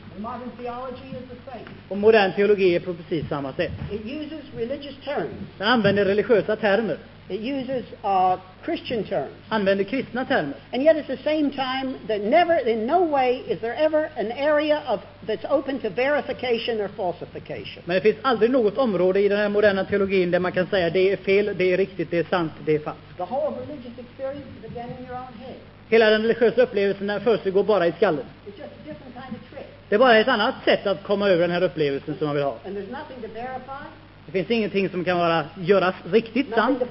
Och 1.89 1.97
modern 1.97 2.31
teologi 2.33 2.75
är 2.75 2.79
på 2.79 2.93
precis 2.93 3.29
samma 3.29 3.53
sätt. 3.53 3.71
It 3.91 4.01
uses 4.05 4.43
religious 4.57 4.95
terms. 5.05 5.27
Den 5.57 5.67
använder 5.67 6.05
religiösa 6.05 6.55
termer, 6.55 6.97
It 7.29 7.41
uses 7.41 7.85
uh, 8.03 8.37
Christian 8.63 9.03
terms. 9.03 9.33
använder 9.49 9.83
kristna 9.83 10.25
termer. 10.25 10.53
And 10.73 10.83
yet 10.83 10.97
at 10.97 11.07
the 11.07 11.17
same 11.17 11.51
time, 11.51 11.95
that 12.07 12.21
never, 12.21 12.69
in 12.69 12.87
no 12.87 13.03
way 13.03 13.43
is 13.47 13.59
there 13.61 13.75
ever 13.75 14.09
an 14.15 14.31
area 14.31 14.83
of, 14.87 15.01
that's 15.27 15.45
open 15.49 15.79
to 15.79 15.89
verification 15.89 16.81
or 16.81 16.87
falsification. 16.87 17.83
Men 17.85 17.95
det 17.95 18.01
finns 18.01 18.17
aldrig 18.21 18.51
något 18.51 18.77
område 18.77 19.19
i 19.19 19.29
den 19.29 19.37
här 19.37 19.49
moderna 19.49 19.85
teologin 19.85 20.31
där 20.31 20.39
man 20.39 20.51
kan 20.51 20.67
säga 20.67 20.89
det 20.89 21.11
är 21.11 21.17
fel, 21.17 21.53
det 21.57 21.73
är 21.73 21.77
riktigt, 21.77 22.11
det 22.11 22.17
är 22.17 22.23
sant, 22.23 22.51
det 22.65 22.75
är 22.75 22.79
falskt. 22.79 23.17
The 23.17 23.23
whole 23.23 23.57
religious 23.59 23.99
experience 23.99 24.67
again 24.71 24.89
in 24.99 25.05
your 25.05 25.17
own 25.17 25.33
head. 25.39 25.55
Hela 25.89 26.09
den 26.09 26.21
religiösa 26.21 26.61
upplevelsen 26.61 27.21
försiggår 27.21 27.63
bara 27.63 27.87
i 27.87 27.91
skallen. 27.91 28.25
It's 28.45 28.59
just 28.59 28.61
a 28.61 28.83
different 28.85 29.13
kind 29.13 29.35
of 29.41 29.49
trick. 29.51 29.67
Det 29.89 29.95
är 29.95 29.99
bara 29.99 30.17
ett 30.17 30.27
annat 30.27 30.55
sätt 30.65 30.87
att 30.87 31.03
komma 31.03 31.29
över 31.29 31.41
den 31.41 31.51
här 31.51 31.63
upplevelsen 31.63 32.15
som 32.17 32.27
man 32.27 32.35
vill 32.35 32.45
ha. 32.45 32.57
And 32.65 32.77
there's 32.77 32.91
nothing 32.91 33.21
to 33.21 33.27
verify, 33.33 33.85
Det 34.27 34.33
finns 34.33 34.51
ingenting 34.51 34.89
som 34.89 35.03
kan 35.03 35.17
vara, 35.17 35.45
göras 35.61 35.95
riktigt 36.11 36.53
sant, 36.55 36.83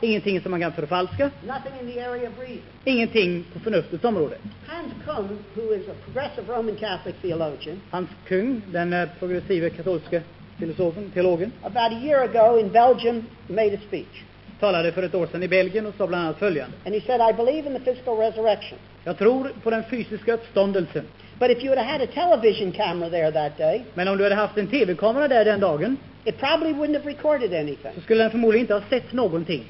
ingenting 0.00 0.40
som 0.40 0.50
man 0.50 0.60
kan 0.60 0.72
förfalska, 0.72 1.30
nothing 1.46 1.72
in 1.80 1.94
the 1.94 2.00
area 2.00 2.28
of 2.28 2.38
reason. 2.38 2.62
ingenting 2.84 3.44
på 3.52 3.60
förnuftets 3.60 4.04
område. 4.04 4.36
Hans 4.66 4.92
Kung, 5.06 5.38
who 5.54 5.74
is 5.74 5.88
a 5.88 5.92
progressive 6.04 6.52
Roman 6.52 6.76
Catholic 6.76 7.16
theologian, 7.22 7.80
Hans 7.90 8.08
kung, 8.28 8.62
den 8.66 8.92
eh, 8.92 9.08
progressiva 9.18 9.70
katolska 9.70 10.20
filosofen, 10.58 11.10
teologen, 11.10 11.52
about 11.62 11.92
a 11.92 12.00
year 12.04 12.24
ago 12.24 12.58
in 12.58 12.68
Belgium 12.68 13.26
made 13.48 13.74
a 13.74 13.80
speech. 13.88 14.24
talade 14.60 14.92
för 14.92 15.02
ett 15.02 15.14
år 15.14 15.26
sedan 15.26 15.42
i 15.42 15.48
Belgien 15.48 15.86
och 15.86 15.94
sa 15.98 16.06
bland 16.06 16.24
annat 16.24 16.38
följande. 16.38 16.76
And 16.86 16.94
he 16.94 17.00
said, 17.00 17.20
I 17.30 17.32
believe 17.36 17.68
in 17.70 17.78
the 17.78 17.84
physical 17.90 18.16
resurrection. 18.16 18.78
Jag 19.04 19.18
tror 19.18 19.52
på 19.62 19.70
den 19.70 19.84
fysiska 19.90 20.32
uppståndelsen. 20.32 21.04
But 21.40 21.50
if 21.50 21.64
you 21.64 21.70
had 21.70 21.78
had 21.78 22.00
a 22.02 22.06
television 22.06 22.70
camera 22.72 23.08
there 23.10 23.30
that 23.32 23.56
day, 23.58 23.84
Men 23.94 24.08
om 24.08 24.18
du 24.18 24.24
hade 24.24 24.34
haft 24.34 24.58
en 24.58 24.66
tv-kamera 24.66 25.28
där 25.28 25.44
den 25.44 25.60
dagen 25.60 25.98
it 26.24 26.38
probably 26.38 26.72
wouldn't 26.72 26.94
have 26.94 27.06
recorded 27.06 27.54
anything. 27.54 27.92
så 27.94 28.00
skulle 28.00 28.22
den 28.22 28.30
förmodligen 28.30 28.64
inte 28.64 28.74
ha 28.74 28.82
sett 28.90 29.12
någonting. 29.12 29.64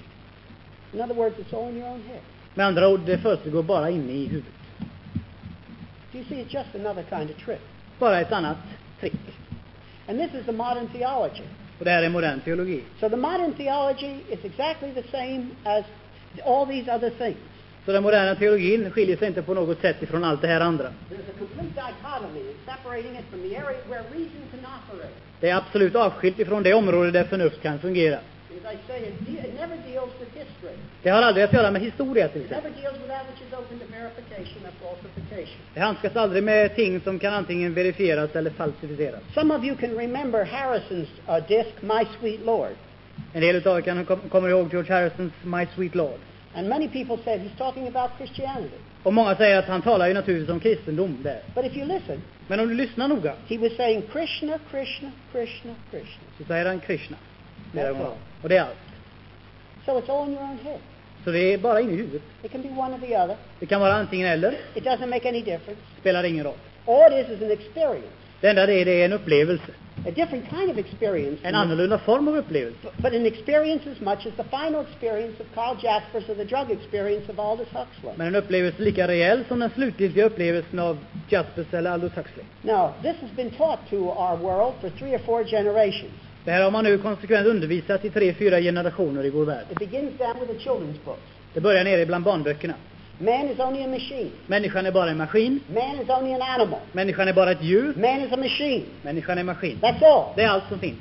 In 0.92 1.00
other 1.00 1.14
words, 1.14 1.36
it's 1.38 1.54
all 1.56 1.68
in 1.68 1.76
your 1.76 1.88
own 1.88 2.02
head. 2.08 2.20
Med 2.54 2.66
andra 2.66 2.88
ord, 2.88 3.00
det 3.06 3.18
försiggår 3.18 3.62
bara 3.62 3.90
inne 3.90 4.12
i 4.12 4.26
huvudet. 4.26 4.52
Do 6.12 6.18
you 6.18 6.24
see, 6.28 6.34
it's 6.34 6.54
just 6.54 6.74
another 6.74 7.02
kind 7.02 7.30
of 7.30 7.44
trick. 7.44 7.60
Bara 7.98 8.20
ett 8.20 8.32
annat 8.32 8.56
trick. 9.00 9.12
And 10.08 10.18
this 10.18 10.40
is 10.40 10.46
the 10.46 10.52
modern 10.52 10.88
theology. 10.88 11.42
Och 11.78 11.84
det 11.84 11.90
här 11.90 12.02
är 12.02 12.08
modern 12.08 12.40
teologi. 12.40 12.82
So 13.00 13.08
the 13.08 13.16
modern 13.16 13.52
theology 13.52 14.14
is 14.30 14.44
exactly 14.44 14.92
the 14.92 15.08
same 15.10 15.46
as 15.64 15.84
all 16.44 16.66
these 16.66 16.90
other 16.96 17.10
things. 17.10 17.36
Så 17.84 17.92
den 17.92 18.02
moderna 18.02 18.34
teologin 18.34 18.90
skiljer 18.90 19.16
sig 19.16 19.28
inte 19.28 19.42
på 19.42 19.54
något 19.54 19.80
sätt 19.80 20.02
ifrån 20.02 20.24
allt 20.24 20.40
det 20.40 20.48
här 20.48 20.60
andra. 20.60 20.92
Det 25.40 25.50
är 25.50 25.56
absolut 25.56 25.96
avskilt 25.96 26.38
ifrån 26.38 26.62
det 26.62 26.74
område 26.74 27.10
där 27.10 27.24
förnuft 27.24 27.62
kan 27.62 27.78
fungera. 27.78 28.18
Det 31.02 31.10
har 31.10 31.22
aldrig 31.22 31.44
att 31.44 31.52
göra 31.52 31.70
med 31.70 31.82
historia 31.82 32.28
till 32.28 32.42
exempel. 32.42 32.72
Det 35.74 35.80
handskas 35.80 36.16
aldrig 36.16 36.42
med 36.42 36.76
ting 36.76 37.00
som 37.00 37.18
kan 37.18 37.34
antingen 37.34 37.74
verifieras 37.74 38.36
eller 38.36 38.50
falsifieras. 38.50 39.20
Some 39.34 39.54
of 39.54 39.64
you 39.64 39.76
can 39.76 39.90
remember 39.90 40.44
Harrison's 40.44 41.08
uh, 41.28 41.46
disc, 41.48 41.70
My 41.80 42.06
Sweet 42.20 42.40
Lord. 42.44 42.74
En 43.32 43.40
del 43.40 43.68
av 43.68 43.78
er 43.78 43.80
kan 43.80 44.04
kom, 44.04 44.20
kommer 44.28 44.48
ihåg 44.48 44.72
George 44.72 44.94
Harrisons 44.94 45.32
My 45.42 45.66
Sweet 45.74 45.94
Lord. 45.94 46.18
And 46.54 46.68
many 46.68 46.88
people 46.88 47.18
said 47.24 47.40
he's 47.40 47.58
talking 47.58 47.88
about 47.88 48.10
Christianity. 48.18 48.76
Och 49.02 49.12
många 49.12 49.34
säger 49.36 49.58
att 49.58 49.64
han 49.68 49.82
talar 49.82 50.08
ju 50.08 50.14
naturligtvis 50.14 50.50
om 50.50 50.60
kristendom 50.60 51.18
där. 51.22 51.40
But 51.54 51.64
if 51.64 51.76
you 51.76 51.86
listen, 51.86 52.22
Men 52.48 52.60
om 52.60 52.68
du 52.68 52.74
lyssnar 52.74 53.08
noga 53.08 53.34
he 53.48 53.58
was 53.58 53.76
saying 53.76 54.02
Krishna, 54.12 54.58
Krishna, 54.70 55.10
Krishna, 55.32 55.74
Krishna. 55.90 56.22
så 56.38 56.44
säger 56.44 56.66
han 56.66 56.80
Krishna. 56.80 57.16
That's 57.74 58.04
all. 58.04 58.12
Och 58.42 58.48
det 58.48 58.56
är 58.56 58.62
allt. 58.62 58.76
So 59.86 59.92
it's 59.92 60.10
all 60.10 60.28
in 60.28 60.34
your 60.34 60.42
own 60.42 60.58
head. 60.64 60.78
Så 61.24 61.30
det 61.30 61.38
är 61.38 61.58
bara 61.58 61.80
inne 61.80 61.92
i 61.92 61.96
huvudet. 61.96 62.22
It 62.42 62.52
can 62.52 62.62
be 62.62 62.68
one 62.68 62.94
or 62.94 62.98
the 62.98 63.16
other. 63.16 63.36
Det 63.60 63.66
kan 63.66 63.80
vara 63.80 63.92
antingen 63.92 64.28
eller. 64.28 64.52
It 64.74 64.84
doesn't 64.84 65.06
make 65.06 65.28
any 65.28 65.40
difference. 65.40 65.82
Spelar 66.00 66.24
ingen 66.24 66.44
roll. 66.44 66.56
All 66.86 67.20
it 67.20 67.28
is 67.28 67.36
is 67.36 67.42
an 67.42 67.50
experience, 67.50 68.08
Det 68.40 68.48
enda 68.48 68.66
det 68.66 68.74
är, 68.74 68.84
det 68.84 69.00
är 69.00 69.04
en 69.04 69.12
upplevelse. 69.12 69.72
A 70.06 70.10
different 70.10 70.50
kind 70.50 70.70
of 70.70 70.78
experience. 70.78 71.38
En 71.42 71.54
annorlunda 71.54 71.98
form 71.98 72.28
av 72.28 72.36
upplevelse. 72.36 72.78
But- 72.82 72.92
But 73.02 73.12
an 73.14 73.26
experience 73.26 73.90
as 73.90 74.00
much 74.00 74.26
as 74.26 74.32
the 74.36 74.44
final 74.44 74.82
experience 74.82 75.40
of 75.40 75.46
Carl 75.54 75.76
Jaspers 75.82 76.28
or 76.28 76.34
the 76.34 76.44
drug 76.44 76.70
experience 76.70 77.32
of 77.32 77.38
Aldous 77.38 77.68
Huxley. 77.72 78.12
Men 78.16 78.26
en 78.26 78.34
upplevelse 78.36 78.82
lika 78.82 79.08
rejäl 79.08 79.44
som 79.48 79.58
den 79.58 79.70
slutgiltiga 79.70 80.24
upplevelsen 80.24 80.78
av 80.78 80.98
Jaspers 81.28 81.66
eller 81.74 81.90
Aldous 81.90 82.12
Huxley. 82.12 82.44
Now, 82.62 82.92
this 83.02 83.16
has 83.20 83.30
been 83.36 83.50
taught 83.50 83.90
to 83.90 83.96
our 83.96 84.36
world 84.36 84.74
for 84.80 84.88
three 84.90 85.14
or 85.14 85.18
four 85.18 85.44
generations. 85.44 86.12
Det 86.44 86.50
här 86.50 86.62
har 86.62 86.70
man 86.70 86.84
nu 86.84 86.98
konsekvent 86.98 87.46
undervisat 87.46 88.04
i 88.04 88.10
tre, 88.10 88.34
fyra 88.34 88.60
generationer 88.60 89.24
i 89.24 89.30
vår 89.30 89.44
värld. 89.44 89.64
It 89.70 89.78
begins 89.78 90.18
down 90.18 90.34
with 90.40 90.52
the 90.52 90.58
children's 90.70 91.04
books. 91.04 91.22
Det 91.54 91.60
börjar 91.60 91.84
nere 91.84 92.06
bland 92.06 92.24
barnböckerna. 92.24 92.74
Man 93.22 93.48
is 93.48 93.60
only 93.60 93.82
a 93.82 93.88
machine. 93.88 94.30
Människan 94.46 94.86
är 94.86 94.92
bara 94.92 95.10
en 95.10 95.16
maskin. 95.16 95.60
Man 95.74 96.00
is 96.02 96.08
only 96.08 96.32
an 96.34 96.42
animal. 96.42 96.80
Människan 96.92 97.28
är 97.28 97.32
bara 97.32 97.50
ett 97.50 97.62
djur. 97.62 97.94
Man 97.96 98.20
is 98.20 98.32
a 98.32 98.36
machine. 98.36 98.82
Människan 99.02 99.38
är 99.38 99.44
maskin. 99.44 99.78
That's 99.82 100.04
all. 100.04 100.32
Det 100.36 100.42
är 100.42 100.48
allt 100.48 100.68
som 100.68 100.78
finns. 100.78 100.98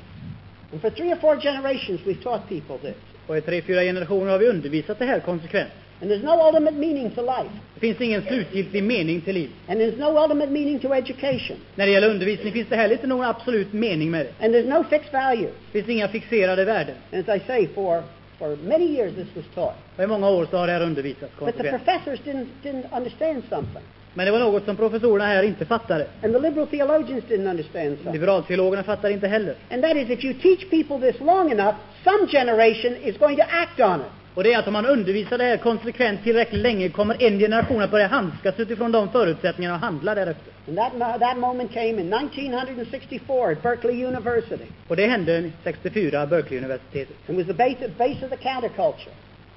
And 0.72 0.80
for 0.80 0.90
three 0.90 1.12
or 1.12 1.16
four 1.16 1.40
generations, 1.40 2.00
we've 2.04 2.22
taught 2.22 2.48
people 2.48 2.78
this. 2.78 2.96
Och 3.26 3.36
i 3.36 3.40
tre, 3.40 3.62
fyra 3.62 3.82
generationer 3.82 4.30
har 4.30 4.38
vi 4.38 4.48
undervisat 4.48 4.98
det 4.98 5.04
här 5.04 5.20
konsekvent. 5.20 5.70
And 6.02 6.10
there's 6.10 6.22
no 6.24 6.46
ultimate 6.46 6.74
meaning 6.74 7.10
to 7.10 7.22
life. 7.22 7.50
Det 7.74 7.80
finns 7.80 8.00
ingen 8.00 8.22
slutgiltig 8.22 8.84
mening 8.84 9.20
till 9.20 9.34
liv. 9.34 9.50
And 9.68 9.80
there's 9.80 9.98
no 9.98 10.22
ultimate 10.22 10.50
meaning 10.50 10.78
to 10.78 10.94
education. 10.94 11.56
När 11.74 11.86
det 11.86 11.92
gäller 11.92 12.10
undervisning 12.10 12.52
finns 12.52 12.68
det 12.68 12.76
heller 12.76 12.94
inte 12.94 13.06
någon 13.06 13.26
absolut 13.26 13.72
mening 13.72 14.10
med 14.10 14.26
det. 14.26 14.44
And 14.44 14.54
there's 14.54 14.68
no 14.68 14.84
fixed 14.90 15.12
value. 15.12 15.48
Det 15.72 15.82
finns 15.82 15.88
inga 15.88 16.08
fixerade 16.08 16.64
värden. 16.64 16.94
And 17.12 17.28
as 17.28 17.36
I 17.42 17.46
say, 17.46 17.68
for, 17.74 18.02
for 18.40 18.56
many 18.56 18.84
years 18.84 19.14
this 19.14 19.28
was 19.36 19.44
taught. 19.54 19.76
Och 19.96 20.04
i 20.04 20.06
många 20.06 20.28
år 20.28 20.46
så 20.50 20.56
har 20.56 20.66
det 20.66 20.72
här 20.72 20.82
undervisats 20.82 21.20
But 21.20 21.46
the 21.46 21.52
konsekvent. 21.52 21.84
professors 21.84 22.20
didn't, 22.20 22.48
didn't 22.62 22.96
understand 22.96 23.42
something. 23.48 23.84
Men 24.14 24.26
det 24.26 24.32
var 24.32 24.38
något 24.38 24.64
som 24.64 24.76
professorerna 24.76 25.24
här 25.26 25.42
inte 25.42 25.64
fattade. 25.64 26.06
And 26.22 26.32
the 26.32 26.38
liberal 26.38 26.66
theologians 26.66 27.24
didn't 27.24 27.50
understand 27.50 27.96
something. 27.96 28.12
Liberalteologerna 28.12 28.82
fattar 28.82 29.10
inte 29.10 29.28
heller. 29.28 29.54
And 29.70 29.82
that 29.82 29.96
is, 29.96 30.10
if 30.10 30.24
you 30.24 30.34
teach 30.34 30.70
people 30.70 31.12
this 31.12 31.20
long 31.20 31.52
enough, 31.52 31.74
some 32.04 32.26
generation 32.26 32.96
is 32.96 33.16
going 33.18 33.36
to 33.36 33.42
act 33.42 33.80
on 33.80 34.00
it. 34.00 34.06
Och 34.34 34.44
det 34.44 34.52
är 34.52 34.58
att 34.58 34.66
om 34.66 34.72
man 34.72 34.86
undervisar 34.86 35.38
det 35.38 35.44
här 35.44 35.56
konsekvent 35.56 36.22
tillräckligt 36.22 36.60
länge 36.62 36.88
kommer 36.88 37.22
en 37.22 37.38
generation 37.38 37.82
att 37.82 37.90
börja 37.90 38.06
handskas 38.06 38.54
utifrån 38.60 38.92
de 38.92 39.08
förutsättningarna 39.08 39.74
och 39.74 39.80
handla 39.80 40.14
därefter. 40.14 40.52
And 40.68 40.76
that, 41.00 41.20
that 41.20 41.38
moment 41.38 41.72
came 41.72 41.88
in 41.88 42.12
1964 42.12 43.50
at 43.52 43.62
Berkeley 43.62 44.04
University. 44.04 44.64
Och 44.88 44.96
det 44.96 45.06
hände 45.06 45.50
64, 45.64 46.26
Berkeley-universitetet. 46.26 47.16
It 47.28 47.36
was 47.36 47.46
the 47.46 47.52
base, 47.54 47.88
base 47.98 48.24
of 48.24 48.30
the 48.30 48.36
counterculture 48.36 49.10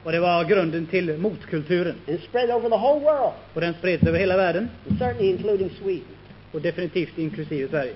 Och 0.04 0.12
det 0.12 0.20
var 0.20 0.44
grunden 0.44 0.86
till 0.86 1.18
motkulturen. 1.18 1.96
and 2.08 2.20
spread 2.20 2.50
over 2.52 2.70
the 2.70 2.76
whole 2.78 3.00
world, 3.00 3.34
Och 3.54 3.62
den 3.62 3.74
spreds 3.74 4.04
över 4.08 4.20
hela 4.20 4.38
världen. 4.38 4.70
and 4.90 5.00
certainly 5.00 5.30
including 5.30 5.70
Sweden. 5.82 6.08
Och 6.52 6.62
definitivt 6.62 7.18
inklusive 7.18 7.68
Sverige. 7.70 7.94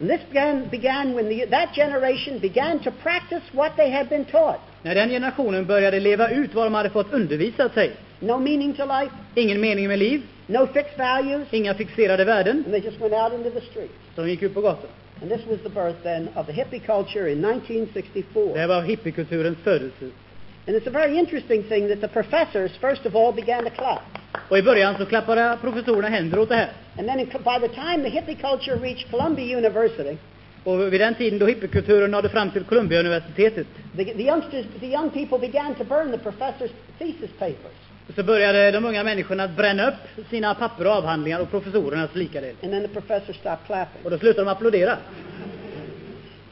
And 0.00 0.10
this 0.10 0.20
began, 0.30 0.68
began 0.70 1.14
when 1.14 1.28
the, 1.28 1.46
that 1.46 1.74
generation 1.74 2.38
began 2.38 2.78
to 2.78 2.90
practice 3.02 3.42
what 3.52 3.76
they 3.76 3.90
had 3.90 4.08
been 4.08 4.24
taught. 4.24 4.60
När 4.82 4.94
den 4.94 5.08
generationen 5.08 5.66
började 5.66 6.00
leva 6.00 6.30
ut 6.30 6.54
vad 6.54 6.66
de 6.66 6.74
hade 6.74 6.90
fått 6.90 7.12
undervisat 7.12 7.74
sig. 7.74 7.90
No 8.20 8.38
meaning 8.38 8.74
to 8.74 8.82
life, 8.84 9.14
Ingen 9.34 9.60
mening 9.60 9.88
med 9.88 9.98
liv, 9.98 10.22
no 10.46 10.66
fixed 10.66 10.98
values, 10.98 11.46
inga 11.50 11.74
fixerade 11.74 12.24
värden. 12.24 12.56
and 12.56 12.72
they 12.74 12.80
just 12.80 13.00
went 13.00 13.12
out 13.14 13.32
into 13.32 13.60
the 13.60 13.66
streets. 13.66 13.92
Så 14.14 14.22
de 14.22 14.30
gick 14.30 14.42
ut 14.42 14.54
på 14.54 14.60
gatan. 14.60 14.90
And 15.22 15.30
this 15.30 15.40
was 15.46 15.58
the 15.62 15.68
birth 15.68 16.02
then 16.02 16.28
of 16.34 16.46
the 16.46 16.52
hippie 16.52 16.78
culture 16.78 17.32
in 17.32 17.44
1964. 17.44 18.54
Det 18.54 18.66
var 18.66 18.82
hippiekulturens 18.82 19.58
födelse. 19.64 20.04
And 20.68 20.76
it's 20.76 20.86
a 20.86 20.90
very 20.90 21.18
interesting 21.18 21.62
thing 21.62 21.88
that 21.88 22.00
the 22.00 22.08
professors, 22.08 22.72
first 22.80 23.06
of 23.06 23.14
all, 23.16 23.32
began 23.32 23.64
to 23.64 23.70
clap. 23.70 24.00
Och 24.48 24.58
i 24.58 24.62
början 24.62 24.94
så 24.98 25.06
klappade 25.06 25.58
professorerna 25.60 26.08
händer 26.08 26.38
åt 26.38 26.48
det 26.48 26.54
här. 26.56 26.72
And 26.98 27.08
then 27.08 27.20
in, 27.20 27.26
by 27.26 27.68
the 27.68 27.74
time 27.74 28.02
the 28.02 28.08
hippie 28.10 28.34
culture 28.34 28.76
reached 28.76 29.10
Columbia 29.10 29.58
University, 29.58 30.16
Och 30.66 30.92
vid 30.92 31.00
den 31.00 31.14
tiden 31.14 31.38
då 31.38 31.46
hippiekulturen 31.46 32.10
nådde 32.10 32.28
fram 32.28 32.50
till 32.50 32.64
Columbia-universitetet 32.64 33.66
the, 33.96 34.04
the, 34.04 34.22
youngsters, 34.22 34.66
the 34.80 34.86
young 34.86 35.10
people 35.10 35.38
began 35.38 35.74
to 35.74 35.84
burn 35.84 36.10
the 36.10 36.18
professors' 36.18 36.70
thesis 36.98 37.30
papers. 37.38 37.76
så 38.16 38.22
började 38.22 38.70
de 38.70 38.84
unga 38.84 39.04
människorna 39.04 39.44
att 39.44 39.56
bränna 39.56 39.88
upp 39.88 40.28
sina 40.30 40.54
papper 40.54 40.86
och 40.86 40.92
avhandlingar 40.92 41.40
och 41.40 41.50
professorernas 41.50 42.14
likadel. 42.14 42.54
And 42.62 42.72
then 42.72 42.82
the 42.82 42.88
professors 42.88 43.36
stopped 43.36 43.66
clapping. 43.66 44.04
Och 44.04 44.10
då 44.10 44.18
slutade 44.18 44.44
de 44.44 44.50
applådera. 44.50 44.96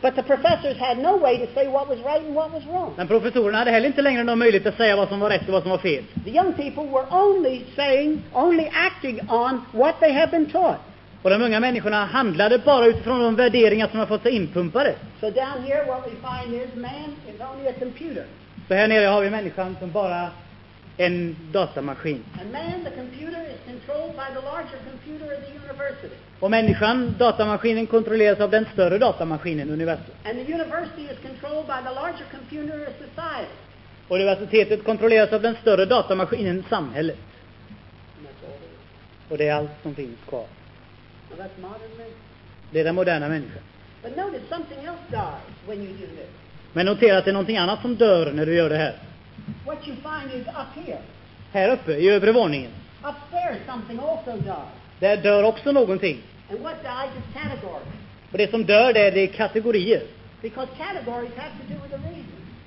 But 0.01 0.15
the 0.15 0.23
professors 0.23 0.79
had 0.79 0.99
no 0.99 1.19
way 1.19 1.47
to 1.47 1.47
say 1.55 1.69
what 1.69 1.89
was 1.89 1.99
right 1.99 2.27
and 2.27 2.35
what 2.35 2.53
was 2.53 2.63
wrong. 2.67 2.95
Men 2.97 3.09
professorerna 3.09 3.59
hade 3.59 3.71
heller 3.71 3.87
inte 3.87 4.03
längre 4.03 4.25
någon 4.25 4.39
möjlighet 4.39 4.67
att 4.67 4.77
säga 4.77 4.97
vad 4.97 5.09
som 5.09 5.21
var 5.21 5.31
rätt 5.31 5.47
och 5.47 5.53
vad 5.53 5.63
som 5.63 5.71
var 5.71 5.79
fel. 5.79 6.05
The 6.25 6.31
young 6.31 6.53
people 6.53 6.83
were 6.83 7.07
only 7.11 7.63
saying, 7.77 8.23
only 8.33 8.71
acting 8.73 9.21
on 9.29 9.65
what 9.73 10.01
they 10.01 10.13
had 10.13 10.31
been 10.31 10.47
taught. 10.47 10.79
Och 11.25 11.31
de 11.31 11.43
unga 11.43 11.61
människorna 11.61 12.05
handlade 12.05 12.59
bara 12.59 12.87
utifrån 12.87 13.21
de 13.21 13.37
värderingar 13.37 13.89
som 13.89 13.99
de 13.99 14.07
fått 14.07 14.23
sig 14.23 14.33
inpumpade. 14.33 14.95
So 15.21 15.31
down 15.31 15.65
here, 15.67 15.87
what 15.87 16.03
we 16.07 16.11
find 16.11 16.55
is 16.55 16.75
man 16.75 17.17
is 17.29 17.41
only 17.41 17.69
a 17.69 17.73
computer. 17.79 18.25
Så 18.69 18.75
här 18.75 18.89
nere 18.89 19.07
har 19.07 19.21
vi 19.21 19.31
människan 19.31 19.77
som 19.81 19.91
bara 19.93 20.29
en 20.97 21.37
datamaskin. 21.53 22.25
And 22.41 22.53
man, 22.53 22.85
the 22.85 22.91
computer, 22.91 23.41
is 23.55 23.61
controlled 23.67 24.13
by 24.17 24.29
the 24.35 24.47
larger 24.51 24.79
computer 24.91 25.25
of 25.37 25.41
the 25.47 25.53
university. 25.69 26.15
Och 26.41 26.51
människan, 26.51 27.15
datamaskinen, 27.19 27.87
kontrolleras 27.87 28.41
av 28.41 28.51
den 28.51 28.67
större 28.73 28.99
datamaskinen, 28.99 29.71
universum. 29.71 30.15
And 30.25 30.47
the 30.47 30.55
university 30.55 31.03
is 31.03 31.19
controlled 31.29 31.67
by 31.67 31.89
the 31.89 31.95
larger 31.95 32.27
computer 32.37 32.87
of 32.89 32.95
society. 32.99 33.55
Och 34.09 34.17
universitetet 34.17 34.85
kontrolleras 34.85 35.33
av 35.33 35.43
den 35.43 35.57
större 35.61 35.85
datamaskinen, 35.85 36.65
samhället. 36.69 37.19
Och 39.29 39.39
det 39.39 39.49
är 39.49 39.55
allt 39.55 39.71
som 39.83 39.95
finns 39.95 40.19
kvar. 40.29 40.47
Now 41.35 41.45
that's 41.45 41.61
modern 41.61 41.97
man. 41.99 42.07
Det 42.71 42.81
är 42.81 42.85
den 42.85 42.95
moderna 42.95 43.29
människan. 43.29 43.63
But 44.03 44.17
notice 44.17 44.49
something 44.49 44.79
else 44.79 45.03
dies 45.11 45.69
when 45.69 45.79
you 45.79 45.93
do 45.93 46.07
this. 46.07 46.29
Men 46.73 46.87
notera 46.87 47.19
att 47.19 47.25
det 47.25 47.31
är 47.31 47.33
någonting 47.33 47.57
annat 47.57 47.83
som 47.83 47.97
dör 47.97 48.33
när 48.33 48.47
du 48.47 48.55
gör 48.55 48.69
det 48.71 48.77
här. 48.77 48.95
What 49.67 49.89
you 49.89 49.97
find 49.97 50.41
is 50.41 50.47
up 50.47 50.87
here. 50.87 50.99
Här 51.53 51.69
uppe, 51.73 51.93
i 51.93 52.09
övre 52.09 52.33
våningen, 52.33 52.71
Upstairs, 52.99 53.59
something 53.67 53.99
also 53.99 54.33
dies. 54.33 54.69
där 55.01 55.17
dör 55.17 55.43
också 55.43 55.73
någonting. 55.73 56.23
And 56.51 56.61
what 56.61 56.83
dies 56.83 57.11
is. 57.17 57.63
Och 58.33 58.39
det 58.39 58.51
som 58.51 58.65
dör, 58.65 58.93
det 58.93 59.01
är, 59.01 59.13
det 59.13 59.21
är 59.21 59.27
kategorier. 59.27 60.03
Because 60.43 60.69
categories 60.79 61.35
have 61.37 61.51
to 61.51 61.75
do 61.75 61.75
with 61.83 61.91
the 61.91 62.09
reason. 62.09 62.25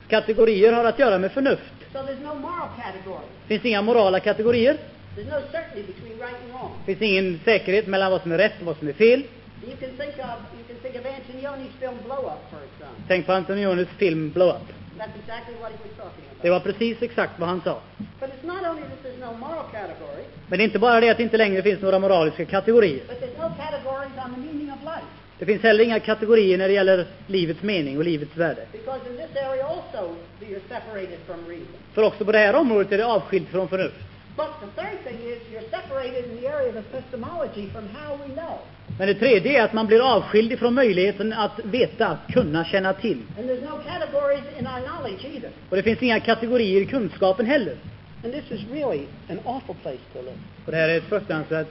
Kategorier 0.09 0.73
har 0.73 0.85
att 0.85 0.99
göra 0.99 1.17
med 1.17 1.31
förnuft. 1.31 1.73
So 1.93 1.99
there's 1.99 2.23
no 2.23 2.35
moral 2.35 2.67
category. 2.77 3.25
Finns 3.47 3.65
inga 3.65 3.81
morala 3.81 4.19
kategorier. 4.19 4.77
There's 5.17 5.29
no 5.29 5.41
certainty 5.51 5.81
between 5.93 6.15
right 6.19 6.37
and 6.43 6.53
wrong. 6.53 6.71
Det 6.85 6.95
finns 6.95 7.11
ingen 7.11 7.39
säkerhet 7.45 7.87
mellan 7.87 8.11
vad 8.11 8.21
som 8.21 8.31
är 8.31 8.37
rätt 8.37 8.53
och 8.59 8.65
vad 8.65 8.77
som 8.77 8.87
är 8.87 8.93
fel. 8.93 9.19
You 9.67 9.75
can 9.79 9.89
think 9.97 10.13
of 10.17 10.37
you 10.57 10.63
can 10.67 10.77
think 10.83 10.95
of 10.95 11.05
Antonioni's 11.05 11.73
film 11.79 11.97
Blow 12.05 12.23
Up, 12.33 12.41
for 12.51 12.59
example. 12.69 13.03
Tänk 13.07 13.25
på 13.25 13.33
Antonionis 13.33 13.87
film 13.97 14.31
Blow 14.31 14.49
Up. 14.49 14.67
That's 14.97 15.09
exactly 15.23 15.55
what 15.61 15.71
he 15.71 15.77
was 15.87 15.97
talking 15.97 16.23
about. 16.29 16.41
Det 16.41 16.49
var 16.49 16.59
precis 16.59 17.01
exakt 17.01 17.39
vad 17.39 17.49
han 17.49 17.61
sa. 17.61 17.79
But 18.19 18.29
it's 18.29 18.45
not 18.47 18.61
only 18.69 18.81
that 18.81 18.99
there's 19.03 19.19
no 19.31 19.37
moral 19.37 19.63
category, 19.71 20.23
Men 20.47 20.57
det 20.57 20.63
är 20.63 20.65
inte 20.65 20.79
bara 20.79 20.99
det 21.01 21.09
att 21.09 21.17
det 21.17 21.23
inte 21.23 21.37
längre 21.37 21.61
finns 21.61 21.81
några 21.81 21.99
moraliska 21.99 22.45
kategorier. 22.45 23.01
but 23.07 23.21
there's 23.21 23.37
no 23.49 23.49
categories 23.63 24.11
on 24.25 24.33
the 24.35 24.39
meaning 24.41 24.71
of 24.73 24.79
life. 24.83 25.07
Det 25.39 25.45
finns 25.45 25.63
heller 25.63 25.83
inga 25.83 25.99
kategorier 25.99 26.57
när 26.57 26.67
det 26.67 26.73
gäller 26.73 27.05
livets 27.27 27.61
mening 27.61 27.97
och 27.97 28.03
livets 28.03 28.37
värde. 28.37 28.61
Because 28.71 29.01
in 29.09 29.17
this 29.17 29.43
area 29.43 29.65
also 29.67 30.15
you're 30.41 30.67
separated 30.69 31.19
from 31.25 31.39
reason. 31.47 31.75
För 31.93 32.03
också 32.03 32.25
på 32.25 32.31
det 32.31 32.39
här 32.39 32.55
området 32.55 32.91
är 32.91 32.97
det 32.97 33.05
avskilt 33.05 33.49
från 33.49 33.67
förnuft. 33.69 33.95
But 34.37 34.51
the 34.61 34.81
third 34.81 34.97
thing 35.03 35.19
is 35.31 35.39
you're 35.51 35.69
separated 35.71 36.25
in 36.25 36.41
the 36.41 36.47
area 36.47 36.69
of 36.69 36.75
epistemology 36.75 37.69
from 37.73 37.89
how 37.89 38.09
we 38.23 38.33
know. 38.33 38.57
Men 38.99 39.07
det 39.07 39.15
tredje 39.15 39.59
är 39.59 39.63
att 39.63 39.73
man 39.73 39.87
blir 39.87 40.15
avskild 40.15 40.51
ifrån 40.51 40.73
möjligheten 40.73 41.33
att 41.33 41.59
veta, 41.63 42.07
att 42.07 42.33
kunna 42.33 42.65
känna 42.65 42.93
till. 42.93 43.21
And 43.37 43.49
there's 43.49 43.61
no 43.61 43.77
categories 43.77 44.43
in 44.59 44.67
our 44.67 44.81
knowledge 44.87 45.25
either. 45.25 45.49
Och 45.69 45.75
det 45.75 45.83
finns 45.83 46.03
inga 46.03 46.19
kategorier 46.19 46.81
i 46.81 46.85
kunskapen 46.85 47.45
heller. 47.45 47.77
And 48.23 48.33
this 48.33 48.51
is 48.51 48.71
really 48.71 49.05
an 49.29 49.39
awful 49.45 49.75
place 49.81 49.99
to 50.13 50.21
live. 50.21 50.37
Och 50.65 50.71
det 50.71 50.77
här 50.77 50.89
är 50.89 50.97
ett 50.97 51.09
fruktansvärt, 51.09 51.67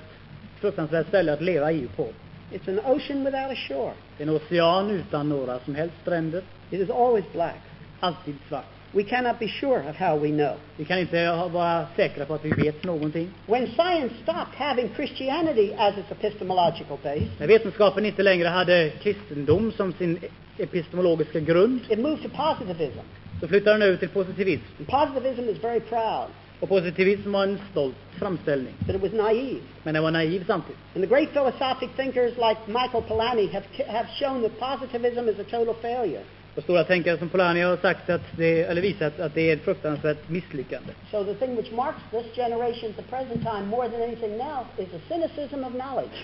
fruktansvärt 0.60 1.08
ställe 1.08 1.32
att 1.32 1.40
leva 1.40 1.72
i 1.72 1.88
på. 1.96 2.08
It's 2.52 2.68
an 2.68 2.80
ocean 2.84 3.24
without 3.24 3.52
a 3.52 3.56
shore. 3.68 3.92
Det 4.16 4.24
är 4.24 4.28
en 4.28 4.34
ocean 4.34 4.90
utan 4.90 5.28
några 5.28 5.58
som 5.58 5.74
helst 5.74 5.94
stränder. 6.02 6.42
It 6.70 6.80
is 6.80 6.90
always 6.90 7.24
black. 7.32 7.60
alltid 8.00 8.34
svart. 8.48 8.75
We 8.92 9.02
cannot 9.04 9.38
be 9.38 9.48
sure 9.48 9.90
of 9.90 9.96
how 9.96 10.16
we 10.18 10.28
know. 10.28 10.54
Vi 10.76 10.84
kan 10.84 10.98
inte 10.98 11.26
vara 11.52 11.86
säkra 11.96 12.24
på 12.24 12.34
att 12.34 12.44
vi 12.44 12.50
vet 12.50 12.84
någonting. 12.84 13.30
When 13.46 13.66
science 13.66 14.14
stopped 14.22 14.54
having 14.58 14.88
Christianity 14.96 15.72
as 15.78 15.94
its 15.98 16.10
epistemological 16.12 16.98
base, 17.02 17.26
När 17.38 17.46
vetenskapen 17.46 18.06
inte 18.06 18.22
längre 18.22 18.48
hade 18.48 18.90
kristendom 19.02 19.72
som 19.72 19.92
sin 19.92 20.18
epistemologiska 20.58 21.40
grund, 21.40 21.80
it 21.90 21.98
moved 21.98 22.22
to 22.22 22.28
positivism. 22.28 22.98
så 23.40 23.48
flyttade 23.48 23.74
den 23.78 23.82
över 23.88 23.96
till 23.96 24.08
positivism. 24.08 24.62
And 24.78 24.88
positivism 24.88 25.48
is 25.48 25.64
very 25.64 25.80
proud 25.80 26.28
Och 26.60 26.68
positivism 26.68 27.32
var 27.32 27.42
en 27.42 27.58
stolt 27.70 27.94
framställning, 28.18 28.74
that 28.86 28.96
it 28.96 29.02
was 29.02 29.12
naive. 29.12 29.60
men 29.82 29.94
den 29.94 30.02
var 30.02 30.10
naiv 30.10 30.44
samtidigt. 30.46 30.78
And 30.94 31.04
the 31.04 31.14
great 31.14 31.30
philosophic 31.32 31.90
thinkers 31.96 32.32
like 32.36 32.60
Michael 32.66 33.02
Polanyi 33.02 33.46
have, 33.52 33.64
have 33.88 34.08
shown 34.20 34.42
that 34.42 34.58
positivism 34.60 35.28
is 35.28 35.38
a 35.38 35.44
total 35.50 35.74
failure. 35.74 36.22
Och 36.56 36.62
stora 36.62 36.84
tänkare 36.84 37.18
som 37.18 37.28
Polanyi 37.28 37.62
har 37.62 37.76
sagt 37.76 38.10
att 38.10 38.22
det, 38.36 38.62
eller 38.62 38.82
visat 38.82 39.20
att 39.20 39.34
det 39.34 39.50
är 39.50 39.56
ett 39.56 39.64
fruktansvärt 39.64 40.28
misslyckande. 40.28 40.92
So 41.10 41.24
the 41.24 41.34
thing 41.34 41.56
which 41.56 41.72
marks 41.72 41.98
this 42.10 42.36
generation 42.36 42.90
at 42.90 42.96
the 42.96 43.02
present 43.02 43.42
time 43.42 43.66
more 43.66 43.88
than 43.88 44.02
anything 44.02 44.32
else 44.32 44.68
is 44.78 44.88
a 44.94 45.00
cynicism 45.08 45.64
of 45.64 45.72
knowledge. 45.72 46.16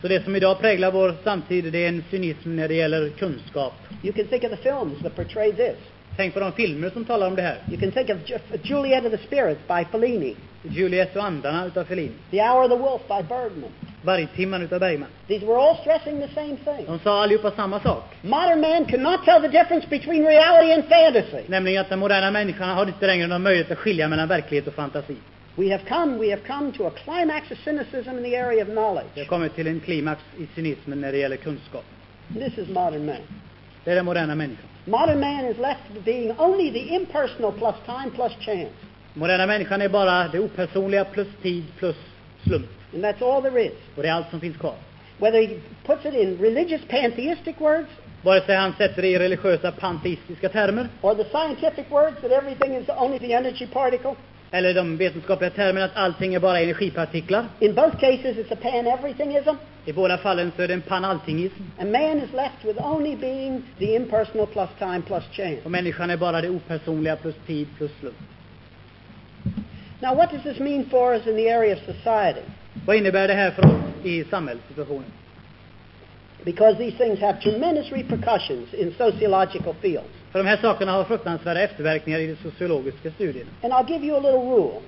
Så 0.00 0.08
det 0.08 0.24
som 0.24 0.36
idag 0.36 0.60
präglar 0.60 0.92
vår 0.92 1.14
samtid, 1.24 1.72
det 1.72 1.84
är 1.84 1.88
en 1.88 2.04
cynism 2.10 2.56
när 2.56 2.68
det 2.68 2.74
gäller 2.74 3.08
kunskap. 3.08 3.72
You 4.02 4.12
can 4.12 4.26
think 4.26 4.44
of 4.44 4.50
the 4.50 4.56
films 4.56 5.02
that 5.02 5.16
portray 5.16 5.52
this. 5.52 5.76
Tänk 6.20 6.34
på 6.34 6.40
de 6.40 6.52
filmer 6.52 6.90
som 6.90 7.04
talar 7.04 7.26
om 7.26 7.36
det 7.36 7.42
här. 7.42 7.56
You 7.70 7.80
can 7.80 7.90
think 7.92 8.10
of 8.10 8.16
Ju- 8.30 8.38
Juliet 8.62 9.04
of 9.04 9.10
the 9.10 9.18
Spirits 9.18 9.60
by 9.68 9.84
Fellini, 9.92 10.36
Juliet 10.62 11.16
och 11.16 11.24
andarna 11.24 11.66
utav 11.66 11.84
Fellini. 11.84 12.10
The 12.30 12.40
Hour 12.42 12.64
of 12.64 12.70
the 12.70 12.76
Wolf 12.76 13.02
by 13.08 13.28
Bergman. 13.28 13.70
Vargtimman 14.02 14.62
utav 14.62 14.80
Bergman. 14.80 15.08
These 15.28 15.46
were 15.46 15.56
all 15.56 15.76
stressing 15.76 16.20
the 16.20 16.34
same 16.34 16.56
thing. 16.56 16.86
De 16.86 16.98
sa 16.98 17.22
allihopa 17.22 17.50
samma 17.50 17.80
sak. 17.80 18.04
Modern 18.22 18.60
man 18.60 18.84
cannot 18.84 19.24
tell 19.24 19.40
the 19.42 19.48
difference 19.48 19.86
between 19.88 20.26
reality 20.26 20.72
and 20.72 20.84
fantasy. 20.84 21.42
Nämligen 21.48 21.80
att 21.80 21.88
den 21.88 21.98
moderna 21.98 22.30
människan 22.30 22.68
har 22.68 22.86
inte 22.86 23.06
längre 23.06 23.26
någon 23.26 23.42
möjlighet 23.42 23.70
att 23.70 23.78
skilja 23.78 24.08
mellan 24.08 24.28
verklighet 24.28 24.66
och 24.66 24.74
fantasi. 24.74 25.16
We 25.56 25.70
have 25.72 25.82
come, 25.88 26.18
we 26.18 26.30
have 26.30 26.42
come 26.46 26.72
to 26.72 26.86
a 26.86 26.90
climax 27.04 27.50
of 27.50 27.58
cynicism 27.64 28.10
in 28.18 28.24
the 28.24 28.36
area 28.36 28.62
of 28.62 28.68
Vi 28.68 28.72
knowledge. 28.72 29.08
har 29.16 29.24
kommit 29.24 29.54
till 29.54 29.66
en 29.66 29.80
klimax 29.80 30.20
i 30.38 30.46
cynismen 30.54 31.00
när 31.00 31.12
det 31.12 31.18
gäller 31.18 31.36
kunskap. 31.36 31.84
This 32.34 32.58
is 32.58 32.68
modern 32.68 33.06
man. 33.06 33.16
Det 33.84 33.90
är 33.90 33.94
den 33.94 34.04
moderna 34.04 34.34
människan. 34.34 34.66
Modern 34.86 35.20
man 35.20 35.44
is 35.44 35.58
left 35.58 36.04
being 36.04 36.34
only 36.38 36.70
the 36.70 36.94
impersonal 36.94 37.52
plus 37.52 37.76
time 37.86 38.10
plus 38.10 38.32
chance. 38.40 38.72
Moderna 39.14 39.46
människan 39.46 39.82
är 39.82 39.88
bara 39.88 40.28
det 40.28 40.40
opersonliga 40.40 41.04
plus 41.04 41.28
tid 41.42 41.64
plus 41.78 41.96
slump. 42.44 42.66
And 42.94 43.04
that's 43.04 43.22
all 43.22 43.42
there 43.42 43.64
is. 43.66 43.72
Och 43.96 44.02
det 44.02 44.08
är 44.08 44.12
allt 44.12 44.30
som 44.30 44.40
finns 44.40 44.56
kvar. 44.56 44.74
Whether 45.18 45.46
he 45.46 45.60
puts 45.86 46.06
it 46.06 46.14
in 46.14 46.38
religious 46.38 46.80
pantheistic 46.88 47.60
words 47.60 47.88
Vare 48.22 48.40
sig 48.40 48.56
han 48.56 48.72
sätter 48.72 49.02
det 49.02 49.08
i 49.08 49.18
religiösa 49.18 49.72
panteistiska 49.72 50.48
termer 50.48 50.88
or 51.02 51.14
the 51.14 51.24
scientific 51.24 51.90
words 51.90 52.20
that 52.20 52.32
everything 52.32 52.76
is 52.76 52.88
only 52.88 53.18
the 53.18 53.32
energy 53.32 53.66
particle, 53.66 54.16
eller 54.50 54.74
de 54.74 54.96
vetenskapliga 54.96 55.50
termerna 55.50 55.84
att 55.84 55.96
allting 55.96 56.34
är 56.34 56.40
bara 56.40 56.60
energipartiklar. 56.60 57.44
in 57.60 57.74
both 57.74 57.96
cases 58.00 58.36
it's 58.36 58.52
a 58.52 58.56
pan-everythingism, 58.62 59.56
I 59.84 59.92
båda 59.92 60.18
fallen 60.18 60.52
så 60.56 60.62
är 60.62 60.68
det 60.68 60.74
en 60.74 60.82
panalltingism. 60.82 61.62
and 61.78 61.92
man 61.92 62.18
is 62.18 62.32
left 62.32 62.64
with 62.64 62.86
only 62.86 63.16
being 63.16 63.62
the 63.78 63.94
impersonal 63.96 64.46
plus 64.46 64.68
time 64.78 65.02
plus 65.06 65.24
chance. 65.32 65.58
Och 65.64 65.70
människan 65.70 66.10
är 66.10 66.16
bara 66.16 66.40
det 66.40 66.48
opersonliga 66.50 67.16
plus 67.16 67.34
tid 67.46 67.68
plus 67.78 67.90
slump. 68.00 68.16
Now 70.00 70.14
what 70.14 70.30
does 70.30 70.42
this 70.42 70.58
mean 70.58 70.84
for 70.90 71.14
us 71.14 71.26
in 71.26 71.36
the 71.36 71.50
area 71.50 71.76
of 71.76 71.78
society? 71.84 72.40
Vad 72.86 72.96
innebär 72.96 73.28
det 73.28 73.34
här 73.34 73.50
för 73.50 73.66
oss 73.66 73.72
i 74.04 74.24
samhällssituationen? 74.24 75.12
Because 76.44 76.78
these 76.78 76.96
things 76.96 77.20
have 77.20 77.40
tremendous 77.42 77.92
repercussions 77.92 78.74
in 78.74 78.94
sociological 78.98 79.74
fields. 79.74 80.19
För 80.32 80.38
de 80.38 80.48
här 80.48 80.56
sakerna 80.56 80.92
har 80.92 81.04
fruktansvärda 81.04 81.60
efterverkningar 81.60 82.18
i 82.18 82.26
de 82.26 82.36
sociologiska 82.50 83.10
studierna. 83.10 83.50
And 83.62 83.72
I'll 83.72 83.90
give 83.92 84.06
you 84.06 84.16
a 84.16 84.20
little 84.20 84.40
rule, 84.40 84.80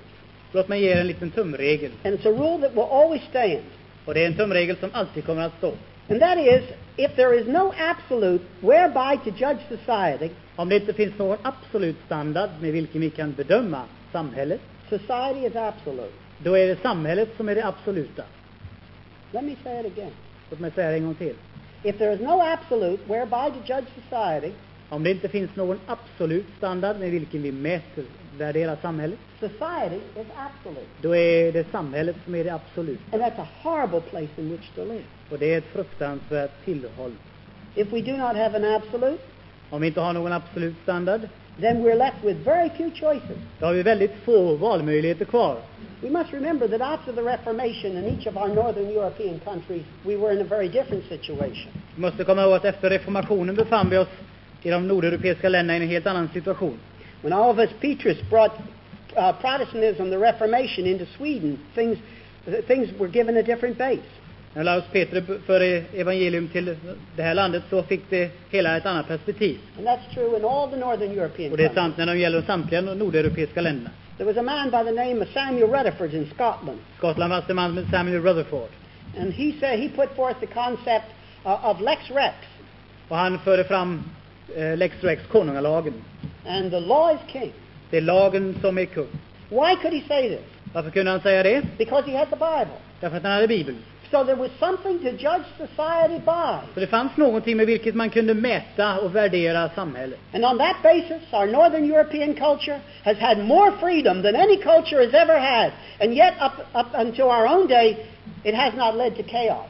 Låt 0.52 0.68
mig 0.68 0.80
ge 0.82 0.90
er 0.92 1.00
en 1.00 1.06
liten 1.06 1.30
tumregel. 1.30 1.90
and 2.04 2.18
it's 2.18 2.26
a 2.28 2.32
rule 2.32 2.58
that 2.60 2.72
will 2.72 2.88
always 2.90 3.22
stand. 3.30 3.62
Och 4.04 4.14
det 4.14 4.22
är 4.22 4.26
en 4.26 4.36
tumregel 4.36 4.76
som 4.76 4.90
alltid 4.92 5.26
kommer 5.26 5.42
att 5.42 5.52
stå. 5.58 5.72
And 6.10 6.20
that 6.20 6.38
is, 6.38 6.62
if 6.96 7.16
there 7.16 7.40
is 7.40 7.46
no 7.46 7.72
absolute 7.78 8.44
whereby 8.60 9.16
to 9.24 9.30
judge 9.30 9.60
society, 9.68 10.28
Om 10.56 10.68
det 10.68 10.76
inte 10.76 10.92
finns 10.92 11.18
någon 11.18 11.38
absolut 11.42 11.96
standard 12.06 12.50
med 12.60 12.72
vilken 12.72 13.00
vi 13.00 13.10
kan 13.10 13.32
bedöma 13.32 13.82
samhället, 14.12 14.60
society 14.88 15.46
is 15.46 15.56
absolute. 15.56 16.12
då 16.38 16.58
är 16.58 16.66
det 16.66 16.82
samhället 16.82 17.28
som 17.36 17.48
är 17.48 17.54
det 17.54 17.66
absoluta. 17.66 18.22
Let 19.32 19.44
me 19.44 19.54
say 19.64 19.80
it 19.80 19.86
again. 19.98 20.10
Låt 20.50 20.60
mig 20.60 20.70
säga 20.70 20.90
det 20.90 20.96
en 20.96 21.04
gång 21.04 21.14
till. 21.14 21.34
If 21.82 21.98
there 21.98 22.12
is 22.14 22.20
no 22.20 22.40
absolute 22.42 23.02
whereby 23.06 23.50
to 23.50 23.72
judge 23.74 23.86
society, 23.94 24.52
Om 24.92 25.02
det 25.02 25.10
inte 25.10 25.28
finns 25.28 25.56
någon 25.56 25.78
absolut 25.86 26.46
standard 26.58 26.98
med 26.98 27.10
vilken 27.10 27.42
vi 27.42 27.52
mäter, 27.52 28.04
värderar 28.38 28.76
samhället, 28.82 29.18
society 29.40 29.96
is 29.96 30.26
absolute. 30.36 30.86
då 31.02 31.16
är 31.16 31.52
det 31.52 31.70
samhället 31.70 32.16
som 32.24 32.34
är 32.34 32.44
det 32.44 32.50
absoluta. 32.50 33.02
And 33.12 33.22
that's 33.22 33.40
a 33.40 33.48
horrible 33.62 34.00
place 34.00 34.28
in 34.36 34.50
which 34.50 34.70
to 34.74 34.84
live. 34.84 35.04
Och 35.30 35.38
det 35.38 35.54
är 35.54 35.58
ett 35.58 35.72
fruktansvärt 35.72 36.64
tillhåll. 36.64 37.12
If 37.74 37.92
we 37.92 38.00
do 38.00 38.12
not 38.16 38.36
have 38.36 38.56
an 38.56 38.64
absolute, 38.64 39.18
Om 39.70 39.80
vi 39.80 39.86
inte 39.86 40.00
har 40.00 40.12
någon 40.12 40.32
absolut 40.32 40.74
standard, 40.82 41.20
then 41.60 41.82
we're 41.84 41.96
left 41.98 42.24
with 42.24 42.40
very 42.44 42.70
few 42.76 42.90
choices. 42.90 43.38
då 43.58 43.66
har 43.66 43.72
vi 43.72 43.82
väldigt 43.82 44.14
få 44.24 44.56
valmöjligheter 44.56 45.24
kvar. 45.24 45.56
We 46.02 46.10
must 46.10 46.32
remember 46.32 46.68
that 46.68 46.80
after 46.80 47.12
the 47.12 47.22
Reformation 47.22 47.96
in 47.96 48.04
each 48.04 48.26
of 48.26 48.36
our 48.36 48.48
northern 48.48 48.90
European 48.90 49.40
countries, 49.44 49.84
we 50.04 50.16
were 50.16 50.32
in 50.32 50.40
a 50.40 50.44
very 50.48 50.68
different 50.68 51.04
situation. 51.08 51.72
Vi 51.94 52.00
måste 52.00 52.24
komma 52.24 52.42
ihåg 52.42 52.52
att 52.52 52.64
efter 52.64 52.90
reformationen 52.90 53.54
befann 53.54 53.90
vi 53.90 53.98
oss 53.98 54.08
i 54.62 54.70
de 54.70 54.88
nordeuropeiska 54.88 55.48
länderna 55.48 55.78
i 55.78 55.82
en 55.82 55.88
helt 55.88 56.06
annan 56.06 56.28
situation. 56.28 56.78
When 57.22 57.68
Petrus 57.80 58.18
brought 58.30 58.52
uh, 59.16 59.32
Protestantism, 59.40 60.10
the 60.10 60.18
Reformation, 60.18 60.86
into 60.86 61.06
Sweden, 61.16 61.58
things, 61.74 61.98
things 62.66 62.88
were 62.98 63.08
given 63.08 63.36
a 63.36 63.42
different 63.42 63.78
base. 63.78 64.02
När 64.54 64.64
Laus 64.64 64.84
Peter 64.92 65.24
förde 65.46 65.84
evangelium 65.94 66.48
till 66.48 66.76
det 67.16 67.22
här 67.22 67.34
landet 67.34 67.62
så 67.70 67.82
fick 67.82 68.10
det 68.10 68.30
hela 68.50 68.76
ett 68.76 68.86
annat 68.86 69.08
perspektiv. 69.08 69.58
And 69.78 69.86
that's 69.86 70.14
true 70.14 70.38
in 70.38 70.44
all 70.44 70.70
the 70.70 70.76
northern 70.76 71.18
European 71.18 71.50
Och 71.50 71.56
det 71.56 71.64
är 71.64 71.68
countries. 71.68 71.74
sant 71.74 71.96
när 71.96 72.06
det 72.06 72.18
gäller 72.18 72.42
samtliga 72.42 72.80
nordeuropeiska 72.80 73.60
länderna. 73.60 73.90
There 74.16 74.26
was 74.26 74.36
a 74.36 74.42
man 74.42 74.70
by 74.70 74.90
the 74.90 75.04
name 75.04 75.22
of 75.22 75.28
Samuel 75.32 75.70
Rutherford 75.70 76.14
in 76.14 76.26
Scotland, 76.34 76.78
Skottland 76.98 77.32
fanns 77.32 77.46
det 77.46 77.52
en 77.52 77.56
man 77.56 77.74
med 77.74 77.84
Samuel 77.90 78.22
Rutherford. 78.22 78.68
and 79.20 79.32
he 79.32 79.52
said 79.60 79.78
he 79.78 79.88
put 79.88 80.16
forth 80.16 80.40
the 80.40 80.46
concept 80.46 81.06
uh, 81.44 81.70
of 81.70 81.80
lex 81.80 82.10
rex, 82.10 82.34
Och 83.08 83.16
han 83.16 83.38
förde 83.38 83.64
fram 83.64 84.02
eh, 84.56 84.76
Lex 84.76 84.94
Rex, 85.04 85.22
konungalagen. 85.26 85.94
and 86.46 86.70
the 86.70 86.80
law 86.80 87.10
is 87.14 87.20
king. 87.32 87.52
Det 87.90 87.96
är 87.96 88.00
lagen 88.00 88.58
som 88.60 88.78
är 88.78 88.84
kung. 88.84 89.06
Why 89.48 89.76
could 89.82 89.94
he 89.94 90.02
say 90.08 90.28
this? 90.28 90.40
Varför 90.72 90.90
kunde 90.90 91.10
han 91.10 91.20
säga 91.20 91.42
det? 91.42 91.62
Because 91.78 92.10
he 92.10 92.18
had 92.18 92.28
the 92.30 92.36
Bible. 92.36 92.76
Därför 93.00 93.16
att 93.16 93.22
han 93.22 93.32
hade 93.32 93.48
Bibeln. 93.48 93.78
So 94.10 94.24
there 94.24 94.36
was 94.36 94.50
something 94.60 94.98
to 94.98 95.10
judge 95.10 95.44
society 95.58 96.18
by. 96.18 96.56
Så 96.74 96.80
det 96.80 96.86
fanns 96.86 97.16
någonting 97.16 97.56
med 97.56 97.66
vilket 97.66 97.94
man 97.94 98.10
kunde 98.10 98.34
mäta 98.34 98.98
och 98.98 99.16
värdera 99.16 99.70
samhället. 99.74 100.18
And 100.34 100.44
on 100.44 100.58
that 100.58 100.76
basis, 100.82 101.22
our 101.32 101.46
northern 101.46 101.84
European 101.92 102.34
culture 102.34 102.80
has 103.04 103.18
had 103.18 103.38
more 103.38 103.72
freedom 103.80 104.22
than 104.22 104.36
any 104.36 104.56
culture 104.56 105.04
has 105.04 105.14
ever 105.14 105.38
had. 105.38 105.72
And 106.00 106.14
yet, 106.14 106.34
up, 106.40 106.52
up 106.74 106.86
until 106.94 107.24
our 107.24 107.46
own 107.46 107.66
day, 107.68 108.06
it 108.44 108.54
has 108.54 108.74
not 108.74 108.96
led 108.96 109.16
to 109.16 109.22
chaos. 109.22 109.66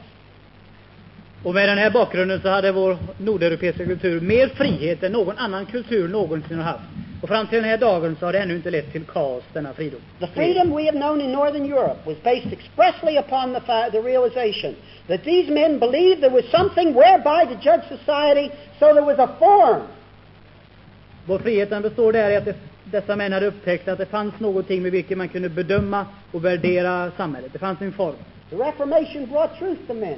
Och 1.45 1.55
med 1.55 1.69
den 1.69 1.79
här 1.79 1.91
bakgrunden 1.91 2.41
så 2.41 2.49
hade 2.49 2.73
vår 2.73 2.97
nordeuropeiska 3.17 3.85
kultur 3.85 4.21
mer 4.21 4.49
frihet 4.49 5.03
än 5.03 5.13
någon 5.13 5.39
annan 5.39 5.67
kultur 5.67 6.09
någonsin 6.09 6.57
har 6.57 6.65
haft. 6.65 6.85
Och 7.23 7.29
fram 7.29 7.47
till 7.47 7.57
den 7.57 7.65
här 7.71 7.79
dagen 7.79 8.17
så 8.21 8.27
har 8.27 8.33
det 8.33 8.39
ännu 8.39 8.57
inte 8.57 8.71
lett 8.71 8.93
till 8.93 9.05
kaos, 9.05 9.45
denna 9.53 9.73
fridom. 9.73 10.01
The 10.21 10.27
freedom 10.27 10.77
we 10.77 10.85
have 10.85 10.99
known 10.99 11.21
in 11.21 11.33
northern 11.33 11.73
Europe 11.73 11.99
was 12.05 12.23
based 12.23 12.53
expressly 12.53 13.19
upon 13.19 13.53
the, 13.55 13.61
the 13.93 14.01
realization 14.01 14.75
that 15.07 15.25
these 15.25 15.51
men 15.53 15.79
believed 15.79 16.21
there 16.21 16.35
was 16.35 16.45
something 16.51 16.95
whereby 16.95 17.55
to 17.55 17.71
judge 17.71 17.83
society, 17.89 18.51
so 18.79 18.87
there 18.95 19.05
was 19.05 19.19
a 19.19 19.29
form. 19.39 19.83
Vår 21.27 21.39
frihet 21.39 21.71
den 21.71 21.83
består 21.83 22.13
där 22.13 22.31
i 22.31 22.37
att 22.37 22.45
det, 22.45 22.55
dessa 22.85 23.17
män 23.17 23.33
hade 23.33 23.47
upptäckt 23.47 23.89
att 23.89 23.99
det 23.99 24.07
fanns 24.07 24.41
någonting 24.41 24.83
med 24.83 24.93
vilket 24.93 25.19
man 25.19 25.29
kunde 25.29 25.49
bedöma 25.49 26.07
och 26.33 26.45
värdera 26.45 27.11
samhället. 27.17 27.53
Det 27.53 27.59
fanns 27.59 27.81
en 27.81 27.93
form. 27.93 28.15
The 28.51 28.57
Reformation 28.57 29.27
brought 29.27 29.59
truth 29.59 29.81
to 29.87 29.95
men. 29.95 30.17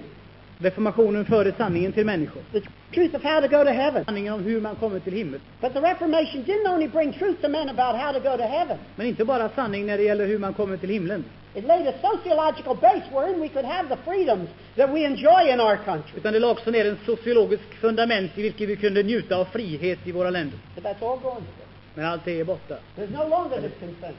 Reformationen 0.59 1.25
förde 1.25 1.53
sanningen 1.53 1.93
till 1.93 2.07
människor. 2.07 2.43
The 2.53 2.61
truth 2.95 3.15
of 3.15 3.23
how 3.23 3.41
to 3.41 3.49
go 3.49 3.65
to 3.65 3.71
heaven. 3.71 4.05
Sanningen 4.05 4.33
om 4.33 4.45
hur 4.45 4.61
man 4.61 4.77
kommer 4.77 5.01
till 5.01 5.13
himmel. 5.13 5.41
But 5.61 5.73
the 5.73 5.81
Reformation 5.81 6.45
didn't 6.45 6.75
only 6.75 6.89
bring 6.89 7.13
truth 7.13 7.41
to 7.43 7.49
men 7.49 7.69
about 7.69 8.01
how 8.01 8.13
to 8.13 8.21
go 8.31 8.37
to 8.37 8.43
heaven. 8.43 8.79
Men 8.97 9.07
inte 9.07 9.25
bara 9.25 9.49
sanning 9.49 9.87
när 9.87 9.97
det 9.99 10.05
gäller 10.05 10.27
hur 10.27 10.39
man 10.39 10.55
kommer 10.55 10.77
till 10.77 10.89
himlen. 10.89 11.25
It 11.55 11.65
laid 11.65 11.87
a 11.87 11.93
sociological 12.03 12.77
base 12.77 13.05
wherein 13.13 13.41
we 13.41 13.49
could 13.49 13.65
have 13.65 13.89
the 13.89 13.97
freedoms 13.97 14.49
that 14.77 14.91
we 14.91 15.05
enjoy 15.05 15.53
in 15.53 15.61
our 15.61 15.77
country. 15.77 16.19
Utan 16.19 16.33
det 16.33 16.39
la 16.41 16.51
också 16.51 16.71
ner 16.71 16.85
en 16.85 16.99
sociologisk 17.07 17.75
fundament 17.81 18.39
i 18.39 18.43
vilket 18.43 18.69
vi 18.69 18.77
kunde 18.77 19.03
njuta 19.03 19.37
av 19.37 19.45
frihet 19.45 19.99
i 20.07 20.13
våra 20.13 20.31
länder. 20.31 20.59
But 20.75 20.85
that's 20.85 21.13
all 21.13 21.19
gone. 21.19 21.47
Men 21.95 22.05
allt 22.05 22.25
det 22.25 22.41
är 22.41 22.45
borta. 22.45 22.77
There's 22.97 23.13
no 23.13 23.29
longer 23.29 23.61
this 23.61 23.73
consensus. 23.81 24.17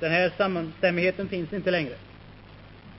Den 0.00 0.12
här 0.12 0.32
samstämmigheten 0.36 1.28
finns 1.28 1.52
inte 1.52 1.70
längre. 1.70 1.94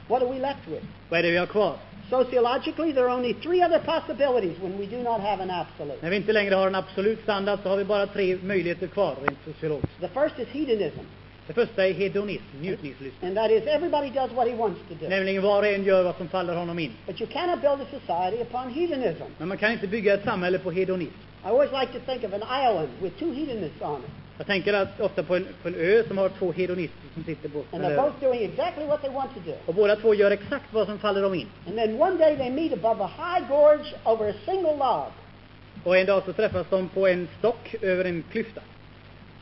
What 0.07 0.21
are 0.21 0.29
we 0.33 0.39
left 0.39 0.67
with? 0.67 0.85
Vad 1.09 1.19
är 1.19 1.23
det 1.23 1.31
vi 1.31 1.37
har 1.37 1.45
kvar? 1.45 1.75
Sociologically, 2.09 2.93
there 2.93 3.05
are 3.05 3.17
only 3.17 3.33
three 3.33 3.61
other 3.61 3.79
possibilities 3.79 4.57
when 4.61 4.77
we 4.79 4.85
do 4.85 5.03
not 5.03 5.21
have 5.21 5.41
an 5.43 5.49
absolute. 5.49 6.01
När 6.01 6.09
vi 6.09 6.15
inte 6.15 6.33
längre 6.33 6.55
har 6.55 6.67
en 6.67 6.75
absolut 6.75 7.21
standard 7.23 7.59
så 7.63 7.69
har 7.69 7.77
vi 7.77 7.85
bara 7.85 8.07
tre 8.07 8.37
möjligheter 8.43 8.87
kvar 8.87 9.15
rent 9.21 9.37
sociologiskt. 9.45 9.99
The 9.99 10.07
first 10.07 10.39
is 10.39 10.47
hedonism, 10.47 11.05
Det 11.47 11.53
första 11.53 11.87
är 11.87 11.93
hedonism, 11.93 12.61
njutningslyst. 12.61 13.23
and 13.23 13.35
that 13.35 13.51
is 13.51 13.63
everybody 13.67 14.09
does 14.09 14.31
what 14.31 14.47
he 14.47 14.55
wants 14.55 14.79
to 14.89 14.93
do. 15.01 15.09
Nämligen 15.09 15.41
var 15.41 15.59
och 15.59 15.67
en 15.67 15.83
gör 15.83 16.03
vad 16.03 16.15
som 16.15 16.27
faller 16.29 16.55
honom 16.55 16.79
in. 16.79 16.91
But 17.05 17.21
you 17.21 17.31
cannot 17.31 17.61
build 17.61 17.81
a 17.81 17.85
society 17.91 18.41
upon 18.41 18.73
hedonism. 18.73 19.23
Men 19.37 19.47
man 19.47 19.57
kan 19.57 19.71
inte 19.71 19.87
bygga 19.87 20.13
ett 20.13 20.23
samhälle 20.23 20.59
på 20.59 20.71
hedonism. 20.71 21.13
I 21.45 21.47
always 21.47 21.71
like 21.71 21.99
to 21.99 21.99
think 22.05 22.23
of 22.23 22.33
an 22.33 22.41
island 22.41 22.89
with 23.01 23.19
two 23.19 23.33
hedonists 23.33 23.81
on 23.81 23.99
it, 23.99 24.11
Jag 24.37 24.47
tänker 24.47 24.73
att 24.73 24.99
ofta 24.99 25.23
på 25.23 25.35
en, 25.35 25.47
på 25.61 25.67
en 25.67 25.75
ö 25.75 26.03
som 26.07 26.17
har 26.17 26.29
två 26.29 26.51
hedonister 26.51 26.99
som 27.13 27.23
sitter 27.23 27.49
på 27.49 27.63
and 27.71 27.83
they're 27.83 28.01
both 28.01 28.21
doing 28.21 28.43
exactly 28.43 28.85
what 28.85 29.01
they 29.01 29.11
want 29.11 29.33
to 29.33 29.39
do. 29.45 29.55
Och 29.65 29.73
båda 29.73 29.95
två 29.95 30.13
gör 30.13 30.31
exakt 30.31 30.73
vad 30.73 30.87
som 30.87 30.99
faller 30.99 31.21
dem 31.21 31.33
in. 31.33 31.47
And 31.67 31.75
then 31.75 32.01
one 32.01 32.17
day 32.17 32.37
they 32.37 32.49
meet 32.49 32.73
above 32.73 33.03
a 33.03 33.09
high 33.17 33.47
gorge 33.49 33.95
over 34.03 34.29
a 34.29 34.33
single 34.45 34.77
log. 34.77 35.11
Och 35.83 35.97
en 35.97 36.05
dag 36.05 36.23
så 36.25 36.33
träffas 36.33 36.67
de 36.69 36.89
på 36.89 37.07
en 37.07 37.27
stock 37.39 37.75
över 37.81 38.05
en 38.05 38.23
klyfta. 38.31 38.61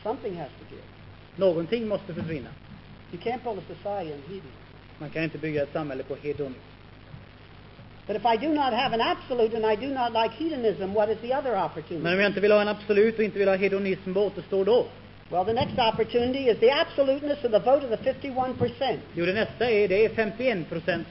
Something 0.03 0.38
has 0.38 0.47
to 0.47 0.66
give. 0.76 0.82
Någonting 1.36 1.88
måste 1.88 2.13
försvinna. 2.13 2.49
You 3.11 3.21
can't 3.21 3.43
build 3.43 3.59
a 3.59 3.61
society 3.67 4.13
on 4.13 4.21
hedonism. 4.21 4.49
Man 4.99 5.09
kan 5.09 5.23
inte 5.23 5.38
bygga 5.38 5.63
ett 5.63 5.73
samhälle 5.73 6.03
på 6.03 6.15
hedonism. 6.15 6.59
But 8.07 8.15
if 8.17 8.25
I 8.25 8.38
do 8.47 8.53
not 8.53 8.73
have 8.73 8.93
an 8.93 9.01
absolute 9.01 9.55
and 9.57 9.65
I 9.65 9.75
do 9.88 9.93
not 9.93 10.13
like 10.13 10.43
hedonism, 10.43 10.93
what 10.93 11.09
is 11.09 11.17
the 11.21 11.33
other 11.33 11.51
Men 11.51 11.65
opportunity? 11.65 12.13
om 12.13 12.19
jag 12.19 12.29
inte 12.29 12.39
vill 12.39 12.51
ha 12.51 12.61
en 12.61 12.67
absolut 12.67 13.17
och 13.17 13.23
inte 13.23 13.39
vill 13.39 13.47
ha 13.47 13.55
hedonism, 13.55 14.13
vad 14.13 14.23
återstår 14.23 14.65
då? 14.65 14.88
Well, 15.29 15.45
the 15.45 15.53
next 15.53 15.79
opportunity 15.79 16.49
is 16.49 16.59
the 16.59 16.71
absoluteness 16.71 17.43
of 17.43 17.51
the 17.51 17.59
vote 17.59 17.88
of 17.88 17.99
the 17.99 18.13
51%. 18.13 18.97
Jo, 19.13 19.25
det 19.25 19.33
nästa 19.33 19.69
är, 19.69 19.88
det 19.88 20.05
är 20.05 20.09
51 20.09 20.69
procents 20.69 21.09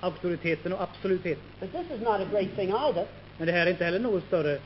auktoriteten 0.00 0.72
och 0.72 0.82
absolutheten. 0.82 1.42
But 1.60 1.72
this 1.72 1.90
is 1.96 2.00
not 2.00 2.20
a 2.20 2.26
great 2.32 2.56
thing 2.56 2.68
either, 2.70 3.06
Men 3.38 3.46
det 3.46 3.52
här 3.52 3.66
är 3.66 3.70
inte 3.70 3.84
heller 3.84 3.98
något 3.98 4.24
större 4.24 4.58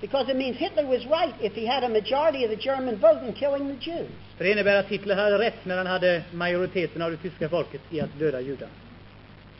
because 0.00 0.30
it 0.30 0.36
means 0.36 0.56
Hitler 0.56 0.86
was 0.86 1.06
right 1.06 1.34
if 1.40 1.52
he 1.52 1.66
had 1.66 1.84
a 1.84 1.88
majority 1.88 2.44
of 2.44 2.50
the 2.50 2.56
German 2.56 2.98
vote 2.98 3.22
in 3.26 3.32
killing 3.34 3.68
the 3.68 3.90
Jews. 3.90 4.10
För 4.36 4.44
det 4.44 4.52
innebär 4.52 4.76
att 4.76 4.86
Hitler 4.86 5.16
hade 5.16 5.38
rätt 5.38 5.64
när 5.64 5.76
han 5.76 5.86
hade 5.86 6.22
majoriteten 6.32 7.02
av 7.02 7.10
det 7.10 7.16
tyska 7.16 7.48
folket 7.48 7.80
i 7.90 8.00
att 8.00 8.18
döda 8.18 8.40
judar. 8.40 8.68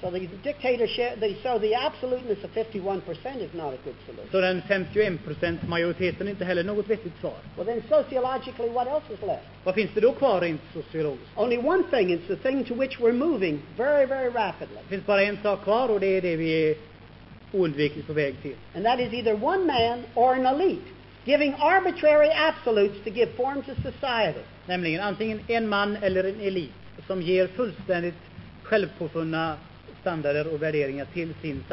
So 0.01 0.11
the 0.11 0.29
dictatorship, 0.43 1.19
the, 1.19 1.35
so 1.43 1.59
the 1.59 1.75
absoluteness 1.75 2.45
of 2.45 2.51
51% 2.55 3.43
is 3.43 3.53
not 3.53 3.75
a 3.75 3.79
good 3.85 3.97
solution. 4.07 4.31
Så 4.31 4.41
den 4.41 4.63
51 4.69 5.25
procents 5.25 5.69
majoriteten 5.69 6.27
är 6.27 6.31
inte 6.31 6.45
heller 6.45 6.65
något 6.65 6.89
vettigt 6.89 7.21
svar. 7.21 7.35
Well, 7.57 7.67
then 7.67 7.83
sociologically, 7.89 8.69
what 8.69 8.87
else 8.87 9.15
is 9.15 9.23
left? 9.23 9.43
Vad 9.65 9.75
finns 9.75 9.91
det 9.95 10.01
då 10.01 10.13
kvar 10.13 10.41
rent 10.41 10.61
sociologiskt? 10.75 11.31
Only 11.37 11.59
one 11.59 11.83
thing, 11.91 12.13
it's 12.13 12.27
the 12.27 12.37
thing 12.37 12.65
to 12.65 12.75
which 12.75 13.01
we're 13.01 13.13
moving 13.13 13.63
very, 13.77 14.07
very 14.07 14.31
rapidly. 14.31 14.77
Det 14.83 14.89
finns 14.89 15.07
bara 15.07 15.23
en 15.23 15.39
sak 15.43 15.63
kvar 15.65 15.89
och 15.89 16.01
det 16.01 16.07
är 16.07 16.23
det 16.23 16.37
vi 16.37 16.71
är 16.71 16.77
oundvikligt 17.53 18.07
på 18.07 18.13
väg 18.13 18.35
till. 18.43 18.55
And 18.75 18.85
that 18.85 19.01
is 19.01 19.13
either 19.13 19.45
one 19.45 19.67
man 19.67 20.05
or 20.15 20.35
an 20.35 20.47
elite 20.47 20.89
giving 21.29 21.55
arbitrary 21.55 22.31
absolutes 22.31 23.05
to 23.05 23.11
give 23.11 23.29
form 23.37 23.63
to 23.63 23.75
society. 23.75 24.41
Nämligen 24.67 25.01
antingen 25.01 25.41
en 25.49 25.69
man 25.69 25.97
eller 25.97 26.25
en 26.25 26.41
elit 26.41 26.73
som 27.07 27.23
ger 27.23 27.47
fullständigt 27.47 28.15
självpåfunna 28.63 29.57
standarder 30.01 30.55
och 30.55 30.63
värderingar 30.63 31.05
till 31.05 31.35
sin 31.43 31.65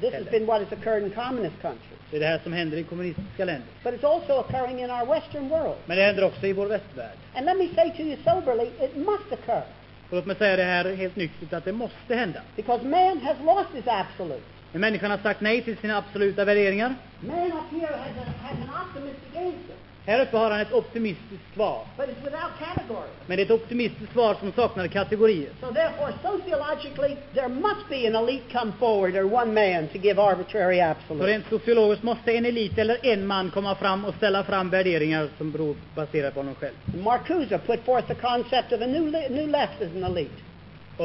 This 0.00 0.14
has 0.14 0.24
been 0.30 0.46
what 0.46 0.62
has 0.62 0.72
occurred 0.72 1.02
in 1.02 1.10
communist 1.10 1.60
countries. 1.60 2.00
Det 2.10 2.16
är 2.16 2.20
det 2.20 2.26
här 2.26 2.40
som 2.42 2.52
händer 2.52 2.76
i 2.76 2.82
kommunistiska 2.82 3.44
länder. 3.44 3.68
But 3.84 3.94
it's 3.94 4.06
also 4.14 4.32
occurring 4.40 4.80
in 4.80 4.90
our 4.90 5.06
Western 5.06 5.48
world. 5.48 5.76
Men 5.86 5.96
det 5.96 6.02
händer 6.02 6.24
också 6.24 6.46
i 6.46 6.52
vår 6.52 6.66
västvärld. 6.66 7.16
And 7.34 7.46
let 7.46 7.56
me 7.56 7.68
say 7.74 7.90
to 7.96 8.02
you 8.02 8.16
soberly, 8.24 8.70
it 8.80 8.96
must 8.96 9.32
occur. 9.32 9.62
Och 10.10 10.16
låt 10.16 10.26
mig 10.26 10.36
säga 10.36 10.56
det 10.56 10.64
här 10.64 10.94
helt 10.94 11.16
nyktert 11.16 11.52
att 11.52 11.64
det 11.64 11.72
måste 11.72 12.14
hända. 12.14 12.40
Because 12.56 12.84
man 12.84 13.18
has 13.18 13.36
lost 13.44 13.70
his 13.74 13.84
absolute. 13.86 14.42
Men 14.72 14.80
människan 14.80 15.10
har 15.10 15.18
sagt 15.18 15.40
nej 15.40 15.62
till 15.62 15.76
sina 15.76 15.96
absoluta 15.96 16.44
värderingar. 16.44 16.94
Man 17.20 17.36
up 17.46 17.52
here 17.80 17.86
has, 17.96 18.26
a, 18.26 18.30
has 18.42 18.52
an 18.52 18.86
optimistic 18.86 19.36
answer, 19.36 19.76
Här 20.06 20.22
uppe 20.22 20.36
har 20.36 20.50
han 20.50 20.60
ett 20.60 20.72
optimistiskt 20.72 21.54
svar. 21.54 21.84
but 21.96 22.06
it's 22.08 22.24
without 22.24 22.50
category. 22.58 23.08
Men 23.26 23.36
det 23.36 23.42
är 23.42 23.44
ett 23.44 23.50
optimistiskt 23.50 24.12
svar 24.12 24.34
som 24.40 24.52
saknar 24.52 24.86
kategorier. 24.88 25.50
So 25.60 25.66
therefore, 25.72 26.12
sociologically, 26.22 27.16
there 27.34 27.48
must 27.48 27.88
be 27.88 28.06
an 28.08 28.14
elite 28.16 28.52
come 28.52 28.72
forward 28.78 29.16
or 29.16 29.34
one 29.34 29.52
man 29.54 29.88
to 29.88 29.98
give 29.98 30.22
arbitrary 30.22 30.76
Så 30.78 30.84
absolutes. 30.84 31.26
rent 31.26 31.44
sociologiskt 31.50 32.02
måste 32.04 32.32
en 32.32 32.46
elit 32.46 32.78
eller 32.78 33.06
en 33.06 33.26
man 33.26 33.50
komma 33.50 33.74
fram 33.74 34.04
och 34.04 34.14
ställa 34.14 34.44
fram 34.44 34.70
värderingar 34.70 35.28
som 35.38 35.50
beror 35.52 35.76
baserat 35.94 36.34
på 36.34 36.40
honom 36.40 36.54
själv. 36.54 36.74
Marcuse 37.04 37.58
put 37.58 37.80
forth 37.84 38.06
the 38.08 38.14
concept 38.14 38.72
of 38.72 38.80
a 38.80 38.86
new, 38.86 39.02
new 39.30 39.48
left 39.48 39.82
as 39.82 39.88
an 39.96 40.04
elite. 40.04 40.34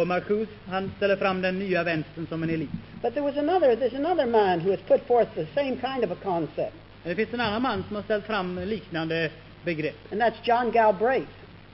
Och 0.02 0.08
Marcuse, 0.08 0.52
han 0.68 0.92
ställer 0.98 1.16
fram 1.16 1.42
den 1.42 1.60
nya 1.60 1.84
vänstern 1.84 2.28
som 2.30 2.44
en 2.44 2.50
elit. 2.50 2.70
But 3.02 3.14
there 3.14 3.22
was 3.26 3.38
another, 3.38 3.76
there's 3.76 3.96
another 3.96 4.26
man 4.26 4.60
who 4.60 4.72
has 4.72 4.80
put 4.88 5.08
forth 5.08 5.30
the 5.36 5.46
same 5.56 5.76
kind 5.78 6.04
of 6.04 6.12
a 6.12 6.16
concept, 6.24 6.74
Men 7.04 7.10
det 7.10 7.16
finns 7.16 7.34
en 7.34 7.42
annan 7.42 7.62
man 7.62 7.84
som 7.88 7.96
har 7.96 8.04
ställt 8.04 8.26
fram 8.26 8.60
liknande 8.66 9.30
begrepp. 9.64 10.12
and 10.12 10.22
that's 10.22 10.40
John 10.44 10.72
Galbraith. 10.72 11.32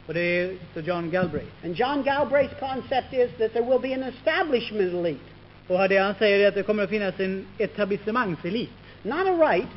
Och 0.07 0.13
det 0.13 0.19
är 0.19 0.55
så 0.73 0.79
John 0.79 1.09
Galbraith. 1.11 1.51
And 1.65 1.75
John 1.75 2.03
Galbraith's 2.03 2.59
concept 2.59 3.13
is 3.13 3.29
that 3.37 3.53
there 3.53 3.65
will 3.65 3.79
be 3.81 3.93
an 3.93 4.03
establishment 4.03 4.93
elite, 4.93 5.19
Och 5.67 5.89
det 5.89 5.97
han 5.97 6.15
säger 6.15 6.39
är 6.39 6.47
att 6.47 6.55
det 6.55 6.63
kommer 6.63 6.83
att 6.83 6.89
finnas 6.89 7.19
en 7.19 7.45
etablissemangselit. 7.57 8.69
not 9.03 9.27
a 9.27 9.51
right, 9.51 9.67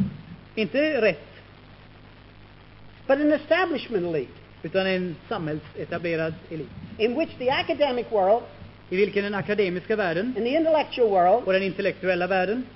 Inte 0.54 1.00
rätt, 1.00 1.26
but 3.06 3.16
an 3.20 3.32
establishment 3.32 4.06
elite, 4.06 4.32
utan 4.66 4.86
en 4.86 5.16
samhällsetablerad 5.28 6.34
elit. 6.50 6.68
in 6.98 7.14
which 7.18 7.38
the 7.38 7.50
academic 7.50 8.06
world 8.12 8.42
I 8.90 8.96
vilken 8.96 9.24
den 9.24 9.34
akademiska 9.34 9.96
världen 9.96 10.26
and 10.36 10.44
the 10.46 10.56
intellectual 10.56 11.08
world, 11.10 11.44
och 11.46 11.52
den 11.52 11.62
intellektuella 11.62 12.26
världen, 12.26 12.66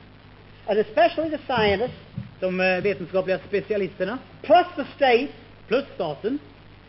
and 0.67 0.79
especially 0.79 1.31
the 1.31 1.39
scientists, 1.47 1.99
de 2.41 2.61
eh, 2.61 2.81
vetenskapliga 2.83 3.39
specialisterna, 3.39 4.19
plus 4.43 4.67
the 4.77 4.85
state, 4.97 5.29
plus 5.69 5.85
staten, 5.95 6.39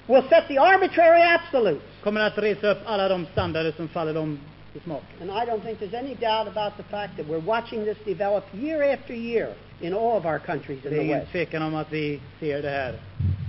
will 0.07 0.23
set 0.29 0.47
the 0.47 0.57
arbitrary 0.57 1.21
absolutes. 1.21 1.83
kommer 2.03 2.21
att 2.21 2.37
resa 2.37 2.71
upp 2.71 2.77
alla 2.85 3.07
de 3.09 3.25
standarder 3.31 3.71
som 3.71 3.87
faller 3.87 4.13
dem 4.13 4.39
i 4.75 4.79
smaken. 4.79 5.21
And 5.21 5.31
I 5.31 5.45
don't 5.45 5.63
think 5.63 5.79
there's 5.79 5.93
any 5.93 6.15
doubt 6.15 6.47
about 6.47 6.77
the 6.77 6.83
fact 6.83 7.17
that 7.17 7.27
we're 7.27 7.45
watching 7.45 7.85
this 7.85 7.97
develop 8.05 8.45
year 8.53 8.93
after 8.93 9.13
year 9.13 9.55
in 9.81 9.93
all 9.93 10.17
of 10.17 10.25
our 10.25 10.39
countries 10.39 10.85
in 10.85 10.91
the 10.91 11.09
West. 11.09 11.31
tvekan 11.31 11.61
om 11.61 11.75
att 11.75 11.91
vi 11.91 12.21
ser 12.39 12.61
det 12.61 12.69
här 12.69 12.93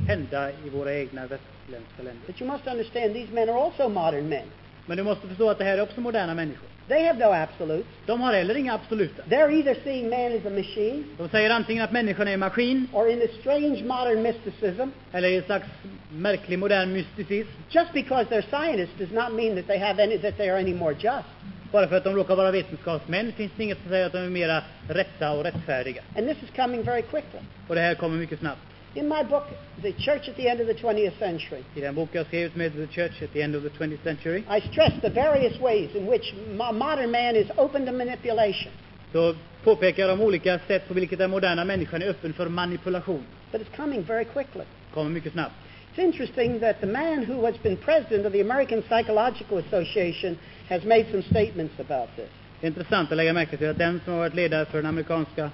hända 0.09 0.51
i 0.51 0.69
våra 0.69 0.95
egna 0.95 1.27
västerländska 1.27 2.03
länder. 2.03 2.27
But 2.27 2.41
you 2.41 2.53
must 2.53 2.67
understand 2.67 3.15
these 3.15 3.33
men 3.33 3.49
are 3.49 3.61
also 3.65 3.89
modern 3.89 4.29
men. 4.29 4.47
Men 4.87 4.97
du 4.97 5.03
måste 5.03 5.29
förstå 5.29 5.51
att 5.51 5.59
det 5.59 5.65
här 5.65 5.79
är 5.79 5.83
också 5.83 6.01
moderna 6.01 6.35
människor. 6.35 6.69
They 6.93 7.05
have 7.05 7.19
no 7.19 7.33
absolutes. 7.33 7.89
De 8.07 8.21
har 8.21 8.33
heller 8.33 8.55
inga 8.55 8.75
absoluta. 8.75 9.23
They're 9.29 9.51
either 9.51 9.77
seeing 9.85 10.09
man 10.11 10.33
as 10.33 10.47
a 10.47 10.51
machine 10.51 11.05
De 11.19 11.29
säger 11.29 11.51
antingen 11.51 11.85
att 11.85 11.93
människan 11.93 12.29
är 12.29 12.33
en 12.33 12.41
maskin 12.41 12.89
or 12.93 13.09
in 13.11 13.23
a 13.23 13.27
strange 13.41 13.85
modern 13.85 14.23
mysticism. 14.23 14.89
eller 15.13 15.29
i 15.29 15.37
en 15.37 15.43
slags 15.43 15.67
märklig 16.11 16.59
modern 16.59 16.93
mysticism. 16.93 17.51
Just 17.71 17.93
because 17.93 18.25
they're 18.31 18.51
scientists 18.51 18.99
does 18.99 19.11
not 19.11 19.33
mean 19.33 19.57
that 19.57 19.67
they 19.67 19.79
have 19.79 20.03
any 20.03 20.19
that 20.19 20.37
they 20.37 20.51
are 20.51 20.59
any 20.59 20.75
more 20.75 20.93
just. 20.93 21.29
Bara 21.73 21.89
för 21.89 21.97
att 21.97 22.05
de 22.05 22.15
råkar 22.17 22.37
vara 22.37 22.51
vetenskapsmän 22.51 23.33
finns 23.33 23.53
det 23.57 23.63
inget 23.65 23.79
som 23.83 23.91
säger 23.91 24.07
att 24.07 24.13
de 24.13 24.19
är 24.19 24.29
mera 24.31 24.63
rätta 24.89 25.33
och 25.33 25.45
rättfärdiga. 25.45 26.03
And 26.17 26.29
this 26.29 26.37
is 26.43 26.51
coming 26.57 26.83
very 26.83 27.03
quickly. 27.03 27.41
Och 27.69 27.75
det 27.75 27.81
här 27.81 27.95
kommer 27.95 28.17
mycket 28.17 28.39
snabbt. 28.39 28.72
In 28.95 29.09
my 29.09 29.23
book, 29.23 29.45
The 29.83 29.93
Church 29.93 30.29
at 30.29 30.37
the 30.37 30.49
End 30.49 30.61
of 30.61 30.67
the 30.67 30.75
20th 30.75 31.19
Century, 31.19 31.65
I 31.75 31.81
den 31.81 31.95
bok 31.95 32.09
jag 32.13 32.27
skrev 32.27 32.51
som 32.53 32.61
heter 32.61 32.87
The 32.87 32.93
Church 32.93 33.23
at 33.23 33.33
the 33.33 33.43
End 33.43 33.57
of 33.57 33.63
the 33.63 33.71
20th 33.71 34.03
Century 34.03 34.45
I 34.49 34.61
stress 34.61 34.93
the 35.03 35.09
various 35.11 35.61
ways 35.61 35.95
in 35.95 36.07
which 36.11 36.35
modern 36.75 37.11
man 37.11 37.37
is 37.37 37.51
open 37.57 37.87
to 37.87 37.93
manipulation. 37.93 38.73
så 39.13 39.35
påpekar 39.65 40.09
de 40.09 40.21
olika 40.21 40.59
sätt 40.59 40.89
på 40.89 40.95
vilket 40.95 41.19
den 41.19 41.31
moderna 41.31 41.65
människan 41.65 42.03
är 42.03 42.07
öppen 42.07 42.33
för 42.33 42.49
manipulation. 42.49 43.25
But 43.53 43.61
it's 43.61 43.77
coming 43.77 44.03
very 44.03 44.25
quickly. 44.25 44.65
kommer 44.95 45.11
mycket 45.11 45.33
snabbt. 45.33 45.55
It's 45.95 46.05
interesting 46.05 46.61
that 46.61 46.81
the 46.81 46.87
man 46.87 47.25
who 47.25 47.47
has 47.47 47.63
been 47.63 47.77
president 47.77 48.27
of 48.27 48.33
the 48.33 48.41
American 48.41 48.83
Psychological 48.83 49.59
Association 49.59 50.39
has 50.69 50.85
made 50.85 51.05
some 51.11 51.23
statements 51.23 51.81
about 51.81 52.17
this. 52.17 52.29
Det 52.61 52.67
är 52.67 52.69
intressant 52.69 53.11
att 53.11 53.17
lägga 53.17 53.33
märke 53.33 53.57
till 53.57 53.69
att 53.69 53.79
den 53.79 54.01
som 54.05 54.13
har 54.13 54.21
varit 54.21 54.35
ledare 54.35 54.65
för 54.65 54.79
den 54.79 54.87
amerikanska 54.87 55.51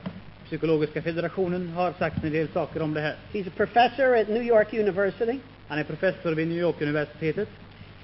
psykologiska 0.49 1.03
federationen 1.03 1.69
har 1.69 1.93
sagt 1.93 2.25
en 2.25 2.33
del 2.33 2.49
saker 2.49 2.83
om 2.83 2.95
det 2.95 3.01
här. 3.01 3.17
He's 3.33 3.49
a 3.49 3.53
professor 3.57 4.17
at 4.17 4.29
New 4.29 4.43
York 4.43 4.75
University, 4.75 5.39
Han 5.69 5.79
är 5.79 5.85
professor 5.85 6.35
vid 6.35 6.49
New 6.49 6.59
York-universitetet 6.59 7.49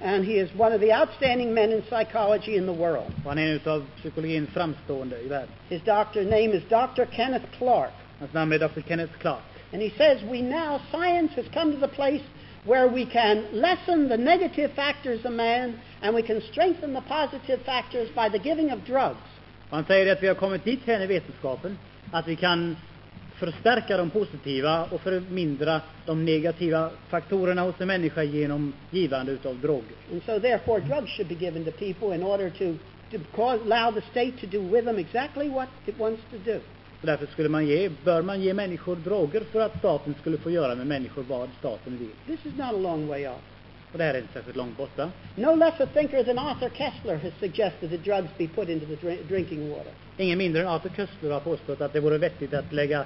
and 0.01 0.25
he 0.25 0.33
is 0.33 0.51
one 0.55 0.75
of 0.75 0.81
the 0.81 0.93
outstanding 0.93 1.55
men 1.55 1.73
in 1.73 1.83
psychology 1.83 2.57
in 2.57 2.67
the 2.67 2.73
world. 2.73 3.13
och 3.25 3.29
han 3.31 3.39
är 3.39 3.53
en 3.53 3.73
av 3.73 3.87
psykologins 3.97 4.51
framstående 4.51 5.21
i 5.21 5.29
världen. 5.29 5.49
His 5.69 5.83
doctor 5.83 6.23
name 6.23 6.53
is 6.57 6.63
Dr. 6.69 7.05
Kenneth 7.17 7.47
Clark. 7.59 7.93
Hans 8.19 8.33
namn 8.33 8.53
är 8.53 8.59
Dr. 8.59 8.81
Kenneth 8.89 9.13
Clark. 9.19 9.43
And 9.73 9.83
he 9.83 9.91
says 9.91 10.23
we 10.23 10.43
now, 10.43 10.81
science 10.91 11.33
has 11.37 11.47
come 11.53 11.73
to 11.73 11.81
the 11.81 11.95
place 11.95 12.23
where 12.65 12.89
we 12.89 13.07
can 13.07 13.45
lessen 13.53 14.09
the 14.09 14.17
negative 14.17 14.73
factors 14.75 15.25
of 15.25 15.33
man 15.33 15.75
and 16.03 16.15
we 16.17 16.23
can 16.23 16.41
strengthen 16.41 16.95
the 16.95 17.03
positive 17.09 17.59
factors 17.65 18.09
by 18.15 18.29
the 18.39 18.49
giving 18.49 18.73
of 18.73 18.79
drugs. 18.87 19.29
Han 19.71 19.85
säger 19.85 20.13
att 20.13 20.23
vi 20.23 20.29
har 20.29 20.35
kommit 20.35 20.65
dit 20.65 20.81
här 20.87 21.03
i 21.03 21.07
vetenskapen 21.07 21.79
att 22.15 22.29
vi 22.29 22.37
kan 22.37 22.77
förstärka 23.35 23.97
de 23.97 24.11
positiva 24.11 24.85
och 24.85 25.01
förmindra 25.01 25.81
de 26.07 26.25
negativa 26.25 26.91
faktorerna 27.09 27.63
hos 27.63 27.81
en 27.81 27.87
människa 27.87 28.23
genom 28.23 28.73
givande 28.91 29.33
utav 29.33 29.59
droger. 29.61 29.97
And 30.13 30.23
so 30.23 30.41
therefore 30.41 30.81
drugs 30.81 31.11
should 31.11 31.29
be 31.29 31.35
given 31.35 31.65
to 31.65 31.71
people 31.71 32.15
in 32.17 32.23
order 32.23 32.51
to 32.51 32.79
to 33.11 33.19
cause, 33.37 33.61
allow 33.63 33.91
the 33.91 34.01
state 34.11 34.33
to 34.41 34.47
do 34.47 34.61
with 34.61 34.85
them 34.85 34.99
exactly 34.99 35.49
what 35.49 35.69
it 35.87 35.99
wants 35.99 36.23
to 36.31 36.39
do. 36.39 36.61
Så 37.01 37.07
därför 37.07 37.27
skulle 37.27 37.49
man 37.49 37.67
ge, 37.67 37.91
bör 38.05 38.23
man 38.23 38.43
ge 38.43 38.55
människor 38.55 38.97
droger 38.97 39.41
för 39.41 39.61
att 39.61 39.79
staten 39.79 40.15
skulle 40.21 40.39
få 40.39 40.51
göra 40.51 40.75
med 40.75 40.87
människor 40.87 41.23
vad 41.23 41.49
staten 41.59 41.99
vill. 41.99 42.37
This 42.37 42.47
is 42.53 42.59
not 42.59 42.75
a 42.75 42.79
long 42.79 43.07
way 43.07 43.27
off. 43.27 43.43
Och 43.93 43.99
det 43.99 44.05
här 44.05 44.15
är 44.15 44.19
inte 44.19 44.33
särskilt 44.33 44.57
långt 44.57 44.77
borta. 44.77 45.11
No 45.37 45.55
less 45.57 45.81
a 45.81 45.87
thinker 45.87 46.25
than 46.25 46.39
Arthur 46.39 46.69
Kessler 46.69 47.17
has 47.17 47.33
suggested 47.41 47.91
that 47.91 48.05
drugs 48.05 48.39
be 48.39 48.49
put 48.49 48.69
into 48.69 48.87
the 48.87 49.07
dri- 49.07 49.23
drinking 49.29 49.71
water. 49.71 49.93
Ingen 50.17 50.39
mindre 50.39 50.63
än 50.63 50.69
Arthur 50.69 50.91
Kessler 50.97 51.31
har 51.31 51.41
påstått 51.41 51.81
att 51.81 51.93
det 51.93 52.01
vore 52.01 52.19
vettigt 52.19 52.55
att 52.55 52.73
lägga 52.73 53.05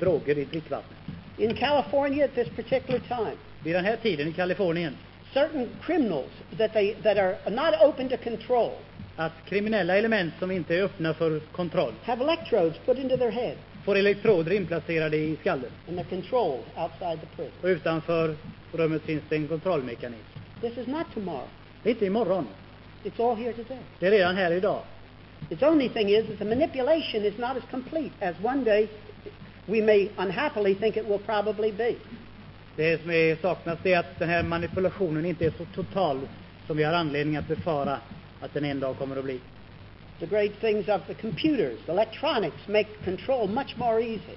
droger 0.00 0.38
i 0.38 0.44
drickvattnet. 0.44 0.98
In 1.38 1.54
California 1.54 2.24
at 2.24 2.34
this 2.34 2.48
particular 2.48 2.98
time, 3.08 3.36
Vid 3.64 3.74
den 3.74 3.84
här 3.84 3.96
tiden 3.96 4.28
i 4.28 4.32
Kalifornien, 4.32 4.96
certain 5.32 5.68
criminals 5.82 6.30
that, 6.58 6.72
they, 6.72 6.94
that 6.94 7.18
are 7.18 7.36
not 7.50 7.74
open 7.88 8.08
to 8.08 8.16
control 8.16 8.72
att 9.16 9.32
kriminella 9.48 9.96
element 9.96 10.34
som 10.38 10.50
inte 10.50 10.76
är 10.76 10.82
öppna 10.82 11.14
för 11.14 11.40
kontroll 11.40 11.92
have 12.04 12.24
electrodes 12.24 12.78
put 12.86 12.98
into 12.98 13.16
their 13.16 13.30
head 13.30 13.54
får 13.84 13.96
elektroder 13.96 14.52
inplacerade 14.52 15.16
i 15.16 15.36
skallen. 15.40 15.70
and 15.88 15.98
they're 15.98 16.08
controlled 16.08 16.64
outside 16.76 17.20
the 17.20 17.26
prison. 17.36 17.52
Och 17.62 17.66
utanför 17.68 18.36
rummet 18.72 19.02
finns 19.02 19.22
det 19.28 19.36
en 19.36 19.48
kontrollmekanism. 19.48 20.38
This 20.60 20.78
is 20.78 20.86
not 20.86 21.06
tomorrow. 21.14 21.48
Det 21.82 21.88
är 21.88 21.92
inte 21.94 22.06
imorgon. 22.06 22.46
It's 23.04 23.30
all 23.30 23.36
here 23.36 23.52
today. 23.52 23.78
Det 23.98 24.06
är 24.06 24.10
redan 24.10 24.36
här 24.36 24.50
idag. 24.50 24.82
Its 25.50 25.62
only 25.62 25.88
thing 25.88 26.08
is 26.08 26.26
that 26.26 26.38
the 26.38 26.44
manipulation 26.44 27.24
is 27.24 27.38
not 27.38 27.56
as 27.56 27.62
complete 27.70 28.12
as 28.20 28.34
one 28.42 28.64
day 28.64 28.88
we 29.68 29.80
may 29.80 30.10
unhappily 30.18 30.74
think 30.74 30.96
it 30.96 31.06
will 31.06 31.18
probably 31.18 31.72
be. 31.72 31.96
Det 32.76 33.02
som 33.02 33.10
är 33.10 33.36
saknas 33.36 33.86
är 33.86 33.98
att 33.98 34.18
den 34.18 34.28
här 34.28 34.42
manipulationen 34.42 35.24
inte 35.24 35.46
är 35.46 35.50
så 35.50 35.64
total 35.64 36.20
som 36.66 36.76
vi 36.76 36.84
har 36.84 36.92
anledning 36.92 37.36
att 37.36 37.48
befara 37.48 37.98
att 38.40 38.54
den 38.54 38.64
en 38.64 38.80
dag 38.80 38.98
kommer 38.98 39.16
att 39.16 39.24
bli. 39.24 39.40
The 40.20 40.26
great 40.26 40.60
things 40.60 40.88
of 40.88 41.06
the 41.06 41.14
computers, 41.14 41.78
electronics, 41.88 42.68
make 42.68 42.88
control 43.04 43.48
much 43.48 43.76
more 43.76 44.02
easy. 44.02 44.36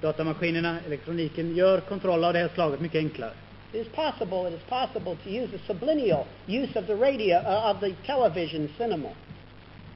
Datamaskinerna, 0.00 0.78
elektroniken 0.86 1.54
gör 1.54 1.80
kontroll 1.80 2.24
av 2.24 2.32
det 2.32 2.38
här 2.38 2.50
slaget 2.54 2.80
mycket 2.80 2.98
enklare. 2.98 3.32
It 3.72 3.86
is 3.86 3.92
possible, 3.92 4.48
it 4.48 4.54
is 4.54 4.68
possible 4.68 5.16
to 5.24 5.30
use 5.30 5.56
a 5.56 5.58
subliminal 5.66 6.26
use 6.46 6.78
of 6.78 6.86
the 6.86 6.94
radio, 6.94 7.36
uh, 7.38 7.70
of 7.70 7.80
the 7.80 7.92
television 8.06 8.68
cinema. 8.78 9.08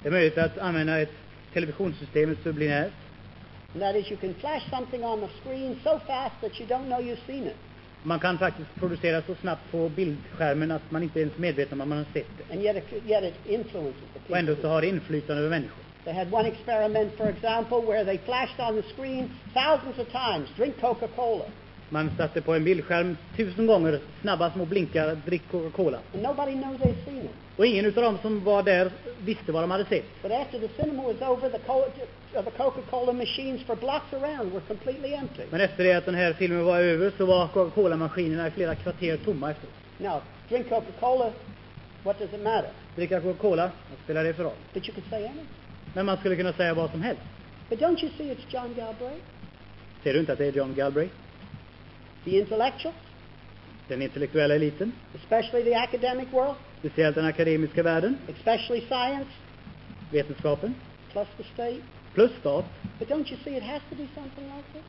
Det 0.05 0.09
är 0.09 0.12
möjligt 0.12 0.38
att 0.38 0.59
använda 0.59 1.00
ett 1.00 1.12
televisionssystem, 1.52 2.30
ett 2.32 2.42
subliminärt. 2.42 2.92
That 3.78 3.96
is, 3.96 4.11
you 4.11 4.16
can 4.20 4.34
flash 4.34 4.70
something 4.70 5.05
on 5.05 5.20
the 5.20 5.28
screen 5.42 5.76
so 5.84 5.98
fast 6.07 6.40
that 6.40 6.61
you 6.61 6.68
don't 6.68 6.84
know 6.86 7.00
you've 7.00 7.26
seen 7.26 7.46
it. 7.46 7.57
Man 8.02 8.20
kan 8.20 8.38
faktiskt 8.38 8.74
producera 8.74 9.22
så 9.22 9.34
snabbt 9.34 9.70
på 9.70 9.88
bildskärmen 9.88 10.70
att 10.70 10.90
man 10.90 11.02
inte 11.02 11.20
ens 11.20 11.36
är 11.36 11.40
medveten 11.40 11.72
om 11.72 11.80
att 11.80 11.88
man 11.88 11.98
har 11.98 12.05
sett 12.12 12.26
det. 12.38 12.55
And 12.55 12.62
yet 12.64 12.76
it, 12.76 12.92
yet 13.11 13.24
it 13.24 13.34
influences 13.46 14.02
the 14.26 14.32
Och 14.32 14.38
ändå 14.38 14.52
så 14.52 14.57
people. 14.57 14.70
har 14.70 14.80
det 14.80 14.86
inflytande 14.88 15.40
över 15.42 15.50
människor. 15.50 15.84
They 16.05 16.12
had 16.14 16.34
one 16.34 16.48
experiment, 16.48 17.16
for 17.16 17.28
example, 17.28 17.80
where 17.80 18.05
they 18.05 18.18
flashed 18.18 18.61
on 18.68 18.82
the 18.82 18.88
screen 18.94 19.30
thousands 19.55 19.98
of 19.98 20.09
times, 20.12 20.48
drink 20.57 20.80
Coca-Cola. 20.80 21.44
Man 21.95 22.11
satte 22.16 22.40
på 22.42 22.55
en 22.55 22.64
bildskärm 22.64 23.16
tusen 23.36 23.66
gånger 23.66 24.01
snabba 24.20 24.51
små 24.51 24.64
blinkar, 24.64 25.16
drick 25.26 25.42
Coca-Cola. 25.51 25.99
Nobody 26.12 26.53
knows 26.53 26.80
they've 26.80 27.05
seen 27.05 27.24
it. 27.24 27.30
Och 27.57 27.66
ingen 27.66 27.84
utav 27.86 28.03
dem 28.05 28.18
som 28.22 28.45
var 28.45 28.62
där 28.62 28.90
visste 29.24 29.53
vad 29.53 29.62
de 29.62 29.70
hade 29.70 29.84
sett. 29.84 30.22
But 30.22 30.32
after 30.32 30.59
the 30.59 30.68
cinema 30.82 31.03
was 31.03 31.16
over, 31.22 31.49
the, 31.51 31.59
co- 31.59 31.86
uh, 32.36 32.42
the 32.45 32.51
Coca-Cola 32.51 33.12
machines 33.12 33.62
for 33.66 33.76
blocks 33.76 34.12
around 34.12 34.53
were 34.53 34.61
completely 34.68 35.14
empty. 35.14 35.42
Men 35.51 35.61
efter 35.61 35.84
det 35.84 35.92
att 35.92 36.05
den 36.05 36.14
här 36.14 36.32
filmen 36.32 36.64
var 36.64 36.78
över 36.78 37.12
så 37.18 37.26
var 37.26 37.49
Coca-Cola-maskinerna 37.49 38.49
i 38.49 38.51
flera 38.51 38.74
kvarter 38.74 39.16
tomma 39.16 39.51
efteråt. 39.51 39.74
Now, 39.99 40.20
drink 40.49 40.68
Coca-Cola, 40.68 41.32
what 42.03 42.18
does 42.18 42.32
it 42.32 42.42
matter? 42.42 42.70
Dricka 42.97 43.20
Coca-Cola, 43.20 43.70
vad 43.90 43.99
spelar 44.05 44.24
det 44.24 44.34
för 44.34 44.42
roll? 44.45 44.53
But 44.72 44.88
you 44.88 44.95
could 44.95 45.11
say 45.11 45.24
anything. 45.24 45.47
Men 45.95 46.07
man 46.07 46.16
skulle 46.16 46.36
kunna 46.36 46.53
säga 46.53 46.74
vad 46.74 46.90
som 46.90 47.03
helst. 47.03 47.22
But 47.68 47.78
don't 47.80 48.03
you 48.05 48.12
see 48.18 48.24
it's 48.34 48.45
John 48.49 48.74
Galbraith? 48.76 49.24
Ser 50.03 50.12
du 50.14 50.20
inte 50.20 50.32
att 50.32 50.38
det 50.38 50.47
är 50.47 50.53
John 50.53 50.74
Galbraith? 50.74 51.14
The 52.25 52.39
intellectuals, 52.39 52.97
Den 53.89 54.03
intellektuella 54.03 54.55
eliten, 54.55 54.93
especially 55.14 55.62
the 55.64 55.75
academic 55.75 56.33
world, 56.33 56.55
speciellt 56.79 57.14
den 57.14 57.25
akademiska 57.25 57.83
världen, 57.83 58.16
especially 58.29 58.81
science, 58.81 59.31
vetenskapen, 60.12 60.75
plus 61.12 61.29
the 61.37 61.45
state. 61.55 61.81
plus 62.14 62.31
stat. 62.41 62.64
But 62.99 63.09
don't 63.09 63.31
you 63.31 63.37
see 63.45 63.57
it 63.57 63.62
has 63.62 63.83
to 63.91 63.97
be 63.97 64.07
something 64.14 64.45
like 64.45 64.72
this? 64.72 64.83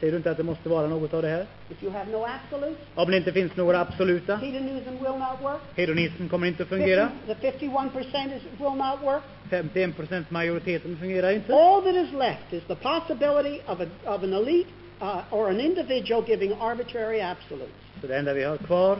Ser 0.00 0.10
du 0.10 0.16
inte 0.16 0.30
att 0.30 0.36
det 0.36 0.42
måste 0.42 0.68
vara 0.68 0.86
något 0.88 1.14
av 1.14 1.22
det 1.22 1.28
här? 1.28 1.46
If 1.70 1.82
you 1.82 1.92
have 1.92 2.12
no 2.12 2.24
absolutes, 2.26 2.78
Om 2.94 3.10
det 3.10 3.16
inte 3.16 3.32
finns 3.32 3.56
några 3.56 3.80
absoluta, 3.80 4.36
hedonism 4.36 4.90
will 4.90 5.18
not 5.18 5.40
work. 5.42 5.60
hedonism 5.76 6.28
kommer 6.28 6.46
inte 6.46 6.62
att 6.62 6.68
fungera. 6.68 7.08
50, 7.26 7.40
the 7.40 7.66
51% 7.66 8.30
will 8.58 8.76
not 8.76 9.02
work. 9.02 9.22
51% 9.50 10.24
majoriteten 10.28 10.96
fungerar 10.96 11.30
inte. 11.30 11.54
All 11.54 11.82
that 11.82 11.94
is 11.94 12.12
left 12.12 12.52
is 12.52 12.62
the 12.64 12.74
possibility 12.74 13.60
of, 13.66 13.80
a, 13.80 13.86
of 14.14 14.22
an 14.22 14.32
elite 14.32 14.68
uh, 15.02 15.20
or 15.30 15.50
an 15.50 15.60
individual 15.60 16.22
giving 16.26 16.52
arbitrary 16.60 17.20
absolutes. 17.20 17.74
Så 18.00 18.06
det 18.06 18.16
enda 18.18 18.34
vi 18.34 18.44
har 18.44 18.56
kvar, 18.56 18.98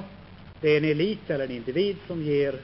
det 0.61 0.69
är 0.71 0.77
en 0.77 0.85
elit 0.85 1.31
eller 1.31 1.45
en 1.45 1.51
individ 1.51 1.97
som 2.07 2.23
ger 2.23 2.55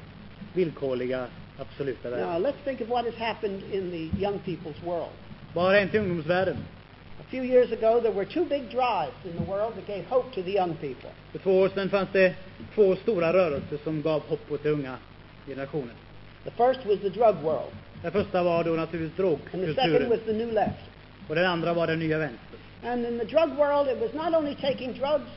villkorliga 0.54 1.26
absoluta 1.58 2.08
Now, 2.10 2.18
värden. 2.18 2.42
let's 2.46 2.64
think 2.64 2.80
of 2.80 2.88
what 2.88 3.04
has 3.04 3.14
happened 3.14 3.62
in 3.72 3.90
the 3.90 4.22
young 4.22 4.38
people's 4.46 4.84
world. 4.84 5.12
Vad 5.54 5.64
har 5.64 5.74
hänt 5.74 5.94
i 5.94 5.98
ungdomsvärlden? 5.98 6.56
A 7.20 7.26
few 7.30 7.44
years 7.44 7.72
ago, 7.72 8.00
there 8.00 8.12
were 8.12 8.24
two 8.24 8.44
big 8.44 8.62
drives 8.70 9.14
in 9.24 9.32
the 9.44 9.50
world 9.50 9.74
that 9.74 9.86
gave 9.86 10.04
hope 10.08 10.34
to 10.34 10.42
the 10.42 10.50
young 10.50 10.74
people. 10.74 11.10
För 11.32 11.38
två 11.38 11.60
år 11.60 11.68
sedan 11.68 11.88
fanns 11.90 12.08
det 12.12 12.34
två 12.74 12.96
stora 12.96 13.32
rörelser 13.32 13.78
som 13.84 14.02
gav 14.02 14.20
hopp 14.28 14.52
åt 14.52 14.62
den 14.62 14.72
unga 14.72 14.96
generationen. 15.46 15.94
The 16.44 16.50
first 16.50 16.86
was 16.86 16.98
the 17.00 17.08
drug 17.08 17.34
world, 17.42 17.70
Den 18.02 18.12
första 18.12 18.42
var 18.42 18.64
då 18.64 18.70
naturligtvis 18.70 19.18
and 19.20 19.38
the 19.52 19.74
second 19.74 19.74
drogkulturen 19.76 20.10
was 20.10 20.20
the 20.26 20.32
new 20.32 20.52
left. 20.52 20.84
och 21.28 21.34
den 21.34 21.46
andra 21.46 21.74
var 21.74 21.86
den 21.86 21.98
nya 21.98 22.18
vänstern. 22.18 22.58
And 22.84 23.06
in 23.06 23.18
the 23.18 23.24
drug 23.24 23.58
world, 23.58 23.88
it 23.88 23.98
was 24.00 24.12
not 24.14 24.34
only 24.34 24.54
taking 24.54 24.92
drugs 24.92 25.30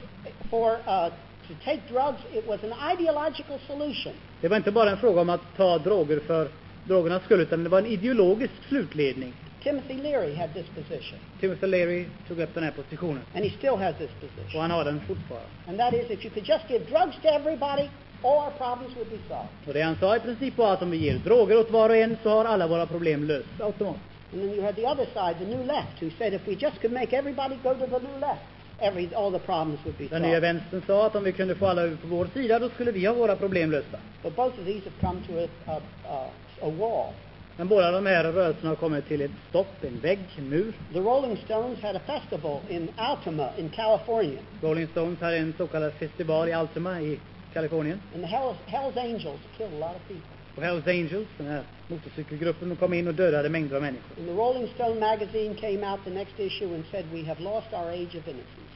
for 0.49 0.79
uh, 0.87 1.09
to 1.47 1.53
take 1.65 1.87
drugs; 1.87 2.21
it 2.33 2.45
was 2.47 2.59
an 2.63 2.73
ideological 2.93 3.59
solution. 3.67 4.13
Det 4.41 4.47
var 4.47 4.57
inte 4.57 4.71
bara 4.71 4.89
en 4.89 4.97
fråga 4.97 5.21
om 5.21 5.29
att 5.29 5.55
ta 5.57 5.77
droger 5.77 6.19
för 6.19 6.47
drogernas 6.83 7.23
skull 7.23 7.41
utan 7.41 7.63
det 7.63 7.69
var 7.69 7.79
en 7.79 7.85
ideologisk 7.85 8.53
slutledning. 8.67 9.33
Timothy 9.63 9.93
Leary 9.93 10.35
had 10.35 10.53
this 10.53 10.67
position, 10.75 11.19
Timothy 11.39 11.67
Leary 11.67 12.05
tog 12.27 12.39
upp 12.39 12.53
den 12.53 12.63
här 12.63 12.71
positionen 12.71 13.21
and 13.33 13.43
he 13.43 13.49
still 13.49 13.75
has 13.75 13.95
this 13.97 14.09
och 14.11 14.21
position. 14.35 14.61
han 14.61 14.71
har 14.71 14.85
den 14.85 15.01
fortfarande. 15.07 15.49
And 15.67 15.77
that 15.79 15.93
is, 15.93 16.11
if 16.11 16.25
you 16.25 16.33
could 16.33 16.47
just 16.47 16.69
give 16.69 16.85
drugs 16.85 17.15
to 17.21 17.27
everybody, 17.27 17.89
all 18.23 18.37
our 18.45 18.51
problems 18.51 18.95
would 18.95 19.09
be 19.09 19.19
solved. 19.27 19.67
Och 19.67 19.73
det 19.73 19.81
han 19.81 19.95
sa 19.95 20.15
i 20.15 20.19
princip 20.19 20.57
var 20.57 20.73
att 20.73 20.81
om 20.81 20.91
vi 20.91 20.97
ger 20.97 21.15
droger 21.17 21.57
åt 21.57 21.71
var 21.71 21.89
och 21.89 21.95
en 21.95 22.17
så 22.23 22.29
har 22.29 22.45
alla 22.45 22.67
våra 22.67 22.85
problem 22.85 23.23
lösts 23.23 23.61
automatiskt. 23.61 24.16
And 24.33 24.41
then 24.41 24.49
you 24.55 24.61
had 24.61 24.75
the 24.75 24.85
other 24.85 25.05
side, 25.13 25.35
the 25.39 25.45
new 25.45 25.63
left, 25.63 25.99
who 26.01 26.09
said 26.17 26.33
if 26.33 26.47
we 26.47 26.55
just 26.55 26.81
could 26.81 26.91
make 26.93 27.13
everybody 27.13 27.55
go 27.63 27.73
to 27.73 27.85
the 27.85 27.99
new 27.99 28.17
left, 28.19 28.41
every 28.79 29.09
all 29.15 29.31
the 29.31 29.39
problems 29.39 29.79
would 29.85 29.97
be 29.97 30.07
Den 30.07 30.21
nya 30.21 30.29
solved. 30.31 30.41
vänstern 30.41 30.81
sa 30.87 31.05
att 31.05 31.15
om 31.15 31.23
vi 31.23 31.31
kunde 31.31 31.55
få 31.55 31.65
alla 31.67 31.81
över 31.81 31.95
på 31.95 32.07
vår 32.07 32.27
sida 32.33 32.59
då 32.59 32.69
skulle 32.69 32.91
vi 32.91 33.05
ha 33.05 33.13
våra 33.13 33.35
problem 33.35 33.71
lösta. 33.71 33.97
But 34.23 34.35
both 34.35 34.59
of 34.59 34.65
these 34.65 34.81
have 34.89 34.95
come 35.01 35.21
to 35.27 35.33
a, 35.43 35.47
a, 35.75 35.81
a, 36.09 36.27
a 36.61 36.69
wall. 36.79 37.13
Men 37.57 37.67
båda 37.67 37.91
de 37.91 38.05
här 38.05 38.23
rörelserna 38.23 38.69
har 38.69 38.75
kommit 38.75 39.07
till 39.07 39.21
ett 39.21 39.31
stopp, 39.49 39.83
en 39.83 39.99
vägg, 39.99 40.19
en 40.37 40.49
mur. 40.49 40.73
The 40.93 40.99
Rolling 40.99 41.37
Stones 41.37 41.81
had 41.81 41.95
a 41.95 41.99
festival 42.05 42.59
in 42.69 42.89
Altima 42.97 43.49
in 43.57 43.69
California, 43.69 44.39
Rolling 44.61 44.87
Stones 44.87 45.19
hade 45.21 45.37
en 45.37 45.53
så 45.57 45.67
kallad 45.67 45.93
festival 45.93 46.49
i 46.49 46.53
Altima 46.53 47.01
i 47.01 47.19
Kalifornien. 47.53 48.01
and 48.13 48.23
the 48.23 48.27
Hells, 48.29 48.57
Hells 48.65 48.97
Angels 48.97 49.39
killed 49.57 49.73
a 49.73 49.79
lot 49.87 49.95
of 49.95 50.07
people. 50.07 50.36
Och 50.57 50.63
Hells 50.63 50.87
Angels, 50.87 51.27
den 51.37 51.47
här 51.47 51.63
motorcykelgruppen, 51.87 52.69
de 52.69 52.75
kom 52.75 52.93
in 52.93 53.07
och 53.07 53.13
dödade 53.13 53.49
mängder 53.49 53.75
av 53.75 53.81
människor. 53.81 54.17
And 54.17 54.27
the 54.27 54.33
Rolling 54.33 54.67
Stone 54.67 54.99
magazine 54.99 55.55
came 55.55 55.91
out 55.91 55.99
the 56.03 56.09
next 56.09 56.39
issue 56.39 56.75
and 56.75 56.83
said 56.91 57.05
we 57.13 57.23
have 57.23 57.43
lost 57.43 57.67
our 57.73 57.89
age 57.89 58.15
of 58.15 58.27
innocence. 58.27 58.73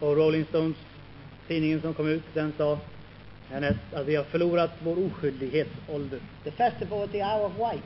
Och 0.00 0.16
Rolling 0.16 0.44
Stones, 0.44 0.76
tidningen 1.48 1.80
som 1.80 1.94
kom 1.94 2.08
ut, 2.08 2.22
den 2.34 2.52
sa 2.58 2.78
härnäst 3.50 3.78
att 3.92 4.06
vi 4.06 4.16
har 4.16 4.24
förlorat 4.24 4.70
vår 4.84 5.06
oskyldighetsålder. 5.06 6.20
The 6.44 6.50
festival 6.50 7.02
at 7.02 7.12
the 7.12 7.18
Isle 7.18 7.44
of 7.44 7.52
Wight, 7.58 7.84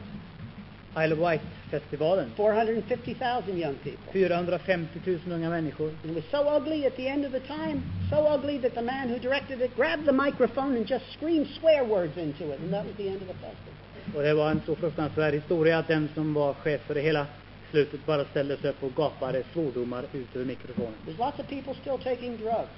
Isle 0.97 1.13
of 1.13 1.19
Wight-festivalen. 1.19 2.33
450,000 2.37 3.59
young 3.59 3.75
people. 3.75 4.13
450 4.13 5.01
000 5.05 5.35
unga 5.35 5.51
människor. 5.51 5.93
It 6.05 6.15
was 6.15 6.25
so 6.31 6.49
ugly 6.49 6.87
at 6.87 6.97
the 6.97 7.09
end 7.09 7.25
of 7.25 7.33
the 7.33 7.41
time, 7.41 7.83
so 8.11 8.17
ugly 8.17 8.59
that 8.59 8.75
the 8.75 8.83
man 8.83 9.09
who 9.09 9.19
directed 9.19 9.61
it 9.61 9.77
grabbed 9.77 10.07
the 10.07 10.13
microphone 10.13 10.77
and 10.77 10.87
just 10.87 11.05
screamed 11.13 11.47
swear 11.61 11.85
words 11.85 12.17
into 12.17 12.53
it, 12.53 12.61
and 12.61 12.73
that 12.73 12.87
was 12.87 12.97
the 12.97 13.09
end 13.09 13.23
of 13.23 13.29
the 13.29 13.35
festival. 13.35 13.75
Och 14.15 14.23
det 14.23 14.35
var 14.35 14.51
en 14.51 14.61
så 14.67 14.77
fruktansvärd 14.77 15.35
historia 15.35 15.79
att 15.79 15.89
den 15.89 16.09
som 16.15 16.35
var 16.35 16.55
chef 16.55 16.81
för 16.81 16.95
det 16.95 17.01
hela 17.01 17.27
slutet 17.71 18.07
bara 18.07 18.25
ställde 18.25 18.57
sig 18.57 18.71
upp 18.71 18.83
och 18.83 18.95
gapade 18.97 19.43
svordomar 19.53 20.05
ut 20.13 20.37
ur 20.37 20.45
mikrofonen. 20.45 20.95
There's 21.07 21.19
lots 21.19 21.39
of 21.39 21.49
people 21.49 21.75
still 21.75 21.99
taking 21.99 22.37
drugs. 22.37 22.69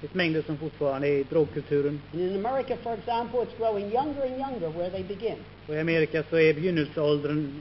Finns 0.00 0.14
mängder 0.14 0.42
som 0.42 0.56
fortfarande 0.56 1.08
är 1.08 1.18
i 1.18 1.22
drogkulturen. 1.22 2.00
And 2.12 2.22
in 2.22 2.46
America, 2.46 2.76
for 2.82 2.94
example, 2.94 3.40
it's 3.40 3.58
growing 3.58 3.92
younger 3.92 4.22
and 4.22 4.36
younger 4.38 4.68
where 4.78 4.90
they 4.90 5.02
begin. 5.02 5.36
Och 5.66 5.74
i 5.74 5.78
Amerika 5.78 6.24
så 6.30 6.38
är 6.38 6.54
begynnelseåldern 6.54 7.60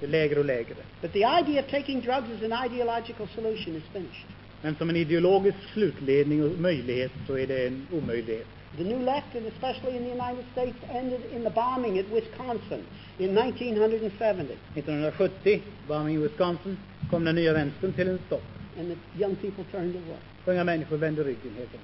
lägre 0.00 0.38
och 0.38 0.44
lägre. 0.44 0.74
But 1.00 1.12
the 1.12 1.24
idea 1.40 1.60
of 1.62 1.70
taking 1.70 2.00
drugs 2.00 2.28
as 2.36 2.52
an 2.52 2.66
ideological 2.66 3.28
solution 3.34 3.76
is 3.76 3.82
finished. 3.92 4.26
Men 4.62 4.76
som 4.76 4.90
en 4.90 4.96
ideologisk 4.96 5.58
slutledning 5.72 6.44
och 6.44 6.58
möjlighet 6.58 7.12
så 7.26 7.38
är 7.38 7.46
det 7.46 7.66
en 7.66 7.86
omöjlighet. 7.92 8.46
The 8.76 8.84
New 8.84 9.00
Left, 9.00 9.34
and 9.34 9.46
especially 9.46 9.96
in 9.96 10.04
the 10.04 10.10
United 10.10 10.44
States, 10.52 10.78
ended 10.94 11.20
in 11.34 11.42
the 11.42 11.50
bombing 11.50 11.98
at 11.98 12.06
Wisconsin 12.12 12.86
in 13.18 13.38
1970. 13.38 14.56
1970, 14.74 15.62
bombing 15.88 16.22
Wisconsin, 16.22 16.76
kom 17.10 17.24
den 17.24 17.34
nya 17.34 17.52
vänstern 17.52 17.92
till 17.92 18.08
en 18.08 18.18
stopp. 18.26 18.44
And 18.78 18.88
the 18.88 19.22
young 19.22 19.36
people 19.36 19.64
turned 19.72 19.96
away. 19.96 20.29
Unga 20.44 20.64
människor 20.64 20.96
vände 20.96 21.22
ryggen 21.24 21.52
helt 21.56 21.70
enkelt. 21.74 21.82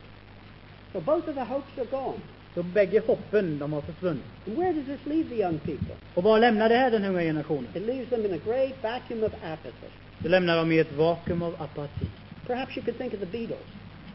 So 0.93 1.01
both 1.01 1.29
of 1.29 1.35
the 1.35 1.41
hopes 1.55 1.79
are 1.79 1.87
gone. 1.91 2.19
Så 2.55 2.63
bägge 2.63 3.01
hoppen, 3.07 3.59
de 3.59 3.73
har 3.73 3.81
försvunnit. 3.81 4.25
And 4.47 4.57
where 4.59 4.73
does 4.73 4.87
this 4.87 5.07
leave 5.07 5.29
the 5.29 5.35
young 5.43 5.59
people? 5.59 5.95
Och 6.15 6.23
vad 6.23 6.41
lämnar 6.41 6.69
det 6.69 6.77
här 6.77 6.91
den 6.91 7.05
unga 7.05 7.21
generationen? 7.21 7.67
It 7.75 7.87
leaves 7.87 8.09
them 8.09 8.25
in 8.25 8.35
a 8.35 8.39
great 8.47 8.83
vacuum 8.83 9.25
of 9.25 9.33
apathy. 9.35 9.87
Det 10.19 10.29
lämnar 10.29 10.57
dem 10.57 10.73
i 10.73 10.79
ett 10.79 10.93
vakuum 10.93 11.43
av 11.43 11.55
apati. 11.63 12.07
Perhaps 12.47 12.77
you 12.77 12.85
could 12.85 12.99
think 12.99 13.15
of 13.15 13.21
the 13.21 13.27
Beatles. 13.27 13.67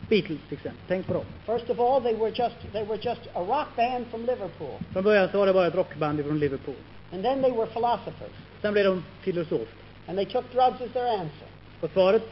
Beatles 0.10 0.40
till 0.50 0.58
exempel, 0.58 0.82
tänk 0.88 1.08
på 1.08 1.14
dem. 1.14 1.24
First 1.46 1.70
of 1.70 1.80
all, 1.80 2.02
they 2.02 2.14
were 2.16 2.30
just 2.36 2.56
they 2.74 2.84
were 2.84 3.00
just 3.02 3.22
a 3.34 3.40
rock 3.44 3.68
band 3.76 4.06
from 4.08 4.22
Liverpool, 4.26 4.76
Från 4.94 5.04
början 5.04 5.30
så 5.32 5.38
var 5.38 5.48
det 5.48 5.54
bara 5.54 5.68
ett 5.68 5.76
rockband 5.76 6.26
från 6.26 6.40
Liverpool. 6.40 6.76
and 7.14 7.24
then 7.24 7.42
they 7.42 7.52
were 7.52 7.66
philosophers, 7.66 8.32
Sen 8.62 8.74
blev 8.74 8.86
de 8.86 9.04
filosofer. 9.22 9.68
and 10.08 10.18
they 10.18 10.26
took 10.26 10.52
drugs 10.52 10.82
as 10.82 10.92
their 10.94 11.08
answer, 11.20 11.48
Och 11.82 11.90
svaret 11.94 12.24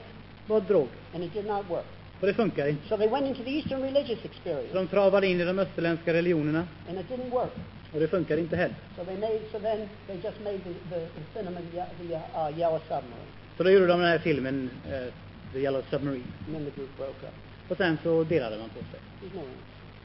var 0.47 0.61
droger. 0.61 0.89
and 1.13 1.23
it 1.23 1.33
did 1.33 1.45
not 1.45 1.69
work. 1.69 1.85
Och 2.21 2.27
det 2.27 2.33
funkar 2.33 2.67
inte. 2.67 2.87
So 2.87 2.97
they 2.97 3.07
went 3.07 3.25
into 3.27 3.43
the 3.43 3.49
Eastern 3.57 3.81
religious 3.81 4.19
Så 4.21 4.27
experience, 4.27 4.73
de 4.73 4.87
travade 4.87 5.27
in 5.27 5.41
i 5.41 5.45
de 5.45 5.59
österländska 5.59 6.13
religionerna. 6.13 6.67
and 6.89 6.99
it 6.99 7.05
didn't 7.09 7.29
work. 7.31 7.51
Och 7.93 7.99
det 7.99 8.07
funkar 8.07 8.37
inte 8.37 8.55
heller. 8.55 8.75
So 8.97 9.03
they 9.05 9.17
made 9.17 9.39
so 9.51 9.59
then 9.59 9.89
they 10.07 10.15
just 10.15 10.39
made 10.43 10.57
the 10.57 10.73
the, 10.95 10.99
the 10.99 11.39
cinema 11.39 11.59
the, 11.59 12.07
the 12.07 12.13
uh, 12.15 12.19
uh, 12.49 12.59
Yellow 12.59 12.79
Submarine, 12.79 13.29
Så 13.57 13.63
då 13.63 13.69
gjorde 13.69 13.87
de 13.87 13.99
den 13.99 14.09
här 14.09 14.19
filmen, 14.19 14.69
eh, 14.91 15.13
The 15.53 15.59
Yellow 15.59 15.81
Submarine. 15.89 16.23
and 16.47 16.55
then 16.55 16.65
the 16.65 16.71
group 16.71 16.97
broke 16.97 17.25
up. 17.27 17.33
Och 17.71 17.77
sen 17.77 17.97
så 18.03 18.23
delade 18.23 18.57
man 18.57 18.69
på 18.69 18.79
sig. 18.79 18.99
There's 19.21 19.35
no 19.35 19.39
answer. 19.39 19.53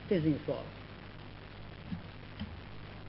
Det 0.08 0.14
finns 0.14 0.26
inget 0.26 0.44
svar. 0.44 0.62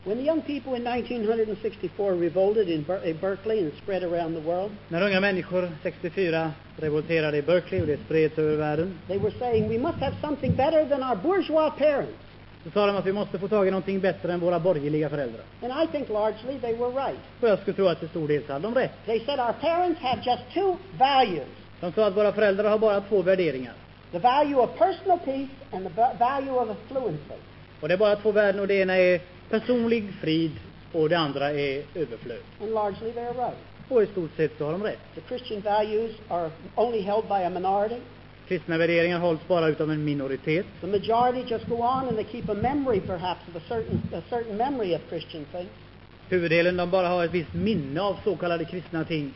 When 0.05 0.17
the 0.17 0.23
young 0.23 0.41
people 0.41 0.75
in 0.75 0.83
1964 0.83 2.13
revolted 2.15 2.69
in 2.69 2.83
Ber- 2.83 3.03
in 3.09 3.17
Berkeley 3.17 3.59
and 3.59 3.73
spread 3.83 4.03
around 4.03 4.35
the 4.35 4.41
world, 4.41 4.71
När 4.87 5.01
unga 5.01 5.19
människor 5.21 5.69
64 5.83 6.51
revolterade 6.77 7.37
i 7.37 7.41
Berkeley 7.41 7.81
och 7.81 7.87
det 7.87 7.97
spreds 8.05 8.37
över 8.37 8.55
världen. 8.55 8.99
they 9.07 9.17
were 9.17 9.31
saying 9.39 9.69
we 9.69 9.77
must 9.77 9.99
have 9.99 10.15
something 10.21 10.55
better 10.55 10.85
than 10.85 11.03
our 11.03 11.15
bourgeois 11.15 11.71
parents. 11.77 12.19
Så 12.63 12.71
sa 12.71 12.85
de 12.87 12.95
att 12.95 13.05
vi 13.05 13.11
måste 13.13 13.39
få 13.39 13.47
tag 13.47 13.67
i 13.67 13.71
någonting 13.71 13.99
bättre 13.99 14.33
än 14.33 14.39
våra 14.39 14.59
borgerliga 14.59 15.09
föräldrar. 15.09 15.41
And 15.63 15.71
I 15.83 15.87
think 15.91 16.09
largely 16.09 16.59
they 16.59 16.73
were 16.73 16.91
right. 17.05 17.19
Och 17.41 17.49
jag 17.49 17.59
skulle 17.59 17.75
tro 17.75 17.87
att 17.87 17.99
till 17.99 18.09
stor 18.09 18.27
del 18.27 18.43
så 18.47 18.53
hade 18.53 18.63
de 18.67 18.75
rätt. 18.75 18.91
They 19.05 19.19
said 19.19 19.39
our 19.39 19.53
parents 19.61 20.01
have 20.01 20.21
just 20.25 20.43
two 20.53 20.77
values 20.99 21.47
De 21.79 21.91
sa 21.91 22.07
att 22.07 22.17
våra 22.17 22.31
föräldrar 22.31 22.69
har 22.69 22.77
bara 22.77 23.01
två 23.01 23.21
värderingar. 23.21 23.73
the 24.11 24.19
value 24.19 24.55
of 24.55 24.69
personal 24.77 25.19
peace 25.19 25.49
and 25.71 25.87
the 25.87 25.93
va- 26.01 26.11
value 26.19 26.51
of 26.51 26.69
affluency. 26.69 27.33
Och 27.81 27.87
det 27.87 27.93
är 27.93 27.97
bara 27.97 28.15
två 28.15 28.31
värden 28.31 28.61
och 28.61 28.67
det 28.67 28.73
ena 28.75 28.97
är 28.97 29.19
personlig 29.49 30.13
frid 30.21 30.51
och 30.91 31.09
det 31.09 31.17
andra 31.17 31.51
är 31.51 31.83
överflöd. 31.95 32.39
And 32.61 32.71
largely 32.71 33.11
they're 33.11 33.33
right. 33.33 33.57
Och 33.89 34.03
i 34.03 34.07
stort 34.07 34.31
sett 34.37 34.57
så 34.57 34.65
har 34.65 34.71
de 34.71 34.83
rätt. 34.83 34.99
The 35.15 35.21
Christian 35.27 35.61
values 35.61 36.11
are 36.27 36.51
only 36.75 37.01
held 37.01 37.23
by 37.27 37.43
a 37.45 37.49
minority. 37.49 38.01
Kristna 38.47 38.77
värderingar 38.77 39.19
hålls 39.19 39.47
bara 39.47 39.67
utav 39.67 39.91
en 39.91 40.05
minoritet. 40.05 40.65
The 40.81 40.87
majority 40.87 41.53
just 41.53 41.67
go 41.67 41.75
on 41.75 42.07
and 42.07 42.17
they 42.17 42.23
keep 42.23 42.49
a 42.49 42.53
memory 42.53 42.99
perhaps 42.99 43.41
of 43.47 43.55
a 43.55 43.65
certain, 43.67 44.01
a 44.13 44.21
certain 44.29 44.57
memory 44.57 44.95
of 44.95 45.01
Christian 45.09 45.45
things. 45.51 45.69
Huvuddelen 46.29 46.77
de 46.77 46.89
bara 46.89 47.07
har 47.07 47.25
ett 47.25 47.33
visst 47.33 47.53
minne 47.53 48.01
av 48.01 48.17
så 48.23 48.35
kallade 48.35 48.65
kristna 48.65 49.03
ting. 49.03 49.33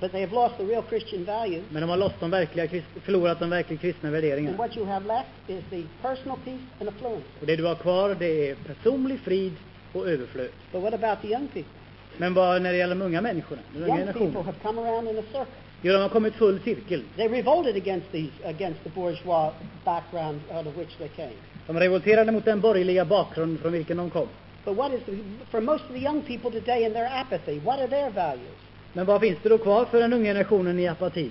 But 0.00 0.12
they 0.12 0.20
have 0.20 0.32
lost 0.32 0.56
the 0.56 0.64
real 0.64 0.82
Christian 0.82 1.24
values. 1.24 1.64
Men 1.70 1.80
de 1.80 1.90
har 1.90 1.96
lost 1.96 2.20
de 2.20 2.30
verkliga, 2.30 2.82
förlorat 3.02 3.38
de 3.40 3.50
verkliga 3.50 3.80
kristna 3.80 4.06
And 4.08 4.14
värderingarna. 4.14 4.56
what 4.56 4.76
you 4.76 4.86
have 4.86 5.06
left 5.06 5.28
is 5.48 5.64
the 5.70 5.82
personal 6.02 6.36
peace 6.44 6.62
and 6.80 6.88
affluency. 6.88 7.26
Och 7.40 7.46
det 7.46 7.56
du 7.56 7.64
har 7.64 7.74
kvar 7.74 8.16
det 8.18 8.50
är 8.50 8.54
personlig 8.54 9.20
frid 9.20 9.52
och 9.92 10.08
överflöd. 10.08 10.48
But 10.72 10.82
what 10.82 10.94
about 10.94 11.22
the 11.22 11.28
young 11.28 11.46
people? 11.48 11.70
Men 12.16 12.34
vad 12.34 12.62
när 12.62 12.72
det 12.72 12.78
gäller 12.78 12.94
de 12.94 13.02
unga 13.04 13.20
människorna, 13.20 13.62
den 13.72 13.82
unga 13.82 13.96
Young 13.96 14.06
people 14.06 14.20
generationen? 14.20 14.44
have 14.46 14.58
come 14.62 14.80
around 14.90 15.08
in 15.08 15.18
a 15.18 15.22
circle. 15.22 15.46
Jo, 15.82 15.92
de 15.92 15.98
har 16.02 16.08
kommit 16.08 16.34
full 16.34 16.60
cirkel. 16.60 17.02
They 17.16 17.28
revolted 17.28 17.76
against 17.76 18.12
these, 18.12 18.32
against 18.44 18.82
the 18.84 18.90
bourgeois 18.90 19.50
background 19.84 20.40
out 20.50 20.66
of 20.66 20.76
which 20.76 20.98
they 20.98 21.08
came. 21.08 21.36
De 21.66 21.80
revolterade 21.80 22.32
mot 22.32 22.44
den 22.44 22.60
borgerliga 22.60 23.04
bakgrund 23.04 23.60
från 23.60 23.72
vilken 23.72 23.96
de 23.96 24.10
kom. 24.10 24.28
But 24.64 24.76
what 24.76 24.92
is 24.92 25.00
the, 25.06 25.12
for 25.50 25.60
most 25.60 25.84
of 25.84 25.90
the 25.90 25.98
young 26.00 26.22
people 26.22 26.50
today 26.60 26.84
in 26.84 26.92
their 26.92 27.06
apathy, 27.06 27.60
what 27.60 27.78
are 27.80 27.88
their 27.88 28.10
values? 28.10 28.58
Men 28.96 29.06
vad 29.06 29.20
finns 29.20 29.38
det 29.42 29.48
då 29.48 29.58
kvar 29.58 29.84
för 29.84 30.00
den 30.00 30.12
unga 30.12 30.24
generationen 30.24 30.78
i 30.78 30.88
apati? 30.88 31.30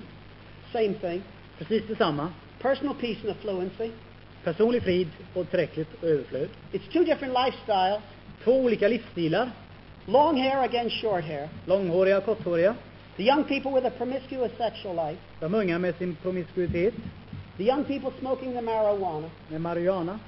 Same 0.72 0.94
thing. 0.94 1.22
Precis 1.58 1.86
detsamma. 1.88 2.28
Personal 2.62 2.94
peace 2.94 3.20
and 3.22 3.30
affluency. 3.30 3.90
Personlig 4.44 4.82
frid 4.82 5.08
och 5.34 5.50
tillräckligt 5.50 6.04
överflöd. 6.04 6.48
It's 6.72 6.92
two 6.92 7.04
different 7.04 7.34
lifestyles. 7.46 8.00
Två 8.44 8.52
olika 8.52 8.88
livsstilar. 8.88 9.50
Long 10.06 10.36
hair 10.40 10.58
against 10.62 10.96
short 11.00 11.24
hair. 11.24 11.48
Långhåriga 11.66 12.18
och 12.18 12.24
korthåriga. 12.24 12.74
The 13.16 13.22
young 13.22 13.44
people 13.44 13.70
with 13.70 13.86
a 13.86 13.90
promiscuous 13.90 14.52
sexual 14.58 14.96
life. 14.96 15.20
De 15.40 15.54
unga 15.54 15.78
med 15.78 15.94
sin 15.98 16.14
promiskuitet, 16.16 16.94
The 17.56 17.64
young 17.64 17.84
people 17.84 18.10
smoking 18.20 18.52
the 18.52 18.60
marijuana. 18.60 19.30
med 19.48 19.60
marijuana. 19.60 20.18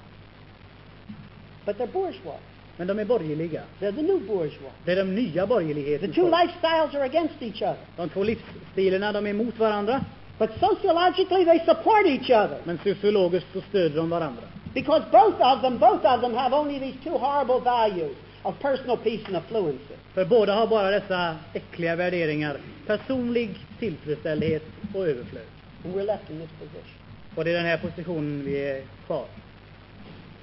But 1.64 1.78
they're 1.78 1.92
bourgeois. 1.92 2.38
Men 2.76 2.86
de 2.86 2.98
är 2.98 3.04
borgerliga. 3.04 3.62
They're 3.80 3.92
the 3.92 4.02
new 4.02 4.26
bourgeois. 4.26 4.72
Det 4.84 4.92
är 4.92 4.96
de 4.96 5.14
nya 5.14 5.42
The 5.42 5.48
borgerlighetens 5.48 6.14
two 6.14 6.30
lifestyles 6.30 6.94
are 6.94 7.04
against 7.04 7.42
each 7.42 7.62
other. 7.62 7.76
De 7.96 8.08
två 8.08 8.24
livsstilarna, 8.24 9.12
de 9.12 9.26
är 9.26 9.30
emot 9.30 9.58
varandra. 9.58 10.04
But 10.38 10.50
sociologically, 10.60 11.44
they 11.44 11.58
support 11.58 12.06
each 12.06 12.30
other. 12.30 12.58
Men 12.64 12.78
sociologiskt 12.84 13.46
så 13.52 13.60
stöder 13.60 13.96
de 13.96 14.10
varandra. 14.10 14.42
Because 14.74 15.04
both 15.10 15.40
of 15.40 15.62
them, 15.62 15.78
both 15.78 16.04
of 16.04 16.20
them 16.20 16.34
have 16.34 16.56
only 16.56 16.78
these 16.78 16.98
two 17.04 17.18
horrible 17.18 17.60
values 17.60 18.16
of 18.42 18.58
personal 18.60 18.96
peace 18.96 19.24
and 19.26 19.36
affluency. 19.36 19.94
För 20.14 20.24
båda 20.24 20.54
har 20.54 20.66
bara 20.66 20.90
dessa 20.90 21.36
äckliga 21.52 21.96
värderingar. 21.96 22.56
Personlig 22.86 23.50
tillfredsställdhet 23.78 24.62
och 24.94 25.06
överflöd. 25.06 25.46
And 25.84 25.94
we're 25.94 26.06
left 26.06 26.30
in 26.30 26.40
this 26.40 26.50
position. 26.58 27.00
Och 27.34 27.44
det 27.44 27.50
är 27.50 27.54
den 27.54 27.66
här 27.66 27.78
positionen 27.78 28.44
vi 28.44 28.56
är 28.56 28.82
kvar. 29.06 29.24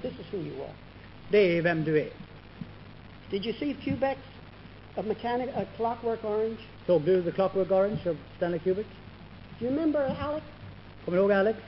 This 0.02 0.12
is 0.12 0.32
who 0.32 0.36
you 0.36 0.62
are. 0.62 0.72
Det 1.30 1.58
är 1.58 1.62
vem 1.62 1.84
du 1.84 2.00
är. 2.00 2.08
Did 3.34 3.44
you 3.44 3.52
see 3.54 3.74
Kubeck's 3.84 4.30
of 4.96 5.06
Mechanic, 5.06 5.50
uh, 5.56 5.64
Clockwork 5.76 6.24
Orange? 6.24 6.60
Såg 6.86 7.02
du 7.02 7.22
The 7.22 7.32
Clockwork 7.32 7.70
Orange 7.70 8.10
av 8.10 8.16
Stanley 8.36 8.58
Kubrick? 8.58 8.86
Do 9.58 9.64
you 9.64 9.70
remember 9.70 10.16
Alex? 10.20 10.46
Kommer 11.04 11.18
du 11.18 11.22
ihåg 11.22 11.32
Alex? 11.32 11.58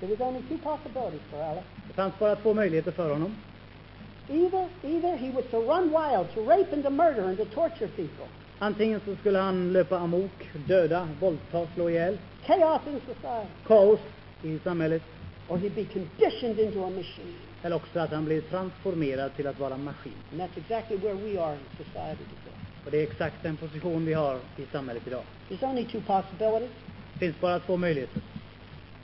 There 0.00 0.10
was 0.10 0.20
only 0.20 0.42
two 0.48 0.58
possibilities 0.58 1.20
for 1.30 1.42
Alex. 1.42 1.66
Det 1.88 1.94
fanns 1.94 2.18
bara 2.18 2.36
två 2.36 2.54
möjligheter 2.54 2.90
för 2.90 3.10
honom. 3.12 3.36
Either, 4.28 4.68
either 4.84 5.16
he 5.16 5.30
was 5.30 5.44
to 5.50 5.56
run 5.56 5.90
wild, 5.90 6.34
to 6.34 6.40
rape 6.44 6.72
and 6.72 6.84
to 6.84 6.90
murder 6.90 7.22
and 7.22 7.38
to 7.38 7.44
torture 7.44 7.88
people. 7.88 8.26
Antingen 8.58 9.00
så 9.00 9.16
skulle 9.16 9.38
han 9.38 9.72
löpa 9.72 9.98
amok, 9.98 10.48
döda, 10.66 11.08
våldta, 11.20 11.66
slå 11.74 11.90
ihjäl. 11.90 12.18
Chaos 12.46 12.80
in 12.86 13.00
society. 13.00 13.48
Kaos 13.66 14.00
i 14.42 14.58
samhället. 14.58 15.02
Or 15.48 15.58
he'd 15.58 15.74
be 15.74 15.84
conditioned 15.84 16.58
into 16.58 16.84
a 16.84 16.90
machine. 16.90 17.45
Eller 17.66 17.76
också 17.76 17.98
att 17.98 18.10
han 18.10 18.24
blir 18.24 18.40
transformerad 18.40 19.36
till 19.36 19.46
att 19.46 19.58
vara 19.58 19.76
maskin. 19.76 20.12
And 20.32 20.40
that's 20.40 20.58
exactly 20.58 20.96
where 20.96 21.14
we 21.14 21.40
are 21.40 21.54
in 21.54 21.84
society 21.84 22.24
today. 22.34 22.58
Och 22.84 22.90
det 22.90 22.98
är 22.98 23.02
exakt 23.02 23.42
den 23.42 23.56
position 23.56 24.04
vi 24.04 24.12
har 24.12 24.38
i 24.56 24.66
samhället 24.72 25.06
idag. 25.06 25.22
There's 25.48 25.64
only 25.70 25.84
two 25.84 26.00
possibilities. 26.00 26.70
Det 27.12 27.18
finns 27.18 27.40
bara 27.40 27.60
två 27.60 27.76
möjligheter. 27.76 28.22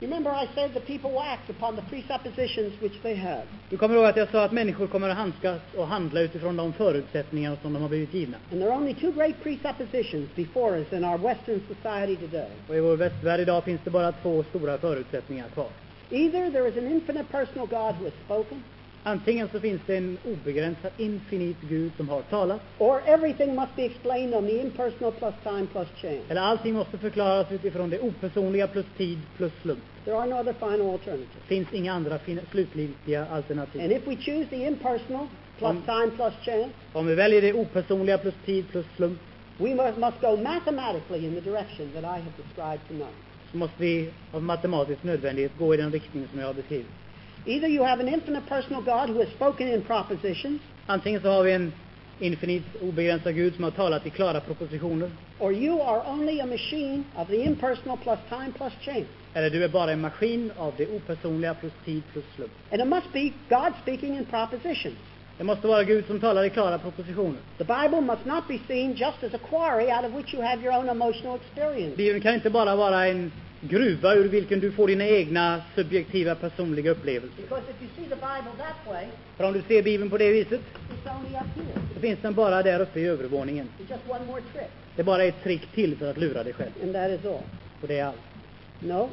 You 0.01 0.11
remember 0.11 0.31
I 0.45 0.47
said 0.55 0.75
that 0.75 0.87
people 0.87 1.11
will 1.11 1.27
act 1.35 1.51
upon 1.51 1.77
the 1.77 1.83
presuppositions 1.83 2.83
which 2.83 3.03
they 3.03 3.15
have. 3.15 3.43
Du 3.71 3.77
kommer 3.77 3.95
ihåg 3.95 4.05
att 4.05 4.17
jag 4.17 4.31
sa 4.31 4.45
att 4.45 4.53
människor 4.53 4.87
kommer 4.87 5.09
att 5.09 5.17
handskas 5.17 5.63
och 5.77 5.87
handla 5.87 6.21
utifrån 6.21 6.57
de 6.57 6.73
förutsättningar 6.73 7.57
som 7.63 7.73
de 7.73 7.83
har 7.83 7.89
blivit 7.89 8.15
givna. 8.15 8.37
And 8.51 8.61
there 8.61 8.71
are 8.73 8.79
only 8.79 8.95
two 8.95 9.13
great 9.13 9.43
presuppositions 9.43 10.35
before 10.35 10.79
us 10.79 10.93
in 10.93 11.05
our 11.05 11.19
Western 11.19 11.61
society 11.69 12.17
today. 12.17 12.51
Och 12.69 12.77
i 12.77 12.81
vår 12.81 12.97
västvärld 12.97 13.41
idag 13.41 13.65
finns 13.65 13.81
det 13.85 13.91
bara 13.91 14.13
två 14.13 14.45
stora 14.45 14.79
förutsättningar 14.79 15.49
kvar. 15.49 15.71
Either 16.13 16.51
there 16.51 16.69
is 16.69 16.77
an 16.77 16.87
infinite 16.93 17.29
personal 17.31 17.67
God 17.67 17.95
who 17.95 18.05
has 18.05 18.15
spoken, 18.25 18.63
Antingen 19.05 19.49
så 19.49 19.61
finns 19.61 19.81
det 19.87 19.97
en 19.97 20.19
obegränsad, 20.25 20.91
infinit 20.99 21.57
Gud 21.61 21.93
som 21.97 22.09
har 22.09 22.23
talat. 22.23 22.61
or 22.79 23.01
everything 23.07 23.55
must 23.55 23.77
be 23.77 23.83
explained 23.85 24.35
on 24.35 24.47
the 24.47 24.61
impersonal 24.61 25.13
plus 25.13 25.35
time 25.43 25.67
plus 25.73 25.89
chance. 26.03 26.23
Eller 26.29 26.41
allting 26.41 26.75
måste 26.75 26.99
förklaras 26.99 27.53
utifrån 27.53 27.91
det 27.91 28.01
opersonliga 28.01 28.67
plus 28.67 28.87
tid 28.97 29.19
plus 29.37 29.53
slump. 29.63 29.81
There 30.05 30.17
are 30.17 30.27
no 30.27 30.37
other 30.37 30.53
final 30.53 30.91
alternatives. 30.91 31.43
Finns 31.47 31.73
inga 31.73 31.93
andra 31.93 32.19
slutgiltiga 32.51 33.27
alternativ. 33.33 33.81
And 33.81 33.93
if 33.93 34.07
we 34.07 34.17
choose 34.17 34.47
the 34.51 34.67
impersonal 34.67 35.27
plus 35.59 35.71
Um, 35.71 35.83
time 35.83 36.11
plus 36.17 36.35
chance, 36.45 36.71
Om 36.93 37.07
vi 37.07 37.15
väljer 37.15 37.43
det 37.43 37.53
opersonliga 37.53 38.19
plus 38.19 38.35
tid 38.45 38.69
plus 38.71 38.87
slump 38.97 39.19
we 39.59 39.75
must, 39.75 39.99
must 39.99 40.21
go 40.21 40.37
mathematically 40.37 41.27
in 41.27 41.35
the 41.35 41.41
direction 41.41 41.91
that 41.95 42.05
I 42.05 42.21
have 42.21 42.33
described 42.45 42.89
tonight. 42.89 43.15
Så 43.53 43.59
måste 43.59 43.75
vi 43.83 44.09
av 44.33 44.43
matematisk 44.43 45.03
nödvändighet 45.03 45.53
gå 45.59 45.75
i 45.75 45.77
den 45.77 45.93
riktning 45.93 46.27
som 46.31 46.41
jag 46.41 46.47
har 46.47 46.55
beskrivit. 46.55 46.87
Either 47.47 47.69
you 47.69 47.85
have 47.85 48.03
an 48.03 48.09
infinite 48.15 48.47
personal 48.49 48.83
God 48.83 49.11
who 49.11 49.19
has 49.25 49.29
spoken 49.29 49.69
in 49.69 49.83
propositions, 49.83 50.61
Antingen 50.87 51.21
så 51.21 51.29
har 51.29 51.43
vi 51.43 51.53
en 51.53 51.73
infinit 52.21 52.65
obegränsad 52.83 53.35
Gud 53.35 53.55
som 53.55 53.65
har 53.65 53.71
talat 53.71 54.07
i 54.07 54.11
klara 54.11 54.41
propositioner. 54.41 55.11
or 55.39 55.53
you 55.53 55.83
are 55.83 56.03
only 56.13 56.41
a 56.41 56.47
machine 56.47 57.05
of 57.17 57.29
the 57.29 57.37
impersonal 57.45 57.97
plus 57.97 58.19
time 58.29 58.53
plus 58.57 58.73
chance. 58.81 59.07
Eller 59.35 59.51
du 59.51 59.65
är 59.65 59.69
bara 59.69 59.93
en 59.93 60.01
maskin 60.01 60.53
av 60.57 60.75
det 60.77 60.87
opersonliga 60.97 61.55
plus 61.55 61.73
tid 61.85 62.03
plus 62.13 62.25
slump. 62.37 62.53
And 62.71 62.81
it 62.83 62.89
must 62.89 63.13
be 63.13 63.33
God 63.49 63.73
speaking 63.83 64.17
in 64.17 64.25
propositions. 64.25 64.95
Det 65.43 65.47
måste 65.47 65.67
vara 65.67 65.85
Gud 65.85 66.07
som 66.07 66.21
talar 66.21 66.45
i 66.45 66.51
klara 66.51 66.79
propositioner. 66.79 67.41
The 67.59 67.65
Bible 67.65 68.01
must 68.01 68.25
not 68.25 68.49
be 68.49 68.59
seen 68.69 68.93
just 68.93 69.25
as 69.25 69.35
a 69.35 69.39
quarry 69.51 69.91
out 69.93 70.05
of 70.05 70.15
which 70.19 70.35
you 70.35 70.43
have 70.43 70.63
your 70.65 70.77
own 70.79 70.89
emotional 70.89 71.37
experience. 71.37 71.97
Bibeln 71.97 72.21
kan 72.21 72.35
inte 72.35 72.51
bara 72.51 72.77
vara 72.77 73.07
en 73.07 73.33
gruva 73.61 74.15
ur 74.15 74.29
vilken 74.29 74.61
du 74.61 74.73
får 74.73 74.87
dina 74.87 75.07
egna 75.07 75.63
subjektiva 75.75 76.35
personliga 76.35 76.91
upplevelser. 76.91 77.43
Because 77.43 77.63
if 77.71 77.83
you 77.83 77.91
see 77.97 78.03
the 78.09 78.15
Bible 78.15 78.53
that 78.59 78.93
way, 78.93 79.07
För 79.37 79.45
om 79.45 79.53
du 79.53 79.63
ser 79.63 79.83
Bibeln 79.83 80.11
på 80.11 80.19
det 80.19 80.31
viset, 80.33 80.61
it's 80.61 81.17
only 81.17 81.29
up 81.37 81.67
here. 81.67 81.83
så 81.95 82.01
finns 82.01 82.19
den 82.23 82.35
bara 82.35 82.63
där 82.63 82.81
uppe 82.81 83.01
i 83.01 83.07
övervåningen. 83.07 83.69
It's 83.79 83.91
just 83.91 84.03
one 84.11 84.27
more 84.27 84.41
trick, 84.53 84.71
Det 84.97 85.03
är 85.03 85.07
bara 85.07 85.25
ett 85.25 85.43
trick 85.43 85.67
till 85.75 85.97
för 85.97 86.11
att 86.11 86.17
lura 86.17 86.43
dig 86.45 86.53
själv. 86.53 86.71
and 86.83 86.93
that 86.93 87.11
is 87.11 87.27
all. 87.27 87.43
Och 87.83 87.89
det 87.89 87.99
är 87.99 88.05
allt. 88.05 88.21
No. 88.81 89.09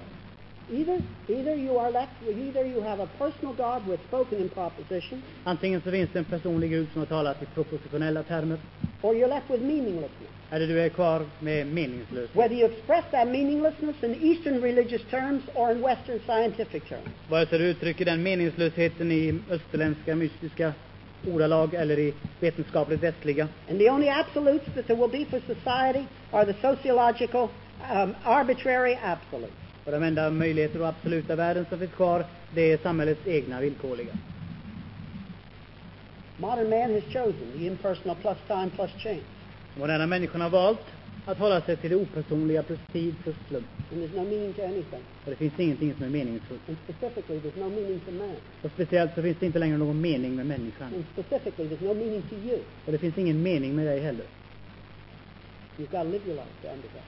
Either, 0.72 1.02
either 1.28 1.56
you 1.56 1.78
are 1.80 1.92
left 1.92 2.12
with 2.28 2.38
either 2.38 2.66
you 2.66 2.82
have 2.82 3.00
a 3.04 3.08
personal 3.18 3.54
God 3.54 3.82
who 3.82 3.92
has 3.92 4.00
spoken 4.08 4.40
in 4.42 4.50
proposition, 4.50 5.22
Antingen 5.44 5.82
så 5.82 5.92
finns 5.92 6.10
det 6.14 6.20
en 6.20 6.26
personlig 6.26 6.70
Gud 6.70 6.88
som 6.94 7.00
har 7.02 7.06
talat 7.06 7.42
i 7.44 7.46
propositionella 7.46 8.24
termer, 8.24 8.58
or 9.02 9.14
you're 9.16 9.28
left 9.28 9.50
with 9.50 9.64
meaninglessness. 9.64 10.30
eller 10.52 10.68
du 10.68 10.80
är 10.82 10.90
kvar 10.90 11.22
med 11.40 11.68
meningslöshet. 11.68 12.36
Whether 12.36 12.56
you 12.56 12.66
express 12.72 13.06
that 13.12 13.28
meaninglessness 13.28 14.04
in 14.04 14.16
Eastern 14.24 14.62
religious 14.62 15.02
terms 15.10 15.44
or 15.56 15.72
in 15.72 15.82
Western 15.82 16.20
scientific 16.26 16.90
terms. 16.90 17.10
Vare 17.30 17.46
sig 17.46 17.60
du 17.60 17.66
uttrycker 17.66 18.06
den 18.06 18.24
meningslösheten 18.24 19.12
i 19.12 19.40
österländska 19.50 20.16
mystiska 20.16 20.74
ordalag 21.34 21.74
eller 21.74 22.00
i 22.00 22.14
vetenskapligt 22.40 23.04
västliga. 23.04 23.48
And 23.70 23.80
the 23.80 23.90
only 23.90 24.10
absolutes 24.10 24.74
that 24.76 24.88
there 24.88 24.96
will 25.08 25.12
be 25.12 25.26
for 25.26 25.40
society 25.56 26.06
are 26.32 26.46
the 26.54 26.62
sociological, 26.62 27.50
um, 27.94 28.16
arbitrary 28.24 28.98
absolutes. 29.04 29.69
Och 29.90 30.00
de 30.00 30.04
enda 30.04 30.30
möjligheter 30.30 30.82
och 30.82 30.88
absoluta 30.88 31.36
värden 31.36 31.66
som 31.70 31.80
finns 31.80 31.92
kvar, 31.92 32.26
det 32.54 32.72
är 32.72 32.78
samhällets 32.78 33.28
egna 33.28 33.62
villkorliga. 33.62 34.14
Modern 36.38 36.70
man 36.70 36.94
has 36.94 37.04
chosen 37.04 37.52
the 37.58 37.66
impersonal 37.66 38.16
plus 38.22 38.38
time 38.48 38.70
plus 38.76 38.92
chance. 38.92 39.26
De 39.74 39.80
moderna 39.80 40.08
människorna 40.08 40.46
har 40.46 40.52
valt 40.52 40.86
att 41.26 41.38
hålla 41.38 41.62
sig 41.62 41.78
till 41.78 41.90
det 41.90 41.96
opersonliga 41.96 42.64
plus 42.64 42.80
tid 42.92 43.16
plus 43.24 43.36
slump. 43.48 43.66
And 43.92 44.02
there's 44.02 44.16
no 44.16 44.24
meaning 44.24 44.54
to 44.54 44.64
anything. 44.64 45.04
Och 45.26 45.30
det 45.30 45.36
finns 45.36 45.60
ingenting 45.60 45.94
som 45.94 46.04
är 46.06 46.10
meningsfullt. 46.10 46.70
And 46.70 46.78
specifically, 46.84 47.40
there's 47.40 47.60
no 47.60 47.70
meaning 47.70 48.00
to 48.00 48.12
man. 48.12 48.36
Och 48.62 48.72
speciellt 48.72 49.16
så 49.16 49.22
finns 49.22 49.38
det 49.40 49.46
inte 49.46 49.60
längre 49.60 49.78
någon 49.78 50.02
mening 50.02 50.36
med 50.36 50.46
människan. 50.46 50.88
And 50.94 51.06
specifically, 51.14 51.66
there's 51.66 51.84
no 51.84 51.94
meaning 51.94 52.22
to 52.22 52.36
you. 52.36 52.60
Och 52.86 52.92
det 52.92 52.98
finns 52.98 53.18
ingen 53.18 53.44
mening 53.44 53.76
med 53.76 53.86
dig 53.86 54.00
heller. 54.00 54.26
You've 55.78 55.92
got 55.92 56.04
to 56.04 56.10
live 56.10 56.26
your 56.26 56.36
life 56.36 56.74
under 56.74 56.88
that. 56.88 57.08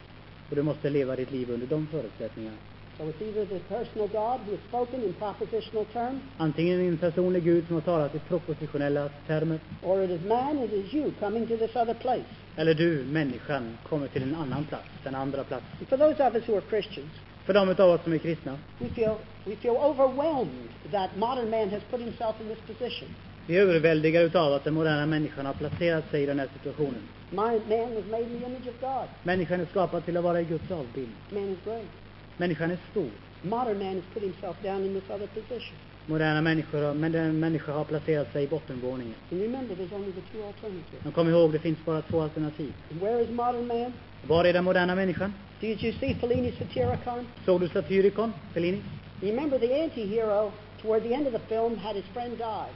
Och 0.49 0.55
du 0.55 0.63
måste 0.63 0.89
leva 0.89 1.15
ditt 1.15 1.31
liv 1.31 1.51
under 1.51 1.67
de 1.67 1.87
förutsättningarna. 1.87 2.57
So 3.01 3.09
it's 3.09 3.21
either 3.21 3.45
the 3.45 3.59
personal 3.61 4.07
God 4.07 4.41
who 4.41 4.51
has 4.51 4.59
spoken 4.69 5.03
in 5.03 5.13
propositional 5.13 5.85
terms, 5.93 6.21
Antingen 6.37 6.79
en 6.81 6.97
personlig 6.97 7.43
Gud 7.43 7.67
som 7.67 7.75
har 7.75 7.81
talat 7.81 8.15
i 8.15 8.19
propositionella 8.19 9.09
termer, 9.27 9.59
or 9.83 10.03
it 10.03 10.09
is 10.11 10.21
man, 10.21 10.57
it 10.59 10.73
is 10.73 10.93
you 10.93 11.11
coming 11.19 11.47
to 11.47 11.57
this 11.57 11.75
other 11.75 11.93
place. 11.93 12.25
eller 12.57 12.73
du, 12.73 13.03
människan, 13.03 13.77
kommer 13.89 14.07
till 14.07 14.23
en 14.23 14.35
annan 14.35 14.63
plats, 14.65 14.87
den 15.03 15.15
andra 15.15 15.43
platsen. 15.43 15.69
And 15.79 15.87
for 15.87 15.97
those 15.97 16.27
of 16.27 16.35
us 16.35 16.43
who 16.47 16.55
are 16.55 16.61
Christians, 16.69 17.11
För 17.45 17.53
de 17.53 17.69
av 17.69 17.89
oss 17.89 18.03
som 18.03 18.13
är 18.13 18.17
kristna, 18.17 18.57
we 18.79 18.89
feel, 18.89 19.15
we 19.45 19.55
feel 19.55 19.75
overwhelmed 19.77 20.69
that 20.91 21.09
modern 21.17 21.49
man 21.49 21.69
has 21.69 21.81
put 21.91 21.99
himself 22.01 22.35
in 22.41 22.47
this 22.47 22.59
position. 22.67 23.09
vi 23.47 23.57
är 23.57 23.61
överväldigade 23.61 24.25
utav 24.25 24.53
att 24.53 24.63
den 24.63 24.73
moderna 24.73 25.05
människan 25.05 25.45
har 25.45 25.53
placerat 25.53 26.11
sig 26.11 26.23
i 26.23 26.25
den 26.25 26.39
här 26.39 26.49
situationen. 26.53 27.01
My, 27.29 27.37
man 27.37 27.95
was 27.95 28.05
made 28.11 28.23
in 28.23 28.39
the 28.39 28.45
image 28.45 28.67
of 28.67 28.79
God. 28.81 29.07
Människan 29.23 29.61
är 29.61 29.65
skapad 29.65 30.05
till 30.05 30.17
att 30.17 30.23
vara 30.23 30.41
i 30.41 30.43
Guds 30.43 30.71
avbild. 30.71 31.09
Man 31.31 31.49
is 31.49 31.57
great. 31.65 32.00
Människan 32.37 32.71
är 32.71 32.77
stor. 32.91 33.09
Modern 33.41 33.77
man 33.77 33.95
has 33.95 34.03
put 34.13 34.23
himself 34.23 34.55
down 34.63 34.85
in 34.85 34.93
this 35.01 35.09
other 35.09 35.27
position. 35.27 35.75
Moderna 36.05 36.41
människor, 36.41 36.81
har- 36.81 36.93
men 36.93 37.11
den 37.11 37.39
människa 37.39 37.71
har 37.71 37.83
placerat 37.85 38.31
sig 38.33 38.43
i 38.43 38.47
bottenvåningen. 38.47 39.15
And 39.31 39.41
remember, 39.41 39.75
there's 39.75 39.93
only 39.93 40.11
the 40.11 40.21
two 40.21 40.43
alternatives. 40.47 41.03
Men 41.03 41.11
kom 41.13 41.29
ihåg, 41.29 41.51
det 41.51 41.59
finns 41.59 41.85
bara 41.85 42.01
två 42.01 42.21
alternativ. 42.21 42.73
And 42.91 43.01
where 43.01 43.21
is 43.23 43.29
modern 43.29 43.67
man? 43.67 43.93
Var 44.27 44.45
är 44.45 44.53
den 44.53 44.63
moderna 44.63 44.95
människan? 44.95 45.33
Did 45.59 45.83
you 45.83 45.93
see 45.99 46.13
Fellini's 46.13 46.57
Satyricon? 46.57 47.27
Såg 47.45 47.61
du 47.61 47.67
Satyricon, 47.69 48.33
Fellini? 48.53 48.81
Remember, 49.21 49.59
the 49.59 49.83
anti-hero, 49.83 50.51
toward 50.81 51.03
the 51.03 51.13
end 51.13 51.27
of 51.27 51.33
the 51.33 51.39
film, 51.47 51.77
had 51.77 51.95
his 51.95 52.05
friend 52.13 52.37
die. 52.37 52.71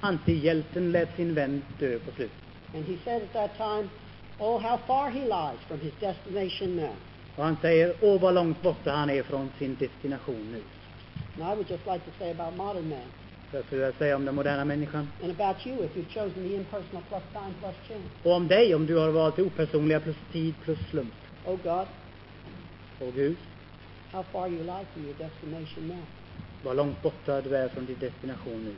Antihjälten 0.00 0.92
lät 0.92 1.16
sin 1.16 1.34
vän 1.34 1.62
dö 1.78 1.98
på 1.98 2.10
slut. 2.12 2.30
And 2.74 2.84
he 2.84 2.96
said 3.04 3.22
at 3.22 3.32
that 3.32 3.56
time, 3.56 3.88
oh, 4.38 4.60
how 4.62 4.76
far 4.86 5.10
he 5.10 5.20
lies 5.20 5.60
from 5.68 5.80
his 5.80 5.92
destination 6.00 6.76
now. 6.76 6.94
Och 7.38 7.44
han 7.44 7.56
säger, 7.62 7.94
åh 8.00 8.20
vad 8.20 8.34
långt 8.34 8.62
borta 8.62 8.90
han 8.92 9.10
är 9.10 9.22
från 9.22 9.50
sin 9.58 9.76
destination 9.76 10.52
nu. 10.52 10.62
And 11.42 11.52
I 11.52 11.56
would 11.56 11.70
just 11.70 11.86
like 11.86 11.98
to 12.04 12.10
say 12.18 12.30
about 12.30 12.56
modern 12.56 12.88
man, 12.88 12.98
Det 13.50 13.62
skulle 13.66 13.82
jag 13.82 13.94
säga 13.94 14.16
om 14.16 14.24
den 14.24 14.34
moderna 14.34 14.64
människan. 14.64 15.08
and 15.22 15.40
about 15.40 15.66
you 15.66 15.84
if 15.84 15.96
you've 15.96 16.08
chosen 16.14 16.42
the 16.48 16.54
impersonal 16.54 17.02
plus 17.08 17.22
time 17.32 17.54
plus 17.60 17.76
chance. 17.88 18.08
Och 18.22 18.32
om 18.32 18.48
dig, 18.48 18.74
om 18.74 18.86
du 18.86 18.96
har 18.96 19.08
valt 19.10 19.36
det 19.36 19.42
opersonliga 19.42 20.00
plus 20.00 20.16
tid 20.32 20.54
plus 20.64 20.78
slump. 20.90 21.14
Oh, 21.44 21.56
God, 21.62 21.86
Och 22.98 23.14
Gud, 23.14 23.36
how 24.12 24.22
far 24.32 24.48
you 24.48 24.58
lie 24.64 24.86
from 24.92 25.04
your 25.04 25.14
destination 25.18 25.88
now. 25.88 26.04
vad 26.62 26.76
långt 26.76 27.02
borta 27.02 27.40
du 27.40 27.56
är 27.56 27.68
från 27.68 27.86
din 27.86 27.98
destination 27.98 28.64
nu. 28.64 28.74